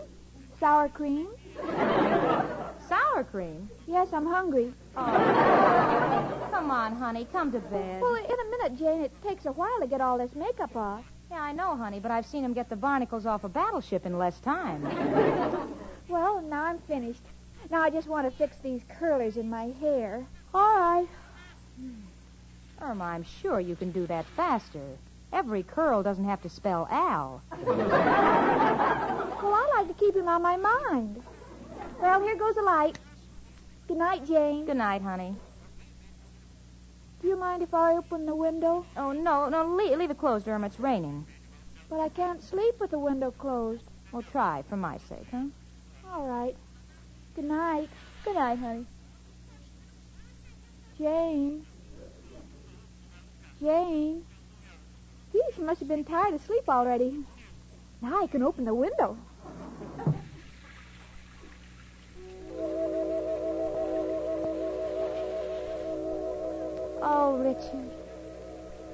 [0.58, 1.28] sour cream.
[2.88, 3.68] Sour cream?
[3.88, 4.72] Yes, I'm hungry.
[4.96, 6.48] Oh.
[6.52, 7.26] Come on, honey.
[7.32, 8.00] Come to bed.
[8.00, 9.00] Well, in a minute, Jane.
[9.00, 11.02] It takes a while to get all this makeup off.
[11.36, 14.16] Yeah, I know, honey, but I've seen him get the barnacles off a battleship in
[14.16, 14.82] less time.
[16.08, 17.20] well, now I'm finished.
[17.70, 20.24] Now I just want to fix these curlers in my hair.
[20.54, 21.06] All right.
[21.78, 21.90] Hmm.
[22.80, 24.80] Irma, I'm sure you can do that faster.
[25.30, 27.42] Every curl doesn't have to spell Al.
[27.62, 27.92] well,
[29.52, 31.22] I like to keep him on my mind.
[32.00, 32.98] Well, here goes the light.
[33.88, 34.64] Good night, Jane.
[34.64, 35.36] Good night, honey.
[37.22, 38.84] Do you mind if I open the window?
[38.96, 40.66] Oh, no, no, leave, leave it closed, Irma.
[40.66, 41.26] It's raining.
[41.88, 43.84] But I can't sleep with the window closed.
[44.12, 45.46] Well, try, for my sake, huh?
[46.12, 46.56] All right.
[47.34, 47.88] Good night.
[48.24, 48.86] Good night, honey.
[50.98, 51.66] Jane.
[53.60, 54.24] Jane.
[55.32, 57.24] Gee, she must have been tired of sleep already.
[58.00, 59.16] Now I can open the window.
[67.08, 67.88] Oh, Richard.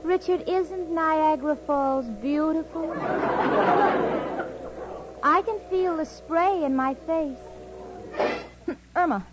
[0.02, 2.92] Richard, isn't Niagara Falls beautiful?
[5.22, 7.38] I can feel the spray in my face.
[8.96, 9.26] Irma.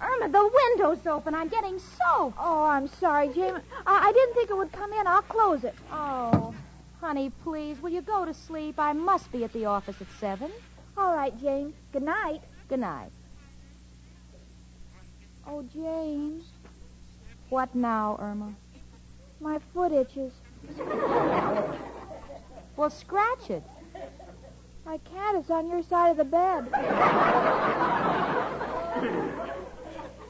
[0.00, 1.34] Irma, the window's open.
[1.34, 2.38] I'm getting soaked.
[2.40, 3.60] Oh, I'm sorry, Jane.
[3.86, 5.06] I, I didn't think it would come in.
[5.06, 5.74] I'll close it.
[5.92, 6.54] Oh,
[7.02, 8.76] honey, please, will you go to sleep?
[8.78, 10.50] I must be at the office at 7.
[10.96, 11.74] All right, James.
[11.92, 12.40] Good night.
[12.70, 13.10] Good night.
[15.46, 16.42] Oh, Jane.
[17.50, 18.54] What now, Irma?
[19.40, 20.32] My foot itches.
[22.76, 23.62] well, scratch it.
[24.86, 25.38] I can't.
[25.38, 26.68] It's on your side of the bed.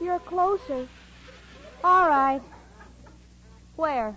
[0.01, 0.89] You're closer.
[1.83, 2.43] All right.
[3.77, 4.17] Where?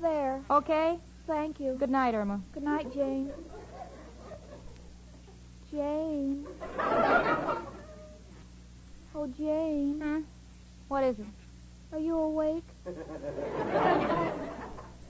[0.00, 0.42] There.
[0.50, 0.98] Okay.
[1.26, 1.76] Thank you.
[1.78, 2.40] Good night, Irma.
[2.52, 3.30] Good night, Jane.
[5.70, 6.46] Jane.
[9.16, 10.00] Oh, Jane.
[10.00, 10.20] Hmm?
[10.88, 11.26] What is it?
[11.94, 12.66] Are you awake?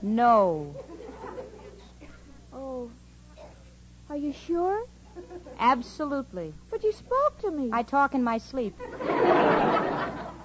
[0.01, 0.75] No.
[2.53, 2.91] Oh.
[4.07, 4.85] Are you sure?
[5.57, 6.53] Absolutely.
[6.69, 7.71] But you spoke to me.
[7.73, 8.79] I talk in my sleep.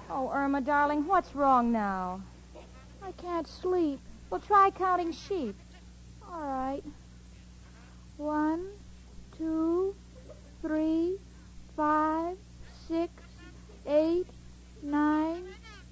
[0.09, 2.23] oh, Irma, darling, what's wrong now?
[3.03, 3.99] I can't sleep.
[4.31, 5.55] Well, try counting sheep.
[6.27, 6.83] All right.
[8.17, 8.65] One,
[9.37, 9.93] two,
[10.63, 11.19] three,
[11.75, 12.35] five,
[12.87, 13.11] six,
[13.85, 14.27] eight,
[14.81, 15.43] nine,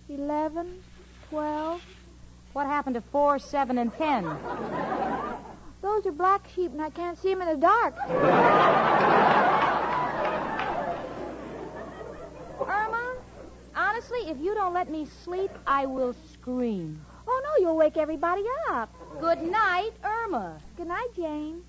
[0.10, 0.82] eleven,
[1.30, 1.82] twelve.
[2.54, 4.24] What happened to four, seven, and ten?
[5.82, 7.96] Those are black sheep, and I can't see them in the dark.
[12.68, 13.16] Irma,
[13.76, 17.06] honestly, if you don't let me sleep, I will scream.
[17.28, 18.90] Oh, no, you'll wake everybody up.
[19.22, 20.60] Good night, Irma.
[20.76, 21.62] Good night, Jane.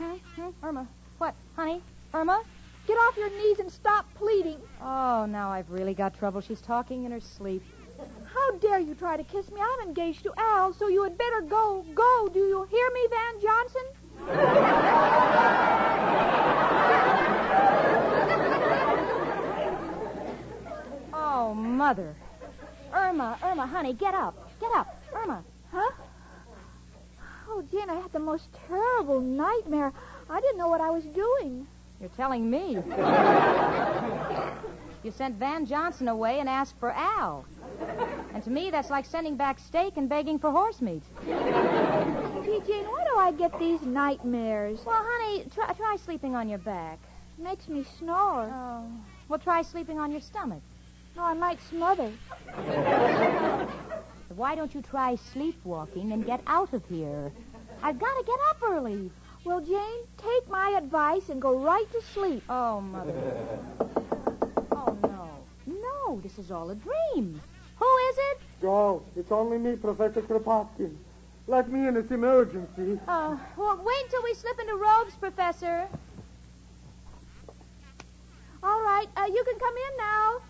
[0.00, 0.20] You don't.
[0.36, 0.66] Hmm?
[0.66, 0.88] Irma.
[1.18, 1.82] What, honey?
[2.14, 2.42] Irma?
[2.86, 4.58] Get off your knees and stop pleading.
[4.82, 6.40] Oh, now I've really got trouble.
[6.40, 7.62] She's talking in her sleep.
[8.32, 9.60] How dare you try to kiss me?
[9.60, 11.84] I'm engaged to Al, so you had better go.
[11.94, 12.28] Go.
[12.32, 13.82] Do you hear me, Van Johnson?
[21.12, 22.14] Oh, mother.
[22.94, 24.50] Irma, Irma, honey, get up.
[24.60, 25.02] Get up.
[25.14, 25.44] Irma.
[25.70, 25.90] Huh?
[27.60, 29.92] Oh, Jane, I had the most terrible nightmare.
[30.30, 31.66] I didn't know what I was doing.
[32.00, 32.78] You're telling me.
[35.04, 37.44] you sent Van Johnson away and asked for Al.
[38.32, 41.02] And to me, that's like sending back steak and begging for horse meat.
[41.26, 41.32] Gee,
[42.66, 44.80] Jane, why do I get these nightmares?
[44.86, 46.98] Well, honey, try, try sleeping on your back.
[47.36, 48.50] makes me snore.
[48.50, 48.90] Oh.
[49.28, 50.62] Well, try sleeping on your stomach.
[51.14, 52.10] No, I might smother.
[54.36, 57.32] Why don't you try sleepwalking and get out of here?
[57.82, 59.10] I've got to get up early.
[59.44, 62.42] Well, Jane, take my advice and go right to sleep.
[62.48, 63.48] Oh, Mother.
[64.72, 65.30] oh, no.
[65.66, 67.40] No, this is all a dream.
[67.76, 68.40] Who is it?
[68.60, 69.02] Go.
[69.16, 70.94] It's only me, Professor Kropotkin.
[71.46, 71.96] Let me in.
[71.96, 73.00] It's emergency.
[73.08, 75.88] Oh, well, wait until we slip into robes, Professor.
[78.62, 80.40] All right, uh, you can come in now.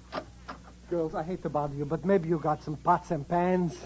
[0.90, 3.78] Girls, I hate to bother you, but maybe you got some pots and pans.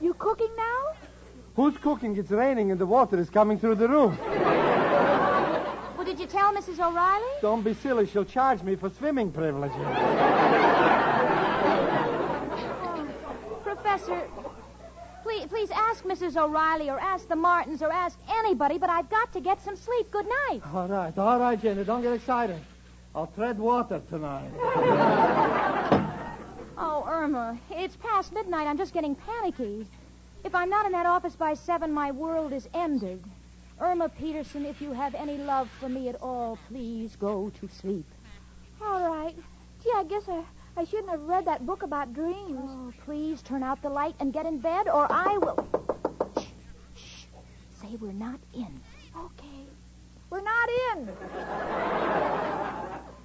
[0.00, 1.09] You cooking now?
[1.56, 2.16] Who's cooking?
[2.16, 4.14] It's raining and the water is coming through the roof.
[5.96, 6.78] Well, did you tell Mrs.
[6.78, 7.32] O'Reilly?
[7.42, 8.06] Don't be silly.
[8.06, 9.76] She'll charge me for swimming privileges.
[13.64, 14.22] Professor,
[15.22, 16.36] please, please ask Mrs.
[16.36, 20.10] O'Reilly or ask the Martins or ask anybody, but I've got to get some sleep.
[20.10, 20.62] Good night.
[20.72, 21.84] All right, all right, Jenny.
[21.84, 22.60] Don't get excited.
[23.14, 24.50] I'll tread water tonight.
[26.82, 28.66] Oh, Irma, it's past midnight.
[28.66, 29.86] I'm just getting panicky.
[30.42, 33.22] If I'm not in that office by seven, my world is ended.
[33.78, 38.06] Irma Peterson, if you have any love for me at all, please go to sleep.
[38.82, 39.34] All right.
[39.82, 40.42] Gee, I guess I,
[40.76, 42.58] I shouldn't have read that book about dreams.
[42.62, 45.66] Oh, please turn out the light and get in bed, or I will.
[46.38, 46.46] Shh,
[46.96, 47.24] shh.
[47.80, 48.80] Say we're not in.
[49.16, 49.66] Okay.
[50.30, 51.08] We're not in.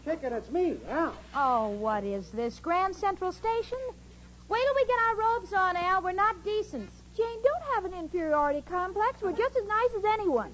[0.03, 1.13] Chicken, it's me, Al.
[1.33, 2.59] Oh, what is this?
[2.59, 3.79] Grand Central Station?
[4.47, 6.01] Wait till we get our robes on, Al.
[6.01, 6.89] We're not decent.
[7.15, 9.21] Jane, don't have an inferiority complex.
[9.21, 10.51] We're just as nice as anyone.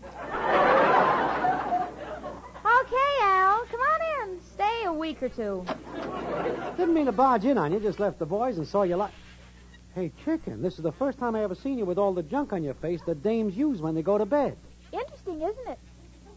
[2.64, 3.66] Okay, Al.
[3.66, 4.40] Come on in.
[4.54, 5.66] Stay a week or two.
[6.78, 7.80] Didn't mean to barge in on you.
[7.80, 9.12] Just left the boys and saw you like.
[9.96, 12.54] Hey, chicken, this is the first time I ever seen you with all the junk
[12.54, 14.56] on your face that dames use when they go to bed.
[14.92, 15.80] Interesting, isn't it?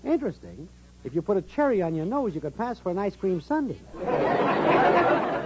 [0.04, 0.68] Interesting.
[1.04, 3.40] If you put a cherry on your nose, you could pass for an ice cream
[3.42, 3.78] sundae.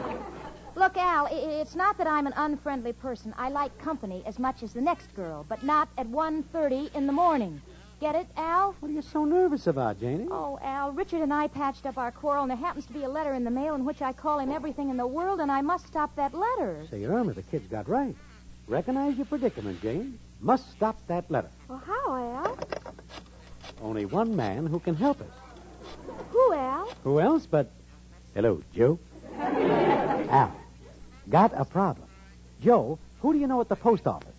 [0.78, 3.34] Look, Al, it's not that I'm an unfriendly person.
[3.36, 7.12] I like company as much as the next girl, but not at 1.30 in the
[7.12, 7.60] morning.
[8.00, 8.76] Get it, Al?
[8.78, 10.28] What are you so nervous about, Janie?
[10.30, 13.08] Oh, Al, Richard and I patched up our quarrel, and there happens to be a
[13.08, 15.62] letter in the mail in which I call him everything in the world, and I
[15.62, 16.86] must stop that letter.
[16.88, 18.14] Say, Irma, the kid's got right.
[18.68, 20.16] Recognize your predicament, Jane.
[20.40, 21.50] Must stop that letter.
[21.66, 22.58] Well, how, Al?
[23.82, 25.26] Only one man who can help us.
[26.30, 26.88] Who, Al?
[27.02, 27.68] Who else but.
[28.32, 29.00] Hello, Joe.
[29.38, 30.54] Al.
[31.30, 32.08] Got a problem.
[32.62, 34.34] Joe, who do you know at the post office?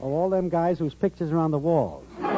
[0.00, 2.06] Oh, all them guys whose pictures are on the walls.
[2.20, 2.30] no,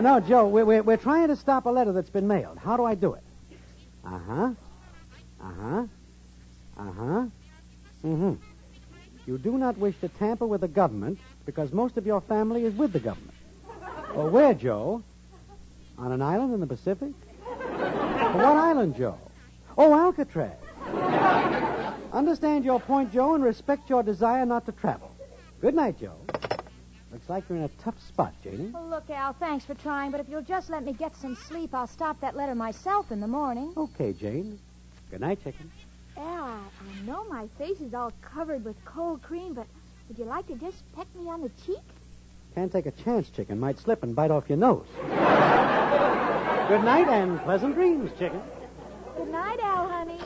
[0.00, 2.58] no, Joe, we're, we're, we're trying to stop a letter that's been mailed.
[2.58, 3.22] How do I do it?
[4.04, 4.50] Uh huh.
[5.40, 5.84] Uh huh.
[6.78, 7.26] Uh huh.
[8.04, 8.34] Mm hmm.
[9.26, 12.74] You do not wish to tamper with the government because most of your family is
[12.74, 13.34] with the government.
[14.14, 15.02] Well, where, Joe?
[15.98, 17.12] On an island in the Pacific?
[17.44, 19.18] what island, Joe?
[19.76, 20.56] Oh, Alcatraz.
[22.12, 25.10] Understand your point, Joe, and respect your desire not to travel.
[25.60, 26.16] Good night, Joe.
[27.10, 28.72] Looks like you're in a tough spot, Janie.
[28.74, 31.74] Oh, look, Al, thanks for trying, but if you'll just let me get some sleep,
[31.74, 33.72] I'll stop that letter myself in the morning.
[33.76, 34.58] Okay, Jane.
[35.10, 35.70] Good night, chicken.
[36.16, 39.66] Al, I, I know my face is all covered with cold cream, but
[40.08, 41.80] would you like to just peck me on the cheek?
[42.54, 43.58] Can't take a chance, chicken.
[43.60, 44.86] Might slip and bite off your nose.
[46.68, 48.42] Good night and pleasant dreams, chicken.
[49.16, 50.20] Good night, Al, honey.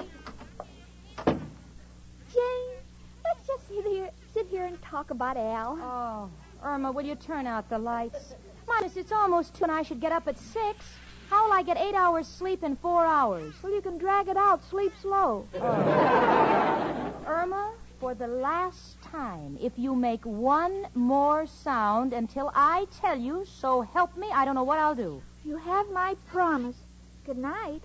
[1.26, 2.76] Jane,
[3.24, 5.78] let's just sit here, sit here and talk about Al.
[5.80, 6.30] Oh,
[6.64, 8.34] Irma, will you turn out the lights?
[8.66, 10.84] Minus, it's almost two, and I should get up at six.
[11.28, 13.54] How will I get eight hours sleep in four hours?
[13.62, 14.62] Well, you can drag it out.
[14.68, 15.48] Sleep slow.
[15.54, 17.14] Oh.
[17.26, 23.44] Irma, for the last time, if you make one more sound until I tell you,
[23.46, 25.22] so help me, I don't know what I'll do.
[25.44, 26.76] You have my promise.
[27.24, 27.82] Good night.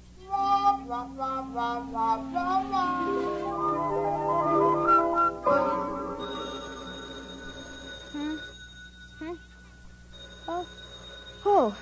[8.12, 8.36] Hmm?
[9.20, 9.34] Hmm?
[10.48, 10.68] Oh.
[11.46, 11.78] Oh.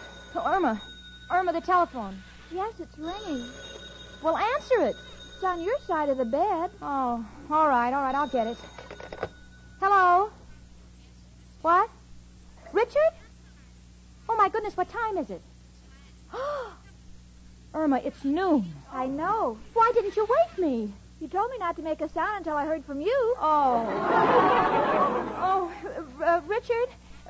[0.46, 0.82] Irma.
[1.32, 2.22] Irma, the telephone.
[2.52, 3.50] Yes, it's ringing.
[4.22, 4.96] Well, answer it.
[5.34, 6.72] It's on your side of the bed.
[6.82, 8.58] Oh, all right, all right, I'll get it.
[9.82, 10.30] Hello?
[11.62, 11.90] What?
[12.72, 13.14] Richard?
[14.30, 15.42] Oh, my goodness, what time is it?
[17.74, 18.72] Irma, it's noon.
[18.92, 19.58] I know.
[19.74, 20.94] Why didn't you wake me?
[21.20, 23.36] You told me not to make a sound until I heard from you.
[23.40, 23.86] Oh.
[25.40, 25.72] oh,
[26.24, 26.90] uh, Richard?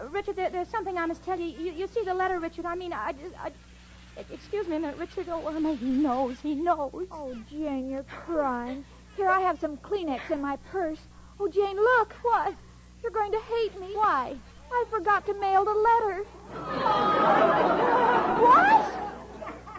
[0.10, 1.46] Richard, there, there's something I must tell you.
[1.46, 1.72] you.
[1.72, 2.66] You see the letter, Richard?
[2.66, 3.36] I mean, I just.
[3.38, 3.52] I,
[4.32, 5.28] excuse me a minute, Richard.
[5.30, 6.40] Oh, Irma, he knows.
[6.42, 7.08] He knows.
[7.12, 8.84] Oh, Jane, you're crying.
[9.16, 11.00] Here, I have some Kleenex in my purse.
[11.40, 12.14] Oh, Jane, look.
[12.24, 12.56] What?
[13.04, 13.92] You're going to hate me.
[13.94, 14.36] Why?
[14.72, 16.24] I forgot to mail the letter.
[18.42, 19.02] what?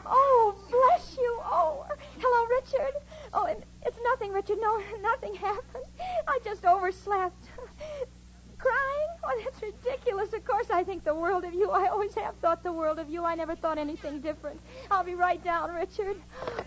[0.09, 1.41] Oh, bless you.
[1.43, 1.85] Oh,
[2.19, 2.95] hello, Richard.
[3.33, 4.59] Oh, and it's nothing, Richard.
[4.61, 5.85] No, nothing happened.
[6.27, 7.49] I just overslept.
[8.59, 9.09] Crying?
[9.23, 10.33] Oh, that's ridiculous.
[10.33, 11.71] Of course, I think the world of you.
[11.71, 13.23] I always have thought the world of you.
[13.23, 14.59] I never thought anything different.
[14.91, 16.17] I'll be right down, Richard.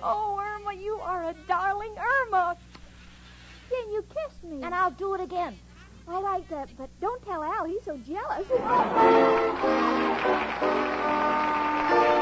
[0.04, 2.58] Oh, Irma, you are a darling Irma.
[3.70, 4.62] Jane, you kissed me.
[4.62, 5.58] And I'll do it again.
[6.08, 7.66] All right, uh, but don't tell Al.
[7.66, 8.48] He's so jealous.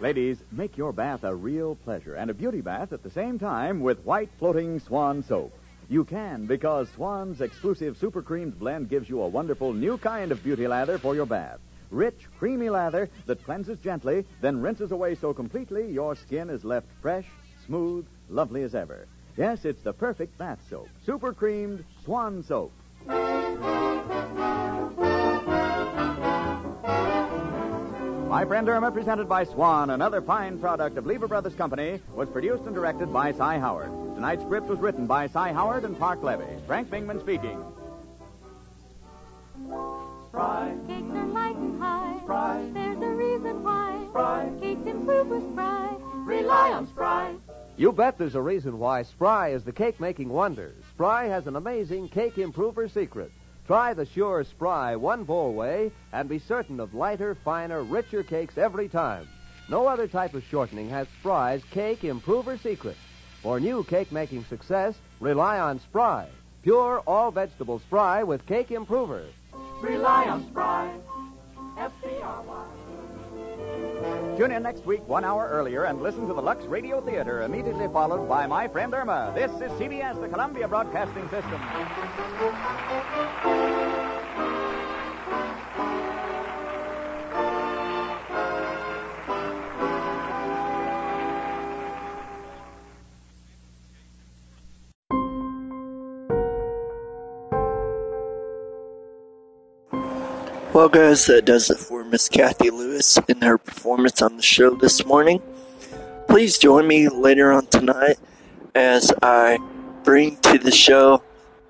[0.00, 3.80] Ladies, make your bath a real pleasure and a beauty bath at the same time
[3.80, 5.56] with white floating Swan soap.
[5.88, 10.42] You can because Swan's exclusive Super Creams blend gives you a wonderful new kind of
[10.42, 11.60] beauty lather for your bath.
[11.90, 16.88] Rich, creamy lather that cleanses gently, then rinses away so completely your skin is left
[17.00, 17.26] fresh,
[17.64, 19.06] smooth, lovely as ever.
[19.36, 20.88] Yes, it's the perfect bath soap.
[21.06, 22.72] Super creamed Swan soap.
[28.34, 32.64] My Friend Irma, presented by Swan, another fine product of Lever Brothers Company, was produced
[32.64, 33.92] and directed by Cy Howard.
[34.16, 36.44] Tonight's script was written by Cy Howard and Parke Levy.
[36.66, 37.62] Frank Bingman speaking.
[40.26, 40.74] Spry.
[40.88, 42.18] Cakes are light and high.
[42.24, 42.70] Spry.
[42.74, 44.04] There's a reason why.
[44.08, 44.50] Spry.
[44.60, 45.96] Cakes improve with Spry.
[46.26, 47.36] Rely on Spry.
[47.76, 50.74] You bet there's a reason why Spry is the cake making wonder.
[50.90, 53.30] Spry has an amazing cake improver secret.
[53.66, 58.58] Try the sure Spry one bowl way and be certain of lighter, finer, richer cakes
[58.58, 59.26] every time.
[59.70, 62.96] No other type of shortening has Spry's cake improver secret.
[63.42, 66.28] For new cake making success, rely on Spry.
[66.62, 69.24] Pure all vegetable Spry with cake improver.
[69.80, 70.94] Rely on Spry.
[71.78, 72.73] S-P-R-Y.
[74.36, 77.88] Tune in next week, one hour earlier, and listen to the Lux Radio Theater, immediately
[77.88, 79.32] followed by My Friend Irma.
[79.34, 81.60] This is CBS, the Columbia Broadcasting System.
[100.74, 104.76] Well, guys, that does it for Miss Kathy Lewis in her performance on the show
[104.76, 105.42] this morning.
[106.28, 108.18] Please join me later on tonight
[108.72, 109.58] as I
[110.04, 111.24] bring to the show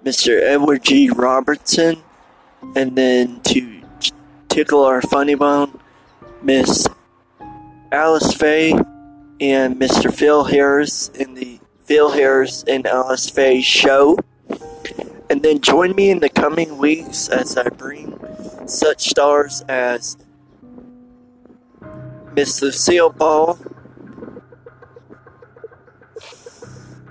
[0.05, 0.39] Mr.
[0.43, 1.09] Edward G.
[1.09, 2.03] Robertson,
[2.77, 3.81] and then to
[4.51, 5.81] tickle our funny bone,
[6.43, 6.87] Miss
[7.91, 8.73] Alice Faye
[9.41, 10.13] and Mr.
[10.13, 14.19] Phil Harris in the Phil Harris and Alice Faye show.
[15.31, 18.21] And then join me in the coming weeks as I bring
[18.67, 20.19] such stars as
[22.35, 23.59] Miss Lucille Ball,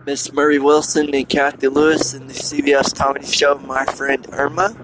[0.06, 4.76] Miss Marie Wilson, and Kathy Lewis in the CBS comedy show My Friend Irma.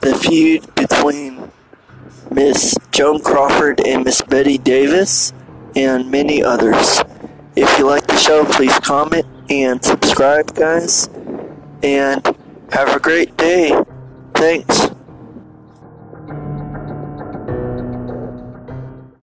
[0.00, 1.52] The feud between
[2.30, 5.34] Miss Joan Crawford and Miss Bette Davis,
[5.76, 7.02] and many others.
[7.54, 11.08] If you like the show, please comment and subscribe, guys.
[11.82, 12.24] And
[12.72, 13.78] have a great day.
[14.34, 14.89] Thanks.